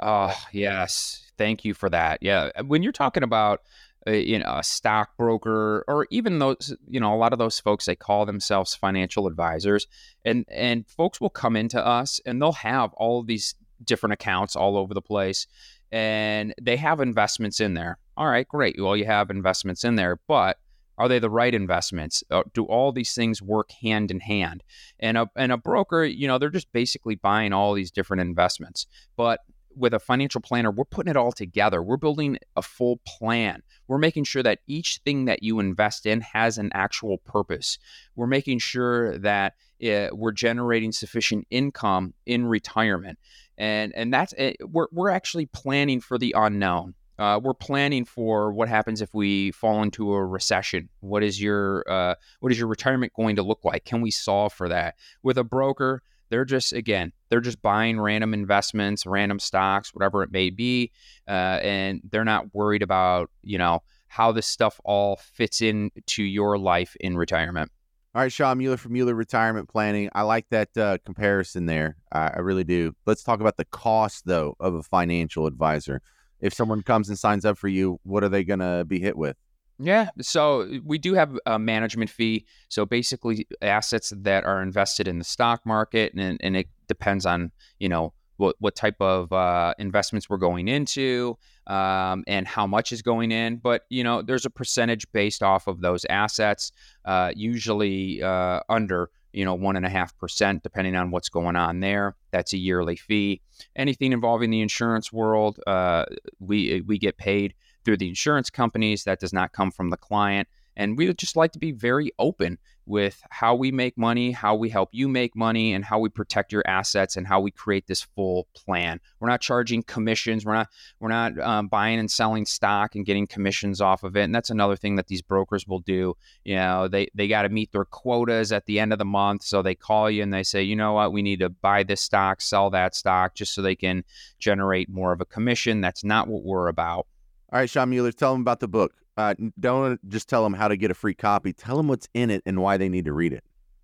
Oh, 0.00 0.36
yes. 0.52 1.32
Thank 1.38 1.64
you 1.64 1.72
for 1.72 1.88
that. 1.88 2.18
Yeah. 2.20 2.50
When 2.62 2.82
you're 2.82 2.92
talking 2.92 3.22
about 3.22 3.62
a, 4.08 4.24
you 4.24 4.38
know, 4.38 4.56
a 4.56 4.64
stockbroker, 4.64 5.84
or 5.86 6.06
even 6.10 6.38
those, 6.38 6.74
you 6.88 6.98
know, 6.98 7.14
a 7.14 7.16
lot 7.16 7.32
of 7.32 7.38
those 7.38 7.60
folks 7.60 7.84
they 7.84 7.94
call 7.94 8.26
themselves 8.26 8.74
financial 8.74 9.26
advisors, 9.26 9.86
and 10.24 10.44
and 10.50 10.86
folks 10.88 11.20
will 11.20 11.30
come 11.30 11.56
into 11.56 11.84
us 11.84 12.20
and 12.26 12.40
they'll 12.40 12.52
have 12.52 12.92
all 12.94 13.20
of 13.20 13.26
these 13.26 13.54
different 13.84 14.14
accounts 14.14 14.56
all 14.56 14.76
over 14.76 14.94
the 14.94 15.02
place, 15.02 15.46
and 15.92 16.54
they 16.60 16.76
have 16.76 17.00
investments 17.00 17.60
in 17.60 17.74
there. 17.74 17.98
All 18.16 18.28
right, 18.28 18.48
great. 18.48 18.76
Well, 18.80 18.96
you 18.96 19.04
have 19.04 19.30
investments 19.30 19.84
in 19.84 19.94
there, 19.94 20.18
but 20.26 20.58
are 20.98 21.08
they 21.08 21.20
the 21.20 21.30
right 21.30 21.54
investments? 21.54 22.24
Uh, 22.30 22.42
do 22.52 22.64
all 22.64 22.90
these 22.90 23.14
things 23.14 23.40
work 23.40 23.70
hand 23.70 24.10
in 24.10 24.20
hand? 24.20 24.64
And 24.98 25.16
a 25.16 25.30
and 25.36 25.52
a 25.52 25.56
broker, 25.56 26.04
you 26.04 26.26
know, 26.26 26.38
they're 26.38 26.50
just 26.50 26.72
basically 26.72 27.14
buying 27.14 27.52
all 27.52 27.74
these 27.74 27.92
different 27.92 28.20
investments, 28.20 28.86
but 29.16 29.40
with 29.78 29.94
a 29.94 29.98
financial 29.98 30.40
planner, 30.40 30.70
we're 30.70 30.84
putting 30.84 31.10
it 31.10 31.16
all 31.16 31.32
together. 31.32 31.82
We're 31.82 31.96
building 31.96 32.38
a 32.56 32.62
full 32.62 33.00
plan. 33.06 33.62
We're 33.86 33.98
making 33.98 34.24
sure 34.24 34.42
that 34.42 34.60
each 34.66 35.00
thing 35.04 35.26
that 35.26 35.42
you 35.42 35.60
invest 35.60 36.06
in 36.06 36.20
has 36.20 36.58
an 36.58 36.70
actual 36.74 37.18
purpose. 37.18 37.78
We're 38.16 38.26
making 38.26 38.58
sure 38.58 39.18
that 39.18 39.54
eh, 39.80 40.10
we're 40.12 40.32
generating 40.32 40.92
sufficient 40.92 41.46
income 41.50 42.14
in 42.26 42.46
retirement. 42.46 43.18
And, 43.56 43.94
and 43.94 44.12
that's. 44.12 44.34
Eh, 44.36 44.54
we're, 44.60 44.88
we're 44.92 45.10
actually 45.10 45.46
planning 45.46 46.00
for 46.00 46.18
the 46.18 46.34
unknown. 46.36 46.94
Uh, 47.18 47.40
we're 47.42 47.54
planning 47.54 48.04
for 48.04 48.52
what 48.52 48.68
happens 48.68 49.02
if 49.02 49.12
we 49.12 49.50
fall 49.50 49.82
into 49.82 50.12
a 50.12 50.24
recession. 50.24 50.88
What 51.00 51.24
is 51.24 51.40
your 51.42 51.84
uh, 51.90 52.14
what 52.38 52.52
is 52.52 52.58
your 52.58 52.68
retirement 52.68 53.12
going 53.14 53.36
to 53.36 53.42
look 53.42 53.64
like? 53.64 53.84
Can 53.84 54.00
we 54.00 54.12
solve 54.12 54.52
for 54.52 54.68
that 54.68 54.94
with 55.22 55.36
a 55.36 55.44
broker? 55.44 56.02
They're 56.30 56.44
just 56.44 56.72
again, 56.72 57.12
they're 57.28 57.40
just 57.40 57.62
buying 57.62 58.00
random 58.00 58.34
investments, 58.34 59.06
random 59.06 59.38
stocks, 59.38 59.94
whatever 59.94 60.22
it 60.22 60.32
may 60.32 60.50
be, 60.50 60.90
uh, 61.26 61.60
and 61.62 62.00
they're 62.10 62.24
not 62.24 62.54
worried 62.54 62.82
about 62.82 63.30
you 63.42 63.58
know 63.58 63.82
how 64.08 64.32
this 64.32 64.46
stuff 64.46 64.80
all 64.84 65.16
fits 65.16 65.60
into 65.60 66.22
your 66.22 66.58
life 66.58 66.96
in 67.00 67.16
retirement. 67.16 67.70
All 68.14 68.22
right, 68.22 68.32
Shawn 68.32 68.58
Mueller 68.58 68.78
from 68.78 68.94
Mueller 68.94 69.14
Retirement 69.14 69.68
Planning. 69.68 70.08
I 70.14 70.22
like 70.22 70.46
that 70.50 70.76
uh, 70.76 70.98
comparison 71.04 71.66
there. 71.66 71.96
I, 72.10 72.28
I 72.28 72.38
really 72.38 72.64
do. 72.64 72.94
Let's 73.06 73.22
talk 73.22 73.40
about 73.40 73.58
the 73.58 73.66
cost 73.66 74.24
though 74.24 74.56
of 74.58 74.74
a 74.74 74.82
financial 74.82 75.46
advisor. 75.46 76.00
If 76.40 76.54
someone 76.54 76.82
comes 76.82 77.08
and 77.08 77.18
signs 77.18 77.44
up 77.44 77.58
for 77.58 77.68
you, 77.68 78.00
what 78.04 78.24
are 78.24 78.28
they 78.28 78.44
going 78.44 78.60
to 78.60 78.84
be 78.86 78.98
hit 78.98 79.16
with? 79.16 79.36
Yeah, 79.80 80.08
so 80.20 80.68
we 80.84 80.98
do 80.98 81.14
have 81.14 81.38
a 81.46 81.58
management 81.58 82.10
fee. 82.10 82.46
So 82.68 82.84
basically, 82.84 83.46
assets 83.62 84.12
that 84.16 84.44
are 84.44 84.62
invested 84.62 85.06
in 85.06 85.18
the 85.18 85.24
stock 85.24 85.64
market, 85.64 86.14
and, 86.14 86.40
and 86.42 86.56
it 86.56 86.66
depends 86.88 87.26
on 87.26 87.52
you 87.78 87.88
know 87.88 88.12
what 88.38 88.56
what 88.60 88.74
type 88.74 88.96
of 89.00 89.32
uh, 89.32 89.74
investments 89.78 90.30
we're 90.30 90.38
going 90.38 90.68
into, 90.68 91.36
um, 91.66 92.24
and 92.26 92.48
how 92.48 92.66
much 92.66 92.92
is 92.92 93.02
going 93.02 93.30
in. 93.30 93.56
But 93.56 93.82
you 93.90 94.02
know, 94.02 94.22
there's 94.22 94.46
a 94.46 94.50
percentage 94.50 95.10
based 95.12 95.42
off 95.42 95.66
of 95.66 95.80
those 95.80 96.04
assets, 96.06 96.72
uh, 97.04 97.32
usually 97.36 98.22
uh, 98.22 98.60
under 98.68 99.10
you 99.32 99.44
know 99.44 99.54
one 99.54 99.76
and 99.76 99.84
a 99.84 99.90
half 99.90 100.16
percent, 100.16 100.62
depending 100.62 100.96
on 100.96 101.10
what's 101.10 101.28
going 101.28 101.56
on 101.56 101.80
there. 101.80 102.16
That's 102.30 102.52
a 102.52 102.58
yearly 102.58 102.96
fee. 102.96 103.42
Anything 103.76 104.12
involving 104.12 104.50
the 104.50 104.62
insurance 104.62 105.12
world, 105.12 105.60
uh, 105.66 106.06
we 106.38 106.80
we 106.86 106.98
get 106.98 107.18
paid 107.18 107.54
through 107.84 107.98
the 107.98 108.08
insurance 108.08 108.50
companies. 108.50 109.04
That 109.04 109.20
does 109.20 109.32
not 109.32 109.52
come 109.52 109.70
from 109.70 109.90
the 109.90 109.96
client. 109.96 110.48
And 110.78 110.96
we 110.96 111.08
would 111.08 111.18
just 111.18 111.36
like 111.36 111.52
to 111.52 111.58
be 111.58 111.72
very 111.72 112.12
open 112.18 112.56
with 112.86 113.22
how 113.28 113.54
we 113.54 113.70
make 113.70 113.98
money, 113.98 114.30
how 114.32 114.54
we 114.54 114.70
help 114.70 114.88
you 114.92 115.08
make 115.08 115.36
money, 115.36 115.74
and 115.74 115.84
how 115.84 115.98
we 115.98 116.08
protect 116.08 116.52
your 116.52 116.62
assets, 116.66 117.16
and 117.16 117.26
how 117.26 117.40
we 117.40 117.50
create 117.50 117.86
this 117.86 118.00
full 118.00 118.46
plan. 118.54 118.98
We're 119.20 119.28
not 119.28 119.42
charging 119.42 119.82
commissions. 119.82 120.46
We're 120.46 120.54
not 120.54 120.68
we're 121.00 121.08
not 121.08 121.38
um, 121.40 121.68
buying 121.68 121.98
and 121.98 122.10
selling 122.10 122.46
stock 122.46 122.94
and 122.94 123.04
getting 123.04 123.26
commissions 123.26 123.80
off 123.80 124.04
of 124.04 124.16
it. 124.16 124.22
And 124.22 124.34
that's 124.34 124.50
another 124.50 124.76
thing 124.76 124.96
that 124.96 125.08
these 125.08 125.20
brokers 125.20 125.66
will 125.66 125.80
do. 125.80 126.16
You 126.44 126.56
know, 126.56 126.88
they 126.88 127.08
they 127.14 127.28
got 127.28 127.42
to 127.42 127.50
meet 127.50 127.72
their 127.72 127.84
quotas 127.84 128.52
at 128.52 128.64
the 128.66 128.80
end 128.80 128.92
of 128.92 128.98
the 128.98 129.04
month, 129.04 129.42
so 129.42 129.60
they 129.60 129.74
call 129.74 130.10
you 130.10 130.22
and 130.22 130.32
they 130.32 130.44
say, 130.44 130.62
you 130.62 130.76
know 130.76 130.94
what, 130.94 131.12
we 131.12 131.22
need 131.22 131.40
to 131.40 131.50
buy 131.50 131.82
this 131.82 132.00
stock, 132.00 132.40
sell 132.40 132.70
that 132.70 132.94
stock, 132.94 133.34
just 133.34 133.52
so 133.52 133.60
they 133.60 133.76
can 133.76 134.04
generate 134.38 134.88
more 134.88 135.12
of 135.12 135.20
a 135.20 135.26
commission. 135.26 135.80
That's 135.80 136.04
not 136.04 136.28
what 136.28 136.44
we're 136.44 136.68
about. 136.68 137.06
All 137.50 137.58
right, 137.58 137.68
Shawn 137.68 137.90
Mueller, 137.90 138.12
tell 138.12 138.32
them 138.32 138.42
about 138.42 138.60
the 138.60 138.68
book. 138.68 138.92
Uh, 139.18 139.34
don't 139.58 140.08
just 140.08 140.28
tell 140.28 140.44
them 140.44 140.54
how 140.54 140.68
to 140.68 140.76
get 140.76 140.92
a 140.92 140.94
free 140.94 141.12
copy. 141.12 141.52
Tell 141.52 141.76
them 141.76 141.88
what's 141.88 142.08
in 142.14 142.30
it 142.30 142.40
and 142.46 142.62
why 142.62 142.76
they 142.76 142.88
need 142.88 143.04
to 143.06 143.12
read 143.12 143.32
it. 143.32 143.42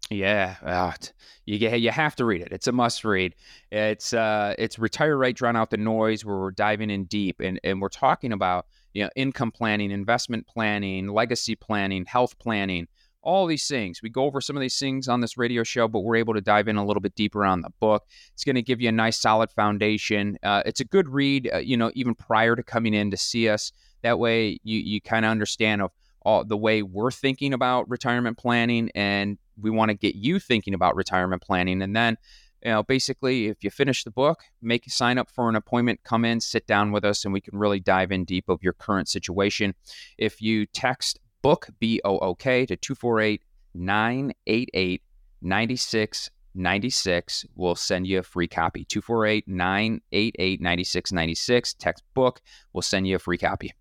Yeah, 0.09 0.55
uh, 0.63 0.93
you 1.45 1.59
get 1.59 1.81
you 1.81 1.91
have 1.91 2.15
to 2.17 2.25
read 2.25 2.43
it. 2.43 2.49
It's 2.53 2.69
a 2.69 2.73
must 2.73 3.05
read. 3.05 3.35
It's 3.73 4.13
uh, 4.13 4.55
it's 4.59 4.79
retire 4.79 5.17
right, 5.17 5.35
drown 5.35 5.57
out 5.57 5.71
the 5.71 5.77
noise. 5.77 6.25
Where 6.25 6.37
we're 6.37 6.53
diving 6.53 6.89
in 6.89 7.07
deep, 7.07 7.41
and 7.41 7.59
and 7.65 7.81
we're 7.81 7.89
talking 7.89 8.33
about 8.33 8.67
you 8.93 9.03
know 9.03 9.11
income 9.17 9.51
planning, 9.51 9.91
investment 9.91 10.47
planning, 10.47 11.09
legacy 11.09 11.57
planning, 11.57 12.05
health 12.05 12.39
planning, 12.39 12.87
all 13.25 13.47
these 13.47 13.67
things. 13.67 14.03
We 14.03 14.11
go 14.11 14.25
over 14.25 14.41
some 14.41 14.57
of 14.57 14.61
these 14.61 14.79
things 14.79 15.09
on 15.09 15.21
this 15.21 15.37
radio 15.37 15.65
show, 15.65 15.89
but 15.89 16.01
we're 16.01 16.17
able 16.17 16.35
to 16.35 16.41
dive 16.41 16.69
in 16.69 16.77
a 16.77 16.85
little 16.85 17.01
bit 17.01 17.15
deeper 17.17 17.45
on 17.45 17.63
the 17.63 17.71
book. 17.81 18.05
It's 18.35 18.45
going 18.45 18.55
to 18.57 18.63
give 18.63 18.81
you 18.81 18.91
a 18.91 18.93
nice, 18.93 19.21
solid 19.21 19.51
foundation. 19.51 20.39
Uh, 20.43 20.63
it's 20.65 20.81
a 20.81 20.85
good 20.85 21.09
read, 21.09 21.51
uh, 21.53 21.59
you 21.59 21.77
know, 21.77 21.91
even 21.95 22.15
prior 22.15 22.55
to 22.55 22.63
coming 22.63 22.95
in 22.95 23.11
to 23.11 23.17
see 23.17 23.49
us. 23.49 23.73
That 24.05 24.19
way, 24.19 24.59
you 24.63 24.79
you 24.79 25.01
kind 25.01 25.25
of 25.25 25.31
understand 25.31 25.83
of 25.83 25.91
all 26.23 26.45
the 26.45 26.57
way 26.57 26.83
we're 26.83 27.11
thinking 27.11 27.55
about 27.55 27.89
retirement 27.89 28.39
planning, 28.39 28.91
and 28.95 29.39
we 29.61 29.71
want 29.71 29.89
to 29.89 29.95
get 29.95 30.15
you 30.15 30.39
thinking 30.39 30.75
about 30.75 30.95
retirement 30.95 31.43
planning. 31.43 31.83
And 31.83 31.97
then, 31.97 32.19
you 32.63 32.71
know, 32.71 32.83
basically, 32.83 33.47
if 33.47 33.65
you 33.65 33.71
finish 33.71 34.05
the 34.05 34.11
book, 34.11 34.41
make 34.61 34.85
sign 34.91 35.17
up 35.17 35.31
for 35.31 35.49
an 35.49 35.57
appointment, 35.57 36.01
come 36.05 36.27
in, 36.27 36.41
sit 36.41 36.67
down 36.67 36.93
with 36.93 37.05
us, 37.05 37.25
and 37.25 37.33
we 37.33 37.41
can 37.41 37.59
really 37.59 37.81
dive 37.81 38.13
in 38.13 38.25
deep 38.25 38.51
of 38.51 38.63
your 38.63 38.75
current 38.75 39.09
situation. 39.09 39.75
If 40.19 40.43
you 40.43 40.67
text 40.67 41.19
book 41.41 41.69
B 41.81 42.01
O 42.05 42.19
O 42.19 42.35
K 42.35 42.67
to 42.67 42.77
248 42.77 43.43
988 43.75 45.03
9696. 45.43 47.47
We'll 47.55 47.75
send 47.75 48.07
you 48.07 48.19
a 48.19 48.23
free 48.23 48.49
copy. 48.49 48.85
248 48.85 49.49
988 49.49 50.61
9696. 50.61 51.75
Text 51.75 52.05
book. 52.15 52.41
We'll 52.73 52.83
send 52.83 53.07
you 53.07 53.17
a 53.17 53.19
free 53.19 53.39
copy. 53.39 53.73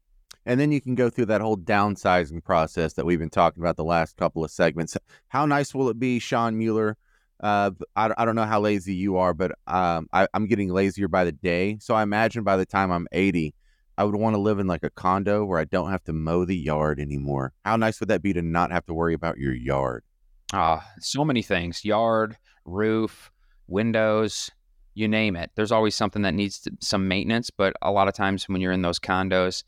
And 0.45 0.59
then 0.59 0.71
you 0.71 0.81
can 0.81 0.95
go 0.95 1.09
through 1.09 1.27
that 1.27 1.41
whole 1.41 1.57
downsizing 1.57 2.43
process 2.43 2.93
that 2.93 3.05
we've 3.05 3.19
been 3.19 3.29
talking 3.29 3.63
about 3.63 3.77
the 3.77 3.83
last 3.83 4.17
couple 4.17 4.43
of 4.43 4.51
segments. 4.51 4.97
How 5.29 5.45
nice 5.45 5.73
will 5.73 5.89
it 5.89 5.99
be, 5.99 6.19
Shawn 6.19 6.57
Mueller? 6.57 6.97
Uh, 7.39 7.71
I, 7.95 8.11
I 8.17 8.25
don't 8.25 8.35
know 8.35 8.45
how 8.45 8.59
lazy 8.59 8.95
you 8.95 9.17
are, 9.17 9.33
but 9.33 9.51
um, 9.67 10.07
I, 10.13 10.27
I'm 10.33 10.47
getting 10.47 10.69
lazier 10.69 11.07
by 11.07 11.23
the 11.25 11.31
day. 11.31 11.77
So 11.79 11.93
I 11.93 12.03
imagine 12.03 12.43
by 12.43 12.57
the 12.57 12.65
time 12.65 12.91
I'm 12.91 13.07
80, 13.11 13.53
I 13.97 14.03
would 14.03 14.15
want 14.15 14.35
to 14.35 14.39
live 14.39 14.59
in 14.59 14.67
like 14.67 14.83
a 14.83 14.89
condo 14.89 15.45
where 15.45 15.59
I 15.59 15.65
don't 15.65 15.91
have 15.91 16.03
to 16.05 16.13
mow 16.13 16.45
the 16.45 16.57
yard 16.57 16.99
anymore. 16.99 17.53
How 17.63 17.75
nice 17.75 17.99
would 17.99 18.09
that 18.09 18.21
be 18.21 18.33
to 18.33 18.41
not 18.41 18.71
have 18.71 18.85
to 18.87 18.93
worry 18.93 19.13
about 19.13 19.37
your 19.37 19.53
yard? 19.53 20.03
Ah, 20.51 20.87
so 20.99 21.23
many 21.23 21.41
things 21.41 21.83
yard, 21.85 22.37
roof, 22.65 23.31
windows, 23.67 24.51
you 24.93 25.07
name 25.07 25.35
it. 25.35 25.51
There's 25.55 25.71
always 25.71 25.95
something 25.95 26.21
that 26.23 26.33
needs 26.33 26.59
to, 26.61 26.71
some 26.79 27.07
maintenance, 27.07 27.49
but 27.49 27.73
a 27.81 27.91
lot 27.91 28.07
of 28.07 28.13
times 28.13 28.47
when 28.47 28.61
you're 28.61 28.71
in 28.71 28.81
those 28.83 28.99
condos, 28.99 29.63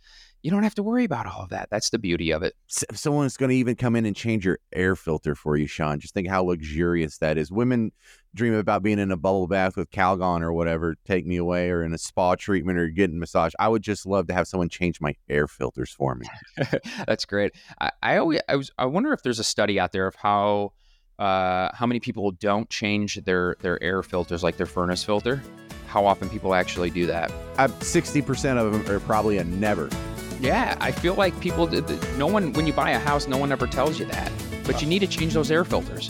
you 0.46 0.52
don't 0.52 0.62
have 0.62 0.76
to 0.76 0.84
worry 0.84 1.06
about 1.06 1.26
all 1.26 1.42
of 1.42 1.50
that. 1.50 1.70
That's 1.72 1.90
the 1.90 1.98
beauty 1.98 2.30
of 2.30 2.44
it. 2.44 2.54
If 2.88 3.00
someone's 3.00 3.36
going 3.36 3.50
to 3.50 3.56
even 3.56 3.76
come 3.76 3.96
in 3.96 4.06
and 4.06 4.16
change 4.16 4.46
your 4.46 4.60
air 4.72 4.96
filter 4.96 5.34
for 5.34 5.58
you, 5.58 5.66
Shawn, 5.66 6.00
just 6.00 6.14
think 6.14 6.28
how 6.28 6.44
luxurious 6.44 7.18
that 7.18 7.40
is. 7.40 7.52
Women 7.52 7.92
dream 8.36 8.54
about 8.54 8.84
being 8.84 9.00
in 9.00 9.10
a 9.10 9.18
bubble 9.18 9.48
bath 9.48 9.76
with 9.76 9.90
Calgon 9.90 10.44
or 10.44 10.54
whatever, 10.54 10.98
take 11.04 11.26
me 11.26 11.38
away, 11.38 11.72
or 11.72 11.82
in 11.82 11.96
a 11.96 11.98
spa 11.98 12.36
treatment 12.36 12.78
or 12.78 12.90
getting 12.90 13.18
massage. 13.18 13.54
I 13.58 13.68
would 13.68 13.82
just 13.82 14.06
love 14.06 14.28
to 14.28 14.36
have 14.36 14.48
someone 14.48 14.70
change 14.70 15.02
my 15.02 15.16
air 15.28 15.48
filters 15.48 15.90
for 15.90 16.14
me. 16.14 16.28
That's 17.08 17.26
great. 17.26 17.54
I, 17.82 17.92
I 18.04 18.18
always, 18.18 18.42
I 18.48 18.56
was, 18.56 18.70
I 18.78 18.86
wonder 18.86 19.14
if 19.14 19.24
there's 19.24 19.40
a 19.40 19.44
study 19.44 19.80
out 19.80 19.94
there 19.94 20.06
of 20.06 20.14
how, 20.14 20.74
uh, 21.18 21.70
how 21.74 21.88
many 21.88 22.00
people 22.00 22.30
don't 22.30 22.70
change 22.70 23.16
their 23.24 23.56
their 23.62 23.82
air 23.82 24.04
filters, 24.04 24.44
like 24.44 24.58
their 24.58 24.68
furnace 24.68 25.04
filter. 25.04 25.42
How 25.88 26.06
often 26.06 26.30
people 26.30 26.54
actually 26.54 26.92
do 26.92 27.08
that? 27.08 27.32
Sixty 27.82 28.22
percent 28.22 28.60
of 28.60 28.72
them 28.72 28.96
are 28.96 29.00
probably 29.00 29.40
a 29.40 29.44
never. 29.44 29.90
Yeah, 30.40 30.78
I 30.80 30.92
feel 30.92 31.16
like 31.16 31.40
people, 31.40 31.68
no 32.18 32.28
one, 32.28 32.54
when 32.54 32.68
you 32.68 32.74
buy 32.74 32.92
a 32.92 33.00
house, 33.00 33.28
no 33.28 33.38
one 33.38 33.52
ever 33.52 33.68
tells 33.68 34.00
you 34.00 34.06
that. 34.06 34.32
But 34.66 34.82
you 34.82 34.88
need 34.88 35.00
to 35.00 35.08
change 35.08 35.34
those 35.34 35.52
air 35.52 35.64
filters. 35.64 36.10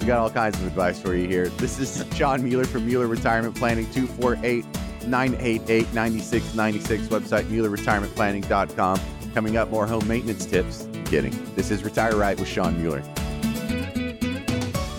We 0.00 0.06
got 0.06 0.18
all 0.18 0.30
kinds 0.30 0.58
of 0.58 0.66
advice 0.66 1.00
for 1.00 1.14
you 1.14 1.28
here. 1.28 1.48
This 1.50 1.78
is 1.78 2.04
Shawn 2.16 2.42
Mueller 2.42 2.64
from 2.64 2.86
Mueller 2.86 3.06
Retirement 3.06 3.54
Planning, 3.56 3.90
248 3.92 4.64
988 5.06 5.92
9696, 5.94 7.08
website 7.08 7.44
MuellerRetirementPlanning.com. 7.44 9.00
Coming 9.34 9.56
up, 9.56 9.70
more 9.70 9.86
home 9.86 10.06
maintenance 10.08 10.46
tips. 10.46 10.88
Kidding. 11.04 11.36
This 11.54 11.70
is 11.70 11.84
Retire 11.84 12.16
Right 12.16 12.38
with 12.38 12.48
Shawn 12.48 12.80
Mueller. 12.80 13.02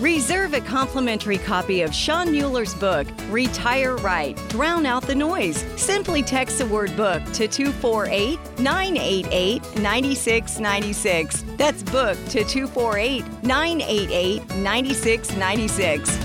Reserve 0.02 0.52
a 0.54 0.60
complimentary 0.60 1.38
copy 1.38 1.82
of 1.82 1.94
Shawn 1.94 2.32
Mueller's 2.32 2.74
book, 2.74 3.06
Retire 3.30 3.94
Right 3.98 4.36
Drown 4.48 4.84
Out 4.84 5.04
the 5.04 5.14
Noise. 5.14 5.64
Simply 5.80 6.24
text 6.24 6.58
the 6.58 6.66
word 6.66 6.96
book 6.96 7.22
to 7.34 7.46
248 7.46 8.40
988 8.58 9.62
9696. 9.76 11.44
That's 11.56 11.84
book 11.84 12.18
to 12.30 12.42
248 12.42 13.44
988 13.44 14.56
9696. 14.56 16.16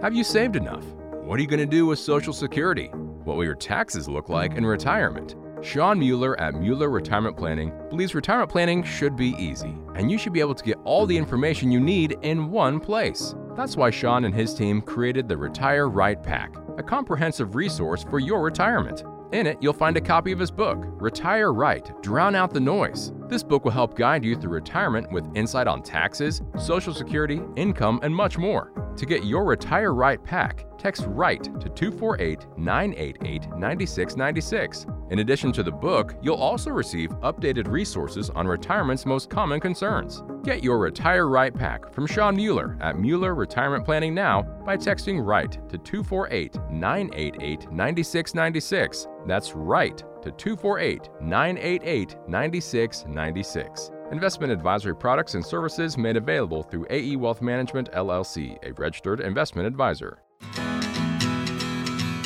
Have 0.00 0.14
you 0.14 0.22
saved 0.22 0.54
enough? 0.54 0.84
What 1.24 1.40
are 1.40 1.42
you 1.42 1.48
going 1.48 1.58
to 1.58 1.66
do 1.66 1.84
with 1.86 1.98
Social 1.98 2.32
Security? 2.32 2.86
What 3.24 3.36
will 3.36 3.44
your 3.44 3.56
taxes 3.56 4.08
look 4.08 4.28
like 4.28 4.54
in 4.54 4.64
retirement? 4.64 5.34
Shawn 5.60 5.98
Mueller 5.98 6.40
at 6.40 6.54
Mueller 6.54 6.88
Retirement 6.88 7.36
Planning 7.36 7.72
believes 7.90 8.14
retirement 8.14 8.50
planning 8.50 8.84
should 8.84 9.16
be 9.16 9.34
easy, 9.38 9.74
and 9.96 10.10
you 10.10 10.16
should 10.16 10.32
be 10.32 10.40
able 10.40 10.54
to 10.54 10.64
get 10.64 10.78
all 10.84 11.04
the 11.04 11.16
information 11.16 11.72
you 11.72 11.80
need 11.80 12.16
in 12.22 12.50
one 12.50 12.78
place. 12.78 13.34
That's 13.56 13.76
why 13.76 13.90
Shawn 13.90 14.24
and 14.24 14.34
his 14.34 14.54
team 14.54 14.80
created 14.80 15.28
the 15.28 15.36
Retire 15.36 15.88
Right 15.88 16.22
Pack, 16.22 16.54
a 16.78 16.82
comprehensive 16.82 17.56
resource 17.56 18.04
for 18.04 18.20
your 18.20 18.40
retirement. 18.40 19.02
In 19.32 19.48
it, 19.48 19.58
you'll 19.60 19.72
find 19.72 19.96
a 19.96 20.00
copy 20.00 20.30
of 20.30 20.38
his 20.38 20.50
book, 20.50 20.78
Retire 20.80 21.52
Right 21.52 21.90
Drown 22.02 22.36
Out 22.36 22.54
the 22.54 22.60
Noise. 22.60 23.12
This 23.28 23.42
book 23.42 23.64
will 23.64 23.72
help 23.72 23.96
guide 23.96 24.24
you 24.24 24.36
through 24.36 24.52
retirement 24.52 25.10
with 25.10 25.28
insight 25.34 25.66
on 25.66 25.82
taxes, 25.82 26.40
Social 26.56 26.94
Security, 26.94 27.40
income, 27.56 27.98
and 28.04 28.14
much 28.14 28.38
more. 28.38 28.72
To 28.96 29.06
get 29.06 29.24
your 29.24 29.44
Retire 29.44 29.92
Right 29.92 30.22
pack, 30.22 30.66
text 30.78 31.04
RIGHT 31.08 31.60
to 31.60 31.68
248 31.68 32.46
988 32.56 33.50
9696. 33.58 34.86
In 35.10 35.20
addition 35.20 35.52
to 35.52 35.62
the 35.62 35.72
book, 35.72 36.14
you'll 36.20 36.36
also 36.36 36.70
receive 36.70 37.10
updated 37.20 37.68
resources 37.68 38.28
on 38.30 38.46
retirement's 38.46 39.06
most 39.06 39.30
common 39.30 39.58
concerns. 39.58 40.22
Get 40.44 40.62
your 40.62 40.78
Retire 40.78 41.28
Right 41.28 41.54
pack 41.54 41.92
from 41.92 42.06
Shawn 42.06 42.36
Mueller 42.36 42.76
at 42.80 42.98
Mueller 42.98 43.34
Retirement 43.34 43.84
Planning 43.84 44.14
now 44.14 44.42
by 44.42 44.76
texting 44.76 45.24
RIGHT 45.24 45.68
to 45.70 45.78
248 45.78 46.58
988 46.70 47.72
9696. 47.72 49.08
That's 49.26 49.54
RIGHT 49.54 49.98
to 50.22 50.30
248 50.30 51.08
988 51.20 52.16
9696. 52.28 53.90
Investment 54.12 54.52
advisory 54.52 54.96
products 54.96 55.34
and 55.34 55.44
services 55.44 55.98
made 55.98 56.16
available 56.16 56.62
through 56.62 56.86
AE 56.90 57.16
Wealth 57.16 57.42
Management 57.42 57.92
LLC, 57.92 58.56
a 58.62 58.72
registered 58.72 59.20
investment 59.20 59.66
advisor. 59.66 60.22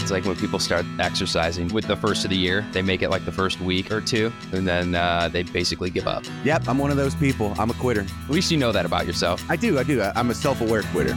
It's 0.03 0.11
like 0.11 0.25
when 0.25 0.35
people 0.35 0.59
start 0.59 0.85
exercising 0.99 1.69
with 1.69 1.87
the 1.87 1.95
first 1.95 2.25
of 2.25 2.31
the 2.31 2.37
year, 2.37 2.67
they 2.73 2.83
make 2.83 3.03
it 3.03 3.09
like 3.09 3.25
the 3.25 3.31
first 3.31 3.61
week 3.61 3.93
or 3.93 4.01
two, 4.01 4.33
and 4.51 4.67
then 4.67 4.97
uh, 4.97 5.29
they 5.29 5.45
basically 5.45 5.91
give 5.91 6.09
up. 6.09 6.25
Yep, 6.43 6.67
I'm 6.67 6.79
one 6.79 6.91
of 6.91 6.97
those 6.97 7.15
people. 7.15 7.55
I'm 7.57 7.71
a 7.71 7.75
quitter. 7.75 8.01
At 8.01 8.31
least 8.31 8.51
you 8.51 8.59
know 8.59 8.73
that 8.73 8.85
about 8.85 9.07
yourself. 9.07 9.49
I 9.49 9.55
do, 9.55 9.79
I 9.79 9.85
do. 9.85 10.03
I'm 10.03 10.31
a 10.31 10.35
self 10.35 10.61
aware 10.61 10.83
quitter. 10.83 11.17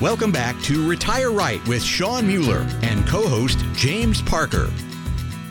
Welcome 0.00 0.32
back 0.32 0.60
to 0.62 0.88
Retire 0.88 1.30
Right 1.30 1.64
with 1.68 1.80
Shawn 1.80 2.26
Mueller 2.26 2.66
and 2.82 3.06
co 3.06 3.28
host 3.28 3.64
James 3.74 4.20
Parker. 4.20 4.68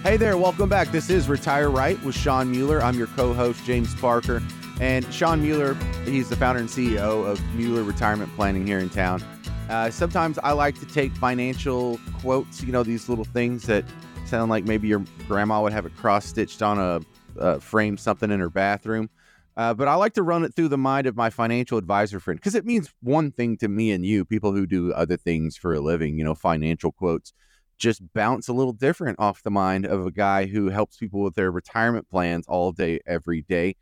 Hey 0.04 0.18
there, 0.18 0.38
welcome 0.38 0.68
back. 0.68 0.92
This 0.92 1.10
is 1.10 1.30
Retire 1.30 1.70
Right 1.70 2.04
with 2.04 2.18
Shawn 2.18 2.52
Mueller. 2.52 2.84
I'm 2.84 2.98
your 2.98 3.08
co 3.08 3.34
host, 3.34 3.64
James 3.64 3.96
Parker. 3.96 4.44
And 4.82 5.06
Shawn 5.14 5.42
Mueller, 5.42 5.76
he's 6.04 6.28
the 6.28 6.36
founder 6.36 6.60
and 6.60 6.68
CEO 6.68 7.26
of 7.26 7.42
Mueller 7.56 7.84
Retirement 7.84 8.30
Planning 8.36 8.68
here 8.68 8.80
in 8.80 8.90
town. 8.90 9.24
Uh, 9.70 9.90
sometimes 9.90 10.38
I 10.40 10.52
like 10.52 10.80
to 10.80 10.86
take 10.86 11.12
financial 11.14 12.00
quotes, 12.20 12.62
you 12.62 12.72
know, 12.72 12.84
these 12.84 13.10
little 13.10 13.26
things 13.26 13.66
that 13.66 13.84
sound 14.26 14.50
like 14.52 14.66
maybe 14.66 14.88
your 14.88 15.04
grandma 15.28 15.62
would 15.62 15.74
have 15.74 15.86
it 15.86 15.96
cross 15.96 16.26
stitched 16.26 16.62
on 16.62 17.06
a, 17.38 17.60
frame, 17.60 17.98
something 17.98 18.32
in 18.32 18.40
her 18.40 18.50
bathroom. 18.50 19.10
Uh, 19.58 19.74
but 19.74 19.88
I 19.88 19.96
like 19.96 20.14
to 20.14 20.24
run 20.24 20.44
it 20.44 20.54
through 20.56 20.68
the 20.68 20.78
mind 20.78 21.08
of 21.08 21.16
my 21.16 21.30
financial 21.30 21.78
advisor 21.78 22.20
friend 22.20 22.40
because 22.40 22.56
it 22.56 22.66
means 22.66 22.94
one 23.02 23.32
thing 23.32 23.58
to 23.58 23.68
me 23.68 23.92
and 23.92 24.06
you, 24.06 24.24
people 24.24 24.52
who 24.52 24.66
do 24.66 24.94
other 24.94 25.18
things 25.18 25.58
for 25.58 25.74
a 25.74 25.80
living, 25.80 26.18
you 26.18 26.24
know, 26.24 26.36
financial 26.36 26.92
quotes 26.92 27.34
just 27.78 28.02
bounce 28.14 28.48
a 28.48 28.54
little 28.54 28.74
different 28.74 29.20
off 29.20 29.44
the 29.44 29.52
mind 29.52 29.86
of 29.86 30.06
a 30.06 30.12
guy 30.12 30.46
who 30.46 30.70
helps 30.70 30.98
people 30.98 31.22
with 31.22 31.36
their 31.36 31.52
retirement 31.52 32.10
plans 32.10 32.46
all 32.48 32.72
day, 32.72 33.00
every 33.06 33.42
day. 33.42 33.76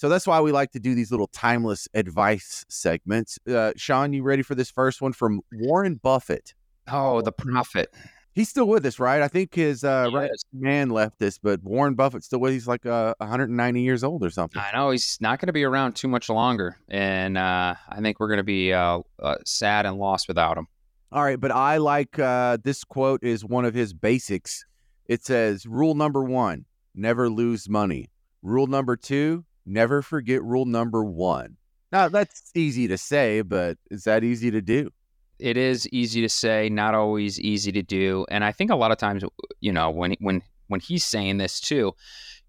So 0.00 0.08
that's 0.08 0.26
why 0.26 0.40
we 0.40 0.50
like 0.50 0.72
to 0.72 0.80
do 0.80 0.94
these 0.94 1.10
little 1.10 1.26
timeless 1.26 1.86
advice 1.92 2.64
segments. 2.70 3.38
Uh, 3.46 3.72
Shawn, 3.76 4.14
you 4.14 4.22
ready 4.22 4.42
for 4.42 4.54
this 4.54 4.70
first 4.70 5.02
one 5.02 5.12
from 5.12 5.42
Warren 5.52 5.96
Buffett? 5.96 6.54
Oh, 6.90 7.20
the 7.20 7.32
prophet. 7.32 7.92
He's 8.32 8.48
still 8.48 8.66
with 8.66 8.86
us, 8.86 8.98
right? 8.98 9.20
I 9.20 9.28
think 9.28 9.54
his 9.54 9.84
uh, 9.84 10.08
right 10.10 10.30
man 10.54 10.88
left 10.88 11.20
us, 11.20 11.36
but 11.36 11.62
Warren 11.62 11.96
Buffett's 11.96 12.24
still 12.24 12.38
with. 12.38 12.54
He's 12.54 12.66
like 12.66 12.86
uh, 12.86 13.12
190 13.18 13.82
years 13.82 14.02
old 14.02 14.24
or 14.24 14.30
something. 14.30 14.62
I 14.62 14.74
know 14.74 14.90
he's 14.90 15.18
not 15.20 15.38
going 15.38 15.48
to 15.48 15.52
be 15.52 15.64
around 15.64 15.96
too 15.96 16.08
much 16.08 16.30
longer, 16.30 16.78
and 16.88 17.36
uh, 17.36 17.74
I 17.86 18.00
think 18.00 18.20
we're 18.20 18.28
going 18.28 18.38
to 18.38 18.42
be 18.42 18.72
uh, 18.72 19.00
uh, 19.22 19.34
sad 19.44 19.84
and 19.84 19.98
lost 19.98 20.28
without 20.28 20.56
him. 20.56 20.66
All 21.12 21.22
right, 21.22 21.38
but 21.38 21.50
I 21.50 21.76
like 21.76 22.18
uh, 22.18 22.56
this 22.64 22.84
quote 22.84 23.22
is 23.22 23.44
one 23.44 23.66
of 23.66 23.74
his 23.74 23.92
basics. 23.92 24.64
It 25.04 25.26
says, 25.26 25.66
"Rule 25.66 25.94
number 25.94 26.24
one: 26.24 26.64
never 26.94 27.28
lose 27.28 27.68
money. 27.68 28.08
Rule 28.42 28.66
number 28.66 28.96
two: 28.96 29.44
never 29.70 30.02
forget 30.02 30.42
rule 30.42 30.66
number 30.66 31.04
one." 31.04 31.56
Now 31.92 32.08
that's 32.08 32.50
easy 32.54 32.88
to 32.88 32.98
say, 32.98 33.42
but 33.42 33.78
is 33.90 34.04
that 34.04 34.24
easy 34.24 34.50
to 34.50 34.60
do? 34.60 34.90
It 35.38 35.56
is 35.56 35.88
easy 35.88 36.20
to 36.20 36.28
say, 36.28 36.68
not 36.68 36.94
always 36.94 37.40
easy 37.40 37.72
to 37.72 37.82
do. 37.82 38.26
And 38.30 38.44
I 38.44 38.52
think 38.52 38.70
a 38.70 38.76
lot 38.76 38.92
of 38.92 38.98
times, 38.98 39.24
you 39.60 39.72
know, 39.72 39.90
when 39.90 40.14
when 40.20 40.42
when 40.68 40.80
he's 40.80 41.04
saying 41.04 41.38
this 41.38 41.60
too, 41.60 41.94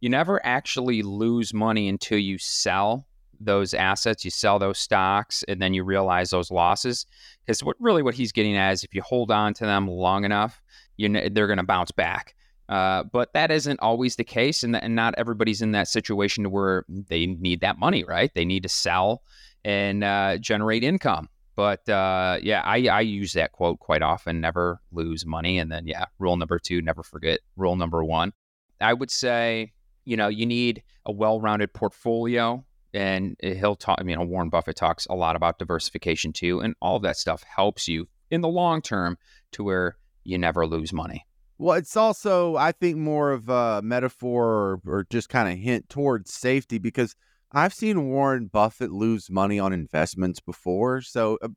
you 0.01 0.09
never 0.09 0.45
actually 0.45 1.01
lose 1.01 1.53
money 1.53 1.87
until 1.87 2.19
you 2.19 2.37
sell 2.37 3.07
those 3.39 3.73
assets, 3.73 4.23
you 4.23 4.31
sell 4.31 4.59
those 4.59 4.77
stocks, 4.77 5.43
and 5.47 5.61
then 5.61 5.73
you 5.73 5.83
realize 5.83 6.29
those 6.29 6.51
losses. 6.51 7.05
Because 7.45 7.63
what 7.63 7.75
really 7.79 8.03
what 8.03 8.13
he's 8.13 8.31
getting 8.31 8.55
at 8.55 8.73
is 8.73 8.83
if 8.83 8.93
you 8.93 9.01
hold 9.01 9.31
on 9.31 9.53
to 9.55 9.65
them 9.65 9.87
long 9.87 10.25
enough, 10.25 10.61
you 10.97 11.09
they're 11.29 11.47
going 11.47 11.57
to 11.57 11.63
bounce 11.63 11.91
back. 11.91 12.35
Uh, 12.71 13.03
but 13.03 13.33
that 13.33 13.51
isn't 13.51 13.81
always 13.81 14.15
the 14.15 14.23
case, 14.23 14.63
and, 14.63 14.77
and 14.77 14.95
not 14.95 15.13
everybody's 15.17 15.61
in 15.61 15.73
that 15.73 15.89
situation 15.89 16.45
to 16.45 16.49
where 16.49 16.85
they 16.87 17.25
need 17.25 17.59
that 17.59 17.77
money, 17.77 18.05
right? 18.05 18.31
They 18.33 18.45
need 18.45 18.63
to 18.63 18.69
sell 18.69 19.23
and 19.65 20.05
uh, 20.05 20.37
generate 20.37 20.81
income. 20.81 21.27
But 21.57 21.87
uh, 21.89 22.37
yeah, 22.41 22.61
I, 22.63 22.87
I 22.87 23.01
use 23.01 23.33
that 23.33 23.51
quote 23.51 23.79
quite 23.79 24.01
often 24.01 24.39
never 24.39 24.79
lose 24.93 25.25
money. 25.25 25.59
And 25.59 25.69
then, 25.69 25.85
yeah, 25.85 26.05
rule 26.17 26.37
number 26.37 26.59
two, 26.59 26.81
never 26.81 27.03
forget 27.03 27.41
rule 27.57 27.75
number 27.75 28.05
one. 28.05 28.31
I 28.79 28.93
would 28.93 29.11
say, 29.11 29.73
you 30.05 30.15
know, 30.15 30.29
you 30.29 30.45
need 30.45 30.81
a 31.05 31.11
well 31.11 31.41
rounded 31.41 31.73
portfolio 31.73 32.65
and 32.93 33.35
he'll 33.41 33.75
talk. 33.75 33.97
I 33.99 34.03
mean, 34.03 34.29
Warren 34.29 34.49
Buffett 34.49 34.77
talks 34.77 35.05
a 35.07 35.13
lot 35.13 35.35
about 35.35 35.59
diversification 35.59 36.31
too, 36.31 36.61
and 36.61 36.73
all 36.81 36.95
of 36.95 37.03
that 37.03 37.17
stuff 37.17 37.43
helps 37.43 37.87
you 37.89 38.07
in 38.29 38.39
the 38.39 38.47
long 38.47 38.81
term 38.81 39.17
to 39.51 39.63
where 39.65 39.97
you 40.23 40.37
never 40.37 40.65
lose 40.65 40.93
money. 40.93 41.25
Well, 41.61 41.77
it's 41.77 41.95
also, 41.95 42.55
I 42.55 42.71
think, 42.71 42.97
more 42.97 43.29
of 43.31 43.47
a 43.47 43.83
metaphor 43.83 44.45
or, 44.47 44.81
or 44.83 45.05
just 45.07 45.29
kind 45.29 45.47
of 45.47 45.59
hint 45.59 45.89
towards 45.89 46.33
safety 46.33 46.79
because 46.79 47.15
I've 47.51 47.71
seen 47.71 48.09
Warren 48.09 48.47
Buffett 48.47 48.89
lose 48.89 49.29
money 49.29 49.59
on 49.59 49.71
investments 49.71 50.39
before. 50.39 51.01
So 51.01 51.37
uh, 51.39 51.49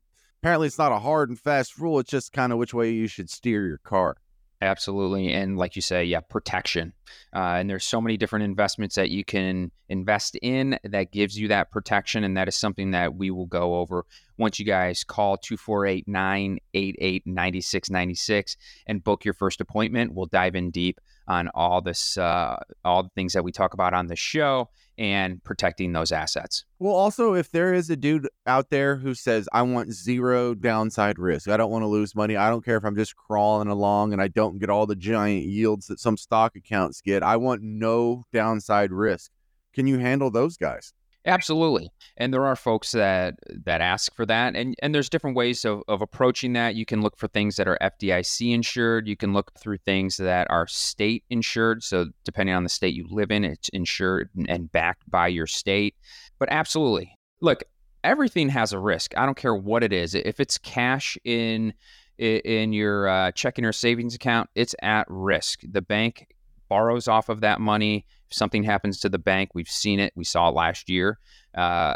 apparently, 0.43 0.67
it's 0.67 0.77
not 0.77 0.91
a 0.91 0.99
hard 0.99 1.29
and 1.29 1.39
fast 1.39 1.79
rule. 1.79 1.97
It's 1.97 2.11
just 2.11 2.33
kind 2.33 2.53
of 2.53 2.59
which 2.59 2.71
way 2.71 2.91
you 2.91 3.07
should 3.07 3.31
steer 3.31 3.65
your 3.65 3.79
car. 3.79 4.17
Absolutely. 4.65 5.31
And 5.31 5.57
like 5.57 5.75
you 5.75 5.81
say, 5.81 6.03
yeah, 6.03 6.21
protection. 6.21 6.93
Uh, 7.35 7.57
and 7.59 7.69
there's 7.69 7.85
so 7.85 8.01
many 8.01 8.17
different 8.17 8.45
investments 8.45 8.95
that 8.95 9.09
you 9.09 9.23
can 9.23 9.71
invest 9.89 10.35
in 10.41 10.79
that 10.83 11.11
gives 11.11 11.37
you 11.37 11.47
that 11.49 11.71
protection. 11.71 12.23
And 12.23 12.35
that 12.35 12.47
is 12.47 12.55
something 12.55 12.91
that 12.91 13.15
we 13.15 13.29
will 13.29 13.45
go 13.45 13.75
over 13.75 14.05
once 14.37 14.59
you 14.59 14.65
guys 14.65 15.03
call 15.03 15.37
248 15.37 16.07
988 16.07 17.27
9696 17.27 18.57
and 18.87 19.03
book 19.03 19.23
your 19.23 19.33
first 19.33 19.61
appointment. 19.61 20.13
We'll 20.13 20.25
dive 20.25 20.55
in 20.55 20.71
deep 20.71 20.99
on 21.27 21.49
all 21.53 21.81
this, 21.81 22.17
uh, 22.17 22.57
all 22.83 23.03
the 23.03 23.09
things 23.15 23.33
that 23.33 23.43
we 23.43 23.51
talk 23.51 23.73
about 23.73 23.93
on 23.93 24.07
the 24.07 24.15
show 24.15 24.69
and 24.97 25.43
protecting 25.43 25.91
those 25.91 26.11
assets. 26.11 26.65
Well, 26.79 26.93
also, 26.93 27.33
if 27.33 27.51
there 27.51 27.73
is 27.73 27.89
a 27.89 27.95
dude 27.95 28.29
out 28.47 28.69
there 28.69 28.95
who 28.95 29.13
says, 29.13 29.49
I 29.51 29.61
want 29.63 29.91
zero 29.91 30.53
downside 30.53 31.19
risk, 31.19 31.49
I 31.49 31.57
don't 31.57 31.71
want 31.71 31.83
to 31.83 31.87
lose 31.87 32.15
money, 32.15 32.37
I 32.37 32.49
don't 32.49 32.63
care 32.63 32.77
if 32.77 32.85
I'm 32.85 32.95
just 32.95 33.15
crawling 33.15 33.67
along 33.67 34.13
and 34.13 34.21
I 34.21 34.27
don't 34.27 34.59
get 34.59 34.69
all 34.69 34.85
the 34.85 34.95
giant 34.95 35.45
yields 35.45 35.87
that 35.87 35.99
some 35.99 36.17
stock 36.17 36.55
accounts 36.55 37.01
get, 37.01 37.23
I 37.23 37.37
want 37.37 37.61
no 37.61 38.25
downside 38.31 38.91
risk. 38.91 39.31
Can 39.73 39.87
you 39.87 39.97
handle 39.97 40.31
those 40.31 40.55
guys? 40.55 40.93
Absolutely. 41.25 41.91
And 42.17 42.31
there 42.31 42.45
are 42.45 42.55
folks 42.55 42.91
that 42.91 43.35
that 43.65 43.81
ask 43.81 44.13
for 44.15 44.25
that. 44.27 44.55
And 44.55 44.75
and 44.81 44.93
there's 44.93 45.09
different 45.09 45.35
ways 45.35 45.65
of, 45.65 45.81
of 45.87 46.01
approaching 46.01 46.53
that. 46.53 46.75
You 46.75 46.85
can 46.85 47.01
look 47.01 47.17
for 47.17 47.27
things 47.27 47.55
that 47.55 47.67
are 47.67 47.77
FDIC 47.81 48.53
insured. 48.53 49.07
You 49.07 49.17
can 49.17 49.33
look 49.33 49.51
through 49.57 49.79
things 49.79 50.17
that 50.17 50.47
are 50.51 50.67
state 50.67 51.23
insured. 51.29 51.83
So 51.83 52.07
depending 52.23 52.55
on 52.55 52.63
the 52.63 52.69
state 52.69 52.93
you 52.93 53.07
live 53.09 53.31
in, 53.31 53.43
it's 53.43 53.69
insured 53.69 54.29
and 54.47 54.71
backed 54.71 55.09
by 55.09 55.27
your 55.27 55.47
state. 55.47 55.95
But 56.37 56.49
absolutely. 56.51 57.17
Look, 57.41 57.63
everything 58.03 58.49
has 58.49 58.71
a 58.71 58.79
risk. 58.79 59.17
I 59.17 59.25
don't 59.25 59.37
care 59.37 59.55
what 59.55 59.83
it 59.83 59.91
is. 59.91 60.13
If 60.13 60.39
it's 60.39 60.57
cash 60.59 61.17
in 61.23 61.73
in 62.17 62.71
your 62.71 63.07
uh, 63.09 63.31
checking 63.31 63.65
or 63.65 63.73
savings 63.73 64.15
account, 64.15 64.49
it's 64.55 64.75
at 64.81 65.05
risk. 65.09 65.61
The 65.69 65.81
bank 65.81 66.27
borrows 66.69 67.07
off 67.07 67.29
of 67.29 67.41
that 67.41 67.59
money. 67.59 68.05
If 68.29 68.35
something 68.35 68.63
happens 68.63 68.99
to 69.01 69.09
the 69.09 69.19
bank, 69.19 69.51
we've 69.53 69.69
seen 69.69 69.99
it. 69.99 70.13
We 70.15 70.23
saw 70.23 70.49
it 70.49 70.55
last 70.55 70.89
year. 70.89 71.19
Uh, 71.53 71.95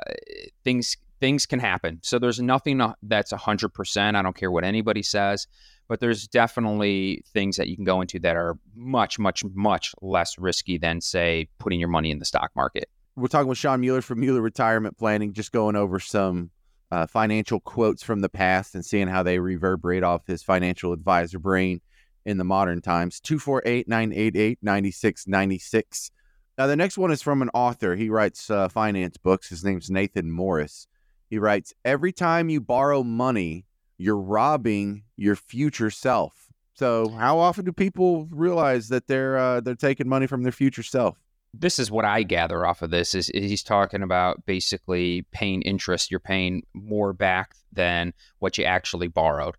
things 0.64 0.96
things 1.20 1.46
can 1.46 1.60
happen. 1.60 2.00
So 2.02 2.18
there's 2.18 2.40
nothing 2.40 2.82
that's 3.04 3.34
100%. 3.34 4.16
I 4.16 4.22
don't 4.22 4.36
care 4.36 4.52
what 4.52 4.64
anybody 4.64 5.04
says, 5.04 5.48
but 5.88 6.00
there's 6.00 6.28
definitely 6.28 7.24
things 7.34 7.58
that 7.58 7.68
you 7.68 7.76
can 7.76 7.84
go 7.84 8.02
into 8.02 8.20
that 8.20 8.36
are 8.38 8.58
much, 8.76 9.20
much, 9.20 9.44
much 9.54 9.94
less 10.02 10.38
risky 10.38 10.78
than, 10.78 11.02
say, 11.02 11.50
putting 11.58 11.80
your 11.80 11.90
money 11.90 12.12
in 12.12 12.20
the 12.20 12.26
stock 12.26 12.52
market. 12.56 12.90
We're 13.16 13.28
talking 13.28 13.50
with 13.50 13.58
Shawn 13.58 13.82
Mueller 13.82 14.02
from 14.02 14.22
Mueller 14.22 14.42
Retirement 14.42 14.98
Planning, 14.98 15.34
just 15.34 15.52
going 15.52 15.76
over 15.76 16.00
some 16.00 16.52
uh, 16.92 17.06
financial 17.06 17.60
quotes 17.60 18.02
from 18.02 18.22
the 18.22 18.30
past 18.30 18.76
and 18.76 18.86
seeing 18.86 19.08
how 19.08 19.24
they 19.24 19.40
reverberate 19.40 20.04
off 20.04 20.26
his 20.26 20.42
financial 20.42 20.94
advisor 20.94 21.38
brain 21.38 21.82
in 22.26 22.38
the 22.38 22.44
modern 22.44 22.82
times. 22.82 23.20
248 23.20 23.88
988 23.88 24.60
9696. 24.62 26.12
Now, 26.60 26.68
the 26.68 26.76
next 26.76 26.98
one 26.98 27.10
is 27.10 27.22
from 27.22 27.42
an 27.42 27.50
author. 27.54 27.96
He 27.96 28.10
writes 28.10 28.50
uh, 28.50 28.68
finance 28.68 29.16
books. 29.16 29.48
His 29.48 29.64
name's 29.64 29.90
Nathan 29.90 30.30
Morris. 30.30 30.88
He 31.30 31.40
writes 31.40 31.74
Every 31.86 32.12
time 32.12 32.50
you 32.50 32.60
borrow 32.60 33.02
money, 33.02 33.66
you're 33.98 34.20
robbing 34.20 35.04
your 35.16 35.38
future 35.38 35.90
self. 35.90 36.50
So, 36.74 37.08
how 37.12 37.40
often 37.40 37.64
do 37.64 37.72
people 37.72 38.28
realize 38.30 38.90
that 38.90 39.08
they're 39.08 39.38
uh, 39.38 39.62
they're 39.62 39.74
taking 39.74 40.10
money 40.10 40.28
from 40.28 40.44
their 40.44 40.52
future 40.52 40.84
self? 40.84 41.18
This 41.54 41.80
is 41.80 41.90
what 41.90 42.04
I 42.04 42.24
gather 42.24 42.66
off 42.66 42.82
of 42.82 42.92
this 42.92 43.16
is, 43.16 43.32
he's 43.34 43.64
talking 43.64 44.04
about 44.04 44.46
basically 44.46 45.26
paying 45.32 45.62
interest. 45.62 46.12
You're 46.12 46.20
paying 46.20 46.64
more 46.74 47.14
back 47.14 47.56
than 47.72 48.14
what 48.40 48.58
you 48.58 48.66
actually 48.66 49.08
borrowed. 49.08 49.56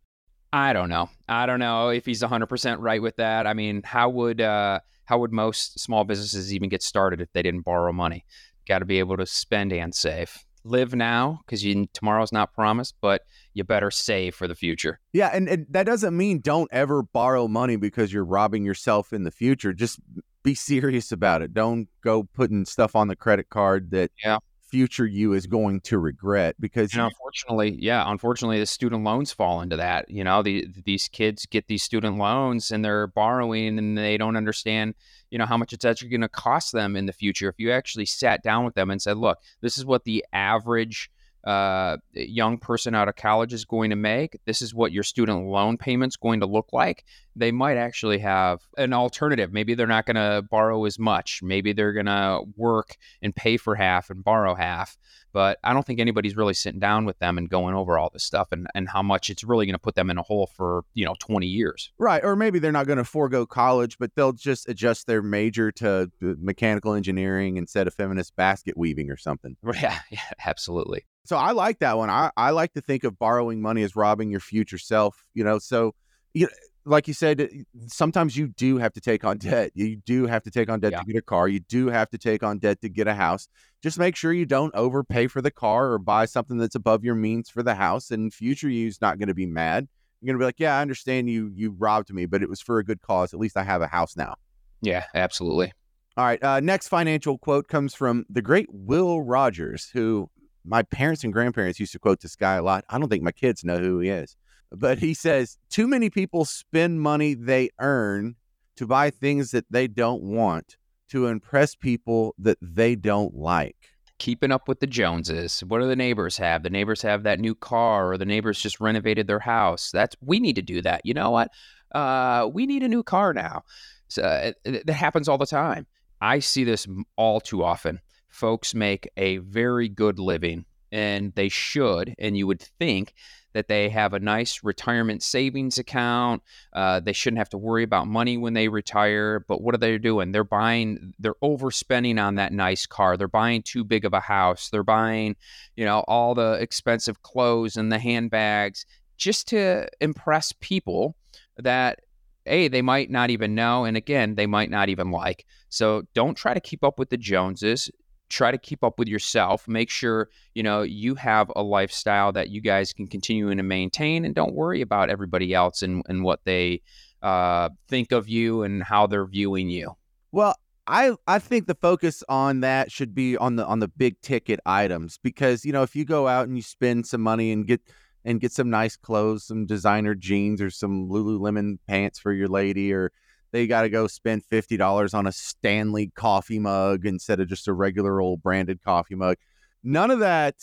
I 0.53 0.74
don't 0.74 0.90
know. 0.90 1.09
I 1.28 1.46
don't 1.46 1.61
know 1.61 1.88
if 1.88 2.05
he's 2.05 2.22
100% 2.22 2.76
right 2.78 3.01
with 3.01 3.16
that. 3.16 3.46
I 3.46 3.55
mean, 3.55 3.82
how 3.84 4.11
would 4.11 4.40
uh, 4.40 4.80
how 5.11 5.18
would 5.18 5.32
most 5.32 5.80
small 5.80 6.04
businesses 6.04 6.54
even 6.54 6.68
get 6.68 6.84
started 6.84 7.20
if 7.20 7.32
they 7.32 7.42
didn't 7.42 7.64
borrow 7.64 7.92
money? 7.92 8.24
Got 8.68 8.78
to 8.78 8.84
be 8.84 9.00
able 9.00 9.16
to 9.16 9.26
spend 9.26 9.72
and 9.72 9.92
save. 9.92 10.38
Live 10.62 10.94
now 10.94 11.40
because 11.44 11.66
tomorrow's 11.92 12.30
not 12.30 12.54
promised, 12.54 12.94
but 13.00 13.22
you 13.52 13.64
better 13.64 13.90
save 13.90 14.36
for 14.36 14.46
the 14.46 14.54
future. 14.54 15.00
Yeah, 15.12 15.30
and, 15.32 15.48
and 15.48 15.66
that 15.70 15.84
doesn't 15.84 16.16
mean 16.16 16.40
don't 16.40 16.68
ever 16.70 17.02
borrow 17.02 17.48
money 17.48 17.74
because 17.74 18.12
you're 18.12 18.24
robbing 18.24 18.64
yourself 18.64 19.12
in 19.12 19.24
the 19.24 19.32
future. 19.32 19.72
Just 19.72 19.98
be 20.44 20.54
serious 20.54 21.11
about 21.11 21.42
it. 21.42 21.52
Don't 21.52 21.88
go 22.04 22.22
putting 22.22 22.64
stuff 22.64 22.94
on 22.94 23.08
the 23.08 23.16
credit 23.16 23.48
card 23.48 23.90
that 23.90 24.12
yeah 24.22 24.38
future 24.70 25.06
you 25.06 25.32
is 25.32 25.46
going 25.46 25.80
to 25.80 25.98
regret 25.98 26.54
because 26.60 26.92
and 26.92 27.02
unfortunately 27.02 27.76
yeah 27.80 28.08
unfortunately 28.10 28.60
the 28.60 28.66
student 28.66 29.02
loans 29.02 29.32
fall 29.32 29.60
into 29.60 29.76
that 29.76 30.08
you 30.08 30.22
know 30.22 30.42
the, 30.42 30.66
these 30.84 31.08
kids 31.08 31.44
get 31.46 31.66
these 31.66 31.82
student 31.82 32.18
loans 32.18 32.70
and 32.70 32.84
they're 32.84 33.08
borrowing 33.08 33.78
and 33.78 33.98
they 33.98 34.16
don't 34.16 34.36
understand 34.36 34.94
you 35.30 35.38
know 35.38 35.46
how 35.46 35.56
much 35.56 35.72
it's 35.72 35.84
actually 35.84 36.08
going 36.08 36.20
to 36.20 36.28
cost 36.28 36.72
them 36.72 36.96
in 36.96 37.06
the 37.06 37.12
future. 37.12 37.48
If 37.48 37.58
you 37.58 37.70
actually 37.70 38.06
sat 38.06 38.42
down 38.42 38.64
with 38.64 38.74
them 38.74 38.90
and 38.90 39.00
said 39.00 39.16
look 39.16 39.38
this 39.60 39.78
is 39.78 39.84
what 39.84 40.04
the 40.04 40.24
average 40.32 41.10
uh, 41.45 41.97
young 42.12 42.59
person 42.59 42.95
out 42.95 43.09
of 43.09 43.16
college 43.16 43.53
is 43.53 43.64
going 43.64 43.91
to 43.91 43.97
make. 43.97 44.38
This 44.45 44.61
is 44.61 44.74
what 44.74 44.93
your 44.93 45.03
student 45.03 45.47
loan 45.47 45.78
payment's 45.78 46.16
going 46.16 46.41
to 46.41 46.47
look 46.47 46.68
like. 46.72 47.05
They 47.36 47.53
might 47.53 47.76
actually 47.76 48.18
have 48.18 48.61
an 48.76 48.93
alternative. 48.93 49.53
Maybe 49.53 49.74
they're 49.74 49.86
not 49.86 50.05
going 50.05 50.16
to 50.16 50.43
borrow 50.43 50.84
as 50.84 50.99
much. 50.99 51.41
Maybe 51.43 51.72
they're 51.72 51.93
going 51.93 52.07
to 52.07 52.43
work 52.57 52.97
and 53.22 53.34
pay 53.34 53.57
for 53.57 53.74
half 53.74 54.11
and 54.11 54.22
borrow 54.22 54.55
half. 54.55 54.99
But 55.32 55.59
I 55.62 55.72
don't 55.72 55.86
think 55.86 56.01
anybody's 56.01 56.36
really 56.36 56.55
sitting 56.55 56.80
down 56.80 57.05
with 57.05 57.18
them 57.20 57.38
and 57.38 57.49
going 57.49 57.74
over 57.74 57.97
all 57.97 58.11
this 58.12 58.24
stuff 58.24 58.49
and, 58.51 58.66
and 58.74 58.88
how 58.88 59.03
much 59.03 59.30
it's 59.30 59.45
really 59.45 59.64
going 59.64 59.74
to 59.74 59.78
put 59.78 59.95
them 59.95 60.11
in 60.11 60.18
a 60.18 60.22
hole 60.22 60.51
for, 60.57 60.84
you 60.95 61.05
know, 61.05 61.14
20 61.20 61.47
years. 61.47 61.93
Right. 61.99 62.22
Or 62.22 62.34
maybe 62.34 62.59
they're 62.59 62.72
not 62.72 62.86
going 62.86 62.99
to 62.99 63.05
forego 63.05 63.47
college, 63.47 63.97
but 63.99 64.14
they'll 64.16 64.32
just 64.32 64.68
adjust 64.68 65.07
their 65.07 65.22
major 65.22 65.70
to 65.72 66.11
mechanical 66.20 66.95
engineering 66.95 67.57
instead 67.57 67.86
of 67.86 67.95
feminist 67.95 68.34
basket 68.36 68.76
weaving 68.76 69.11
or 69.11 69.16
something. 69.16 69.57
Yeah, 69.80 69.99
yeah, 70.11 70.18
absolutely. 70.45 71.07
So 71.24 71.36
I 71.36 71.52
like 71.52 71.78
that 71.80 71.96
one. 71.96 72.10
I, 72.10 72.30
I 72.36 72.50
like 72.50 72.72
to 72.72 72.80
think 72.80 73.04
of 73.04 73.18
borrowing 73.18 73.60
money 73.60 73.82
as 73.82 73.94
robbing 73.94 74.30
your 74.30 74.40
future 74.40 74.78
self, 74.78 75.24
you 75.34 75.44
know. 75.44 75.58
So 75.58 75.94
you 76.34 76.46
know, 76.46 76.52
like 76.84 77.06
you 77.06 77.14
said, 77.14 77.48
sometimes 77.86 78.36
you 78.36 78.48
do 78.48 78.78
have 78.78 78.92
to 78.94 79.00
take 79.00 79.24
on 79.24 79.38
debt. 79.38 79.72
You 79.74 79.96
do 79.96 80.26
have 80.26 80.42
to 80.44 80.50
take 80.50 80.70
on 80.70 80.80
debt 80.80 80.92
yeah. 80.92 81.00
to 81.00 81.04
get 81.04 81.16
a 81.16 81.22
car. 81.22 81.48
You 81.48 81.60
do 81.60 81.88
have 81.88 82.08
to 82.10 82.18
take 82.18 82.42
on 82.42 82.58
debt 82.58 82.80
to 82.80 82.88
get 82.88 83.06
a 83.06 83.14
house. 83.14 83.48
Just 83.82 83.98
make 83.98 84.16
sure 84.16 84.32
you 84.32 84.46
don't 84.46 84.74
overpay 84.74 85.26
for 85.26 85.42
the 85.42 85.50
car 85.50 85.92
or 85.92 85.98
buy 85.98 86.24
something 86.24 86.58
that's 86.58 86.74
above 86.74 87.04
your 87.04 87.14
means 87.14 87.50
for 87.50 87.62
the 87.62 87.74
house. 87.74 88.10
And 88.10 88.32
future 88.32 88.68
you's 88.68 89.00
not 89.00 89.18
going 89.18 89.28
to 89.28 89.34
be 89.34 89.46
mad. 89.46 89.88
You're 90.20 90.32
going 90.32 90.38
to 90.38 90.42
be 90.42 90.46
like, 90.46 90.60
yeah, 90.60 90.78
I 90.78 90.82
understand 90.82 91.30
you 91.30 91.50
you 91.54 91.70
robbed 91.70 92.12
me, 92.12 92.26
but 92.26 92.42
it 92.42 92.48
was 92.48 92.60
for 92.60 92.78
a 92.78 92.84
good 92.84 93.00
cause. 93.00 93.32
At 93.32 93.40
least 93.40 93.56
I 93.56 93.62
have 93.62 93.82
a 93.82 93.86
house 93.86 94.16
now. 94.16 94.36
Yeah, 94.82 95.04
absolutely. 95.14 95.72
All 96.16 96.24
right. 96.24 96.42
Uh, 96.42 96.60
next 96.60 96.88
financial 96.88 97.38
quote 97.38 97.68
comes 97.68 97.94
from 97.94 98.26
the 98.28 98.42
great 98.42 98.66
Will 98.70 99.22
Rogers, 99.22 99.90
who 99.92 100.28
my 100.64 100.82
parents 100.82 101.24
and 101.24 101.32
grandparents 101.32 101.80
used 101.80 101.92
to 101.92 101.98
quote 101.98 102.20
this 102.20 102.36
guy 102.36 102.56
a 102.56 102.62
lot. 102.62 102.84
I 102.88 102.98
don't 102.98 103.08
think 103.08 103.22
my 103.22 103.32
kids 103.32 103.64
know 103.64 103.78
who 103.78 104.00
he 104.00 104.08
is. 104.11 104.36
but 104.72 104.98
he 104.98 105.14
says 105.14 105.58
too 105.68 105.88
many 105.88 106.11
people 106.11 106.44
spend 106.44 107.00
money 107.00 107.34
they 107.34 107.70
earn 107.80 108.36
to 108.76 108.86
buy 108.86 109.11
things 109.11 109.50
that 109.50 109.66
they 109.70 109.86
don't 109.86 110.22
want 110.22 110.76
to 111.11 111.26
impress 111.26 111.74
people 111.74 112.34
that 112.38 112.58
they 112.62 112.94
don't 112.94 113.34
like. 113.34 113.76
Keeping 114.18 114.52
up 114.52 114.68
with 114.68 114.80
the 114.80 114.86
Joneses. 114.86 115.61
What 115.66 115.80
do 115.80 115.88
the 115.88 115.96
neighbors 115.96 116.36
have? 116.36 116.62
The 116.62 116.70
neighbors 116.70 117.00
have 117.02 117.22
that 117.22 117.40
new 117.40 117.54
car, 117.54 118.12
or 118.12 118.18
the 118.18 118.26
neighbors 118.26 118.61
just 118.61 118.78
renovated 118.78 119.26
their 119.26 119.38
house. 119.38 119.90
That's 119.90 120.14
we 120.20 120.40
need 120.40 120.56
to 120.56 120.62
do 120.62 120.82
that. 120.82 121.00
You 121.04 121.14
know 121.14 121.30
what? 121.30 121.50
Uh, 121.92 122.48
we 122.52 122.66
need 122.66 122.82
a 122.82 122.88
new 122.88 123.02
car 123.02 123.32
now. 123.32 123.62
So, 124.08 124.22
uh, 124.22 124.52
that 124.64 124.90
happens 124.90 125.26
all 125.26 125.38
the 125.38 125.46
time. 125.46 125.86
I 126.20 126.40
see 126.40 126.64
this 126.64 126.86
all 127.16 127.40
too 127.40 127.64
often. 127.64 128.00
Folks 128.31 128.74
make 128.74 129.11
a 129.16 129.39
very 129.39 129.89
good 129.89 130.18
living, 130.18 130.64
and 130.91 131.35
they 131.35 131.49
should, 131.49 132.14
and 132.18 132.37
you 132.37 132.47
would 132.47 132.62
think 132.62 133.14
that 133.53 133.68
they 133.68 133.89
have 133.89 134.12
a 134.12 134.20
nice 134.20 134.62
retirement 134.62 135.22
savings 135.22 135.78
account. 135.78 136.43
Uh, 136.72 137.01
they 137.01 137.12
shouldn't 137.12 137.39
have 137.39 137.49
to 137.49 137.59
worry 137.59 137.83
about 137.83 138.07
money 138.07 138.37
when 138.37 138.55
they 138.55 138.68
retire. 138.68 139.41
But 139.41 139.61
what 139.61 139.74
are 139.74 139.78
they 139.78 139.99
doing? 139.99 140.33
They're 140.33 140.45
buying, 140.45 141.14
they're 141.18 141.35
overspending 141.43 142.22
on 142.22 142.37
that 142.37 142.53
nice 142.53 142.87
car. 142.87 143.16
They're 143.16 143.28
buying 143.28 143.62
too 143.62 143.85
big 143.85 144.05
of 144.05 144.14
a 144.14 144.20
house. 144.20 144.68
They're 144.70 144.85
buying, 144.85 145.37
you 145.76 145.85
know, 145.85 146.01
all 146.07 146.35
the 146.35 146.53
expensive 146.61 147.22
clothes 147.22 147.76
and 147.76 147.91
the 147.91 147.99
handbags 147.99 148.87
just 149.16 149.49
to 149.49 149.89
impress 150.01 150.53
people 150.61 151.16
that 151.59 152.01
a 152.47 152.68
they 152.68 152.81
might 152.81 153.11
not 153.11 153.28
even 153.28 153.55
know 153.55 153.85
and 153.85 153.99
again 153.99 154.35
they 154.35 154.47
might 154.47 154.70
not 154.70 154.89
even 154.89 155.11
like 155.11 155.45
so 155.68 156.03
don't 156.14 156.37
try 156.37 156.55
to 156.55 156.61
keep 156.61 156.83
up 156.83 156.99
with 156.99 157.11
the 157.11 157.18
joneses 157.18 157.91
try 158.31 158.51
to 158.51 158.59
keep 158.59 158.83
up 158.83 158.99
with 158.99 159.09
yourself 159.09 159.68
make 159.68 159.91
sure 159.91 160.28
you 160.55 160.62
know 160.62 160.83
you 160.83 161.14
have 161.14 161.51
a 161.57 161.62
lifestyle 161.62 162.33
that 162.33 162.49
you 162.49 162.61
guys 162.61 162.93
can 162.93 163.07
continue 163.07 163.55
to 163.55 163.62
maintain 163.62 164.24
and 164.24 164.35
don't 164.35 164.55
worry 164.55 164.81
about 164.81 165.11
everybody 165.11 165.53
else 165.53 165.83
and, 165.83 166.03
and 166.09 166.22
what 166.22 166.41
they 166.45 166.81
uh, 167.22 167.68
think 167.89 168.12
of 168.12 168.28
you 168.28 168.62
and 168.62 168.83
how 168.83 169.07
they're 169.07 169.26
viewing 169.26 169.68
you. 169.68 169.93
Well 170.33 170.55
I, 170.87 171.14
I 171.28 171.39
think 171.39 171.66
the 171.66 171.76
focus 171.76 172.24
on 172.28 172.61
that 172.61 172.91
should 172.91 173.14
be 173.14 173.37
on 173.37 173.57
the 173.57 173.64
on 173.66 173.78
the 173.78 173.87
big 173.87 174.20
ticket 174.22 174.59
items 174.66 175.18
because 175.22 175.64
you 175.64 175.72
know 175.72 175.83
if 175.83 175.95
you 175.95 176.05
go 176.05 176.26
out 176.26 176.49
and 176.49 176.57
you 176.57 176.62
spend 176.62 177.07
some 177.07 177.20
money 177.20 177.53
and 177.53 177.66
get 177.66 177.81
and 178.24 178.41
get 178.41 178.53
some 178.53 178.70
nice 178.70 178.97
clothes, 178.97 179.45
some 179.47 179.66
designer 179.66 180.14
jeans 180.14 180.61
or 180.61 180.70
some 180.70 181.09
Lululemon 181.09 181.78
pants 181.87 182.18
for 182.18 182.33
your 182.33 182.49
lady, 182.49 182.93
or 182.93 183.12
they 183.53 183.66
got 183.66 183.82
to 183.82 183.88
go 183.88 184.07
spend 184.07 184.44
fifty 184.44 184.76
dollars 184.76 185.14
on 185.14 185.26
a 185.26 185.32
Stanley 185.32 186.11
coffee 186.14 186.59
mug 186.59 187.07
instead 187.07 187.40
of 187.40 187.48
just 187.48 187.68
a 187.68 187.72
regular 187.72 188.20
old 188.20 188.42
branded 188.42 188.82
coffee 188.82 189.14
mug. 189.14 189.36
None 189.82 190.11
of 190.11 190.20
that 190.20 190.57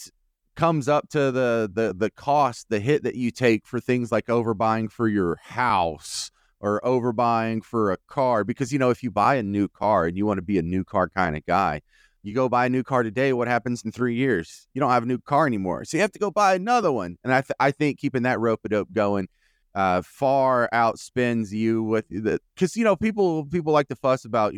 comes 0.55 0.87
up 0.87 1.09
to 1.09 1.31
the 1.31 1.69
the 1.73 1.93
the 1.95 2.09
cost, 2.09 2.67
the 2.69 2.79
hit 2.79 3.03
that 3.03 3.15
you 3.15 3.31
take 3.31 3.65
for 3.65 3.79
things 3.79 4.11
like 4.11 4.27
overbuying 4.27 4.91
for 4.91 5.07
your 5.07 5.37
house 5.43 6.31
or 6.59 6.81
overbuying 6.83 7.63
for 7.63 7.91
a 7.91 7.97
car. 8.07 8.43
Because 8.43 8.73
you 8.73 8.79
know, 8.79 8.89
if 8.89 9.03
you 9.03 9.11
buy 9.11 9.35
a 9.35 9.43
new 9.43 9.67
car 9.67 10.05
and 10.05 10.17
you 10.17 10.25
want 10.25 10.37
to 10.37 10.43
be 10.43 10.57
a 10.57 10.63
new 10.63 10.83
car 10.83 11.09
kind 11.09 11.37
of 11.37 11.45
guy, 11.45 11.81
you 12.23 12.33
go 12.33 12.49
buy 12.49 12.65
a 12.65 12.69
new 12.69 12.83
car 12.83 13.03
today, 13.03 13.31
what 13.33 13.47
happens 13.47 13.83
in 13.83 13.91
three 13.91 14.15
years? 14.15 14.67
You 14.73 14.81
don't 14.81 14.91
have 14.91 15.03
a 15.03 15.07
new 15.07 15.19
car 15.19 15.47
anymore. 15.47 15.85
So 15.85 15.97
you 15.97 16.01
have 16.01 16.11
to 16.11 16.19
go 16.19 16.31
buy 16.31 16.55
another 16.55 16.91
one. 16.91 17.17
And 17.23 17.33
I, 17.33 17.41
th- 17.41 17.55
I 17.59 17.71
think 17.71 17.99
keeping 17.99 18.23
that 18.23 18.39
rope 18.39 18.61
a 18.65 18.69
dope 18.69 18.91
going 18.91 19.29
uh, 19.77 20.01
far 20.01 20.67
outspends 20.73 21.51
you 21.51 21.83
with 21.83 22.07
the, 22.09 22.39
because, 22.55 22.75
you 22.75 22.83
know, 22.83 22.95
people, 22.95 23.45
people 23.45 23.71
like 23.71 23.87
to 23.89 23.95
fuss 23.95 24.25
about 24.25 24.53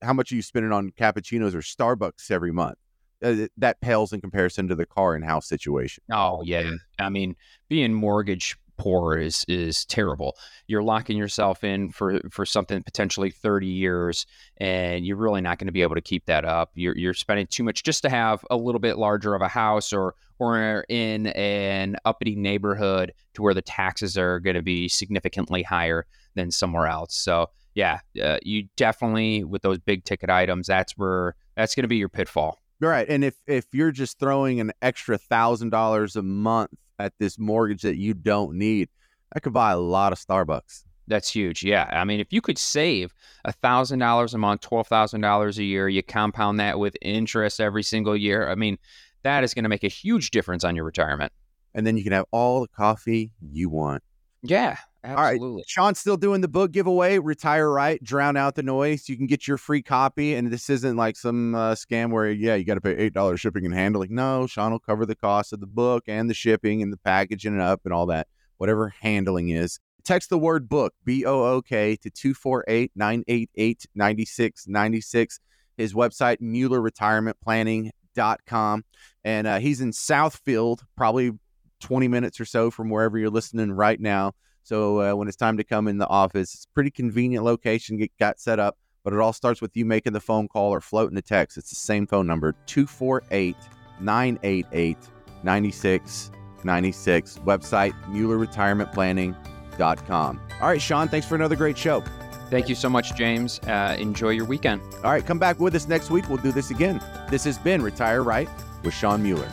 how 0.00 0.12
much 0.12 0.32
are 0.32 0.34
you 0.34 0.42
spending 0.42 0.72
on 0.72 0.90
cappuccinos 0.90 1.54
or 1.54 1.60
Starbucks 1.60 2.30
every 2.30 2.52
month. 2.52 2.78
Uh, 3.22 3.46
that 3.56 3.80
pales 3.80 4.12
in 4.12 4.20
comparison 4.20 4.66
to 4.66 4.74
the 4.74 4.84
car 4.84 5.14
and 5.14 5.24
house 5.24 5.46
situation. 5.46 6.02
Oh 6.10 6.42
yeah, 6.42 6.68
I 6.98 7.08
mean, 7.08 7.36
being 7.68 7.94
mortgage 7.94 8.56
poor 8.82 9.16
is 9.16 9.44
is 9.46 9.84
terrible. 9.84 10.36
You're 10.66 10.82
locking 10.82 11.16
yourself 11.16 11.62
in 11.62 11.90
for 11.90 12.20
for 12.30 12.44
something 12.44 12.82
potentially 12.82 13.30
30 13.30 13.68
years, 13.68 14.26
and 14.56 15.06
you're 15.06 15.16
really 15.16 15.40
not 15.40 15.58
going 15.58 15.68
to 15.68 15.72
be 15.72 15.82
able 15.82 15.94
to 15.94 16.00
keep 16.00 16.26
that 16.26 16.44
up. 16.44 16.72
You're 16.74 16.96
you're 16.98 17.14
spending 17.14 17.46
too 17.46 17.62
much 17.62 17.84
just 17.84 18.02
to 18.02 18.10
have 18.10 18.44
a 18.50 18.56
little 18.56 18.80
bit 18.80 18.98
larger 18.98 19.36
of 19.36 19.42
a 19.42 19.46
house, 19.46 19.92
or 19.92 20.16
or 20.40 20.84
in 20.88 21.28
an 21.28 21.96
uppity 22.04 22.34
neighborhood 22.34 23.12
to 23.34 23.42
where 23.42 23.54
the 23.54 23.62
taxes 23.62 24.18
are 24.18 24.40
going 24.40 24.56
to 24.56 24.62
be 24.62 24.88
significantly 24.88 25.62
higher 25.62 26.04
than 26.34 26.50
somewhere 26.50 26.88
else. 26.88 27.14
So 27.14 27.50
yeah, 27.74 28.00
uh, 28.20 28.38
you 28.42 28.64
definitely 28.76 29.44
with 29.44 29.62
those 29.62 29.78
big 29.78 30.04
ticket 30.04 30.28
items, 30.28 30.66
that's 30.66 30.98
where 30.98 31.36
that's 31.56 31.76
going 31.76 31.84
to 31.84 31.88
be 31.88 31.98
your 31.98 32.08
pitfall. 32.08 32.58
Right, 32.80 33.08
and 33.08 33.22
if 33.22 33.36
if 33.46 33.66
you're 33.72 33.92
just 33.92 34.18
throwing 34.18 34.58
an 34.58 34.72
extra 34.82 35.18
thousand 35.18 35.70
dollars 35.70 36.16
a 36.16 36.22
month 36.22 36.72
at 37.02 37.12
this 37.18 37.38
mortgage 37.38 37.82
that 37.82 37.96
you 37.96 38.14
don't 38.14 38.54
need, 38.56 38.88
I 39.34 39.40
could 39.40 39.52
buy 39.52 39.72
a 39.72 39.78
lot 39.78 40.12
of 40.12 40.18
Starbucks. 40.18 40.84
That's 41.08 41.28
huge. 41.28 41.64
Yeah. 41.64 41.88
I 41.90 42.04
mean, 42.04 42.20
if 42.20 42.32
you 42.32 42.40
could 42.40 42.58
save 42.58 43.12
$1,000 43.46 44.34
a 44.34 44.38
month, 44.38 44.60
$12,000 44.60 45.58
a 45.58 45.64
year, 45.64 45.88
you 45.88 46.02
compound 46.02 46.60
that 46.60 46.78
with 46.78 46.96
interest 47.02 47.60
every 47.60 47.82
single 47.82 48.16
year. 48.16 48.48
I 48.48 48.54
mean, 48.54 48.78
that 49.24 49.42
is 49.42 49.52
going 49.52 49.64
to 49.64 49.68
make 49.68 49.84
a 49.84 49.88
huge 49.88 50.30
difference 50.30 50.64
on 50.64 50.76
your 50.76 50.84
retirement. 50.84 51.32
And 51.74 51.86
then 51.86 51.96
you 51.96 52.04
can 52.04 52.12
have 52.12 52.26
all 52.30 52.60
the 52.60 52.68
coffee 52.68 53.32
you 53.40 53.68
want. 53.68 54.02
Yeah. 54.42 54.76
Absolutely. 55.04 55.46
All 55.46 55.56
right. 55.56 55.68
Shawn's 55.68 55.98
still 55.98 56.16
doing 56.16 56.42
the 56.42 56.48
book 56.48 56.70
giveaway, 56.70 57.18
Retire 57.18 57.70
Right, 57.70 58.02
Drown 58.02 58.36
Out 58.36 58.54
the 58.54 58.62
Noise. 58.62 59.08
You 59.08 59.16
can 59.16 59.26
get 59.26 59.48
your 59.48 59.58
free 59.58 59.82
copy. 59.82 60.34
And 60.34 60.50
this 60.50 60.70
isn't 60.70 60.96
like 60.96 61.16
some 61.16 61.56
uh, 61.56 61.74
scam 61.74 62.10
where, 62.10 62.30
yeah, 62.30 62.54
you 62.54 62.64
got 62.64 62.74
to 62.74 62.80
pay 62.80 63.10
$8 63.10 63.38
shipping 63.38 63.66
and 63.66 63.74
handling. 63.74 64.14
No, 64.14 64.46
Shawn 64.46 64.70
will 64.70 64.78
cover 64.78 65.04
the 65.04 65.16
cost 65.16 65.52
of 65.52 65.60
the 65.60 65.66
book 65.66 66.04
and 66.06 66.30
the 66.30 66.34
shipping 66.34 66.82
and 66.82 66.92
the 66.92 66.98
packaging 66.98 67.56
it 67.56 67.60
up 67.60 67.80
and 67.84 67.92
all 67.92 68.06
that, 68.06 68.28
whatever 68.58 68.94
handling 69.00 69.48
is. 69.48 69.80
Text 70.04 70.30
the 70.30 70.38
word 70.38 70.68
book, 70.68 70.94
B 71.04 71.24
O 71.24 71.44
O 71.44 71.62
K, 71.62 71.96
to 71.96 72.10
248 72.10 72.92
988 72.94 73.86
9696. 73.94 75.40
His 75.76 75.94
website, 75.94 76.40
MuellerRetirementPlanning.com. 76.40 78.84
And 79.24 79.46
uh, 79.46 79.58
he's 79.58 79.80
in 79.80 79.90
Southfield, 79.90 80.82
probably 80.96 81.32
20 81.80 82.08
minutes 82.08 82.40
or 82.40 82.44
so 82.44 82.70
from 82.70 82.90
wherever 82.90 83.18
you're 83.18 83.30
listening 83.30 83.72
right 83.72 83.98
now. 84.00 84.32
So 84.62 85.00
uh, 85.00 85.14
when 85.14 85.28
it's 85.28 85.36
time 85.36 85.56
to 85.56 85.64
come 85.64 85.88
in 85.88 85.98
the 85.98 86.08
office, 86.08 86.54
it's 86.54 86.66
pretty 86.66 86.90
convenient 86.90 87.44
location, 87.44 87.96
get 87.96 88.10
got 88.18 88.40
set 88.40 88.58
up, 88.58 88.76
but 89.04 89.12
it 89.12 89.18
all 89.18 89.32
starts 89.32 89.60
with 89.60 89.76
you 89.76 89.84
making 89.84 90.12
the 90.12 90.20
phone 90.20 90.48
call 90.48 90.70
or 90.70 90.80
floating 90.80 91.14
the 91.14 91.22
text. 91.22 91.58
It's 91.58 91.70
the 91.70 91.76
same 91.76 92.06
phone 92.06 92.26
number, 92.26 92.54
248 92.66 93.56
988 94.00 94.96
9696. 95.42 97.38
Website, 97.38 97.92
MuellerRetirementPlanning.com. 98.10 100.40
All 100.60 100.68
right, 100.68 100.80
Shawn, 100.80 101.08
thanks 101.08 101.26
for 101.26 101.34
another 101.34 101.56
great 101.56 101.76
show. 101.76 102.04
Thank 102.50 102.68
you 102.68 102.74
so 102.74 102.90
much, 102.90 103.16
James. 103.16 103.58
Uh, 103.60 103.96
enjoy 103.98 104.30
your 104.30 104.44
weekend. 104.44 104.82
All 105.02 105.10
right, 105.10 105.24
come 105.24 105.38
back 105.38 105.58
with 105.58 105.74
us 105.74 105.88
next 105.88 106.10
week. 106.10 106.28
We'll 106.28 106.36
do 106.36 106.52
this 106.52 106.70
again. 106.70 107.00
This 107.30 107.44
has 107.44 107.56
been 107.58 107.82
Retire 107.82 108.22
Right 108.22 108.48
with 108.84 108.92
Shawn 108.92 109.22
Mueller. 109.22 109.50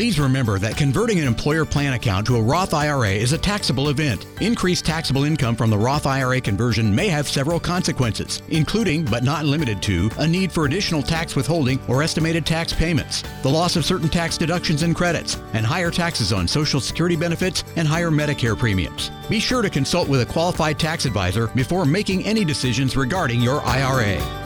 Please 0.00 0.18
remember 0.18 0.58
that 0.58 0.78
converting 0.78 1.18
an 1.18 1.26
employer 1.26 1.66
plan 1.66 1.92
account 1.92 2.26
to 2.26 2.36
a 2.36 2.42
Roth 2.42 2.72
IRA 2.72 3.10
is 3.10 3.34
a 3.34 3.38
taxable 3.38 3.90
event. 3.90 4.24
Increased 4.40 4.86
taxable 4.86 5.24
income 5.24 5.54
from 5.54 5.68
the 5.68 5.76
Roth 5.76 6.06
IRA 6.06 6.40
conversion 6.40 6.94
may 6.94 7.08
have 7.08 7.28
several 7.28 7.60
consequences, 7.60 8.40
including, 8.48 9.04
but 9.04 9.24
not 9.24 9.44
limited 9.44 9.82
to, 9.82 10.10
a 10.16 10.26
need 10.26 10.50
for 10.52 10.64
additional 10.64 11.02
tax 11.02 11.36
withholding 11.36 11.78
or 11.86 12.02
estimated 12.02 12.46
tax 12.46 12.72
payments, 12.72 13.22
the 13.42 13.50
loss 13.50 13.76
of 13.76 13.84
certain 13.84 14.08
tax 14.08 14.38
deductions 14.38 14.84
and 14.84 14.96
credits, 14.96 15.36
and 15.52 15.66
higher 15.66 15.90
taxes 15.90 16.32
on 16.32 16.48
Social 16.48 16.80
Security 16.80 17.14
benefits 17.14 17.62
and 17.76 17.86
higher 17.86 18.10
Medicare 18.10 18.58
premiums. 18.58 19.10
Be 19.28 19.38
sure 19.38 19.60
to 19.60 19.68
consult 19.68 20.08
with 20.08 20.22
a 20.22 20.32
qualified 20.32 20.78
tax 20.78 21.04
advisor 21.04 21.48
before 21.48 21.84
making 21.84 22.24
any 22.24 22.42
decisions 22.42 22.96
regarding 22.96 23.42
your 23.42 23.60
IRA. 23.66 24.39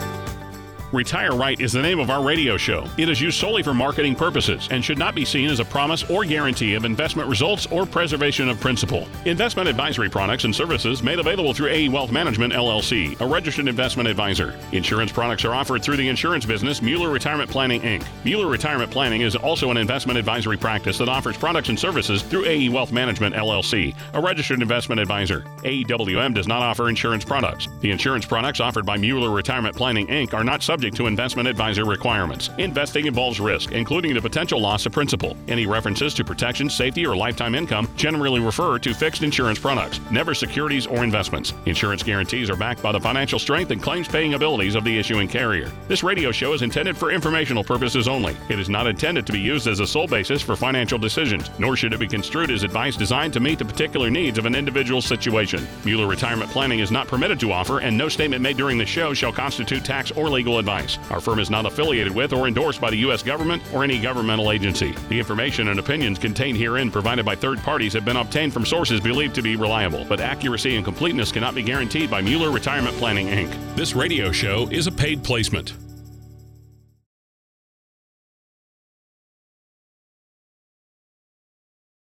Retire 0.91 1.35
Right 1.35 1.59
is 1.59 1.73
the 1.73 1.81
name 1.81 1.99
of 1.99 2.11
our 2.11 2.23
radio 2.23 2.57
show. 2.57 2.87
It 2.97 3.09
is 3.09 3.19
used 3.19 3.39
solely 3.39 3.63
for 3.63 3.73
marketing 3.73 4.15
purposes 4.15 4.67
and 4.69 4.85
should 4.85 4.99
not 4.99 5.15
be 5.15 5.25
seen 5.25 5.49
as 5.49 5.59
a 5.59 5.65
promise 5.65 6.07
or 6.09 6.23
guarantee 6.23 6.75
of 6.75 6.85
investment 6.85 7.27
results 7.27 7.65
or 7.67 7.87
preservation 7.87 8.47
of 8.49 8.59
principal. 8.59 9.07
Investment 9.25 9.67
advisory 9.67 10.09
products 10.09 10.43
and 10.43 10.55
services 10.55 11.01
made 11.01 11.17
available 11.17 11.53
through 11.53 11.69
AE 11.69 11.89
Wealth 11.89 12.11
Management 12.11 12.53
LLC, 12.53 13.19
a 13.19 13.25
registered 13.25 13.67
investment 13.67 14.07
advisor. 14.07 14.55
Insurance 14.73 15.11
products 15.11 15.43
are 15.43 15.55
offered 15.55 15.83
through 15.83 15.97
the 15.97 16.07
insurance 16.07 16.45
business 16.45 16.83
Mueller 16.83 17.09
Retirement 17.09 17.49
Planning 17.49 17.81
Inc. 17.81 18.05
Mueller 18.23 18.47
Retirement 18.47 18.91
Planning 18.91 19.21
is 19.21 19.35
also 19.35 19.71
an 19.71 19.77
investment 19.77 20.19
advisory 20.19 20.57
practice 20.57 20.99
that 20.99 21.09
offers 21.09 21.35
products 21.35 21.69
and 21.69 21.79
services 21.79 22.21
through 22.21 22.45
AE 22.45 22.69
Wealth 22.69 22.91
Management 22.91 23.33
LLC, 23.33 23.95
a 24.13 24.21
registered 24.21 24.61
investment 24.61 25.01
advisor. 25.01 25.41
AEWM 25.63 26.35
does 26.35 26.47
not 26.47 26.61
offer 26.61 26.89
insurance 26.89 27.25
products. 27.25 27.67
The 27.81 27.89
insurance 27.89 28.25
products 28.25 28.59
offered 28.59 28.85
by 28.85 28.97
Mueller 28.97 29.31
Retirement 29.31 29.75
Planning 29.75 30.07
Inc. 30.07 30.33
are 30.33 30.43
not 30.43 30.61
subject 30.61 30.74
subject 30.75 30.97
to 30.97 31.07
investment 31.07 31.47
advisor 31.47 31.85
requirements. 31.85 32.49
Investing 32.57 33.05
involves 33.05 33.39
risk, 33.39 33.71
including 33.71 34.13
the 34.13 34.21
potential 34.21 34.59
loss 34.59 34.85
of 34.85 34.91
principal. 34.91 35.37
Any 35.47 35.65
references 35.65 36.13
to 36.15 36.25
protection, 36.25 36.69
safety, 36.69 37.05
or 37.05 37.15
lifetime 37.15 37.55
income 37.55 37.87
generally 37.95 38.41
refer 38.41 38.77
to 38.79 38.93
fixed 38.93 39.23
insurance 39.23 39.57
products, 39.57 40.01
never 40.11 40.33
securities 40.33 40.85
or 40.85 41.01
investments. 41.01 41.53
Insurance 41.65 42.03
guarantees 42.03 42.49
are 42.49 42.57
backed 42.57 42.83
by 42.83 42.91
the 42.91 42.99
financial 42.99 43.39
strength 43.39 43.71
and 43.71 43.81
claims 43.81 44.09
paying 44.09 44.33
abilities 44.33 44.75
of 44.75 44.83
the 44.83 44.99
issuing 44.99 45.29
carrier. 45.29 45.71
This 45.87 46.03
radio 46.03 46.29
show 46.33 46.51
is 46.51 46.61
intended 46.61 46.97
for 46.97 47.09
informational 47.09 47.63
purposes 47.63 48.09
only. 48.09 48.35
It 48.49 48.59
is 48.59 48.67
not 48.67 48.85
intended 48.85 49.25
to 49.27 49.31
be 49.31 49.39
used 49.39 49.67
as 49.67 49.79
a 49.79 49.87
sole 49.87 50.07
basis 50.07 50.41
for 50.41 50.57
financial 50.57 50.99
decisions, 50.99 51.49
nor 51.57 51.77
should 51.77 51.93
it 51.93 52.01
be 52.01 52.07
construed 52.09 52.51
as 52.51 52.63
advice 52.63 52.97
designed 52.97 53.31
to 53.31 53.39
meet 53.39 53.59
the 53.59 53.63
particular 53.63 54.09
needs 54.09 54.37
of 54.37 54.45
an 54.45 54.55
individual 54.55 55.01
situation. 55.01 55.65
Mueller 55.85 56.07
Retirement 56.07 56.51
Planning 56.51 56.79
is 56.79 56.91
not 56.91 57.07
permitted 57.07 57.39
to 57.39 57.53
offer, 57.53 57.79
and 57.79 57.97
no 57.97 58.09
statement 58.09 58.41
made 58.41 58.57
during 58.57 58.77
the 58.77 58.85
show 58.85 59.13
shall 59.13 59.31
constitute 59.31 59.85
tax 59.85 60.11
or 60.11 60.29
legal 60.29 60.59
advice. 60.65 60.97
Our 61.11 61.21
firm 61.21 61.37
is 61.37 61.51
not 61.51 61.67
affiliated 61.67 62.15
with 62.15 62.33
or 62.33 62.47
endorsed 62.47 62.81
by 62.81 62.89
the 62.89 62.97
U.S. 62.97 63.21
government 63.21 63.61
or 63.71 63.83
any 63.83 64.01
governmental 64.01 64.51
agency. 64.51 64.93
The 65.09 65.19
information 65.19 65.67
and 65.67 65.79
opinions 65.79 66.17
contained 66.17 66.57
herein 66.57 66.89
provided 66.89 67.23
by 67.23 67.35
third 67.35 67.59
parties 67.59 67.93
have 67.93 68.03
been 68.03 68.17
obtained 68.17 68.51
from 68.51 68.65
sources 68.65 68.99
believed 68.99 69.35
to 69.35 69.43
be 69.43 69.55
reliable, 69.55 70.05
but 70.09 70.19
accuracy 70.19 70.75
and 70.75 70.83
completeness 70.83 71.31
cannot 71.31 71.53
be 71.53 71.61
guaranteed 71.61 72.09
by 72.09 72.21
Mueller 72.21 72.49
Retirement 72.49 72.97
Planning, 72.97 73.27
Inc. 73.27 73.75
This 73.75 73.93
radio 73.93 74.31
show 74.31 74.67
is 74.71 74.87
a 74.87 74.91
paid 74.91 75.23
placement. 75.23 75.84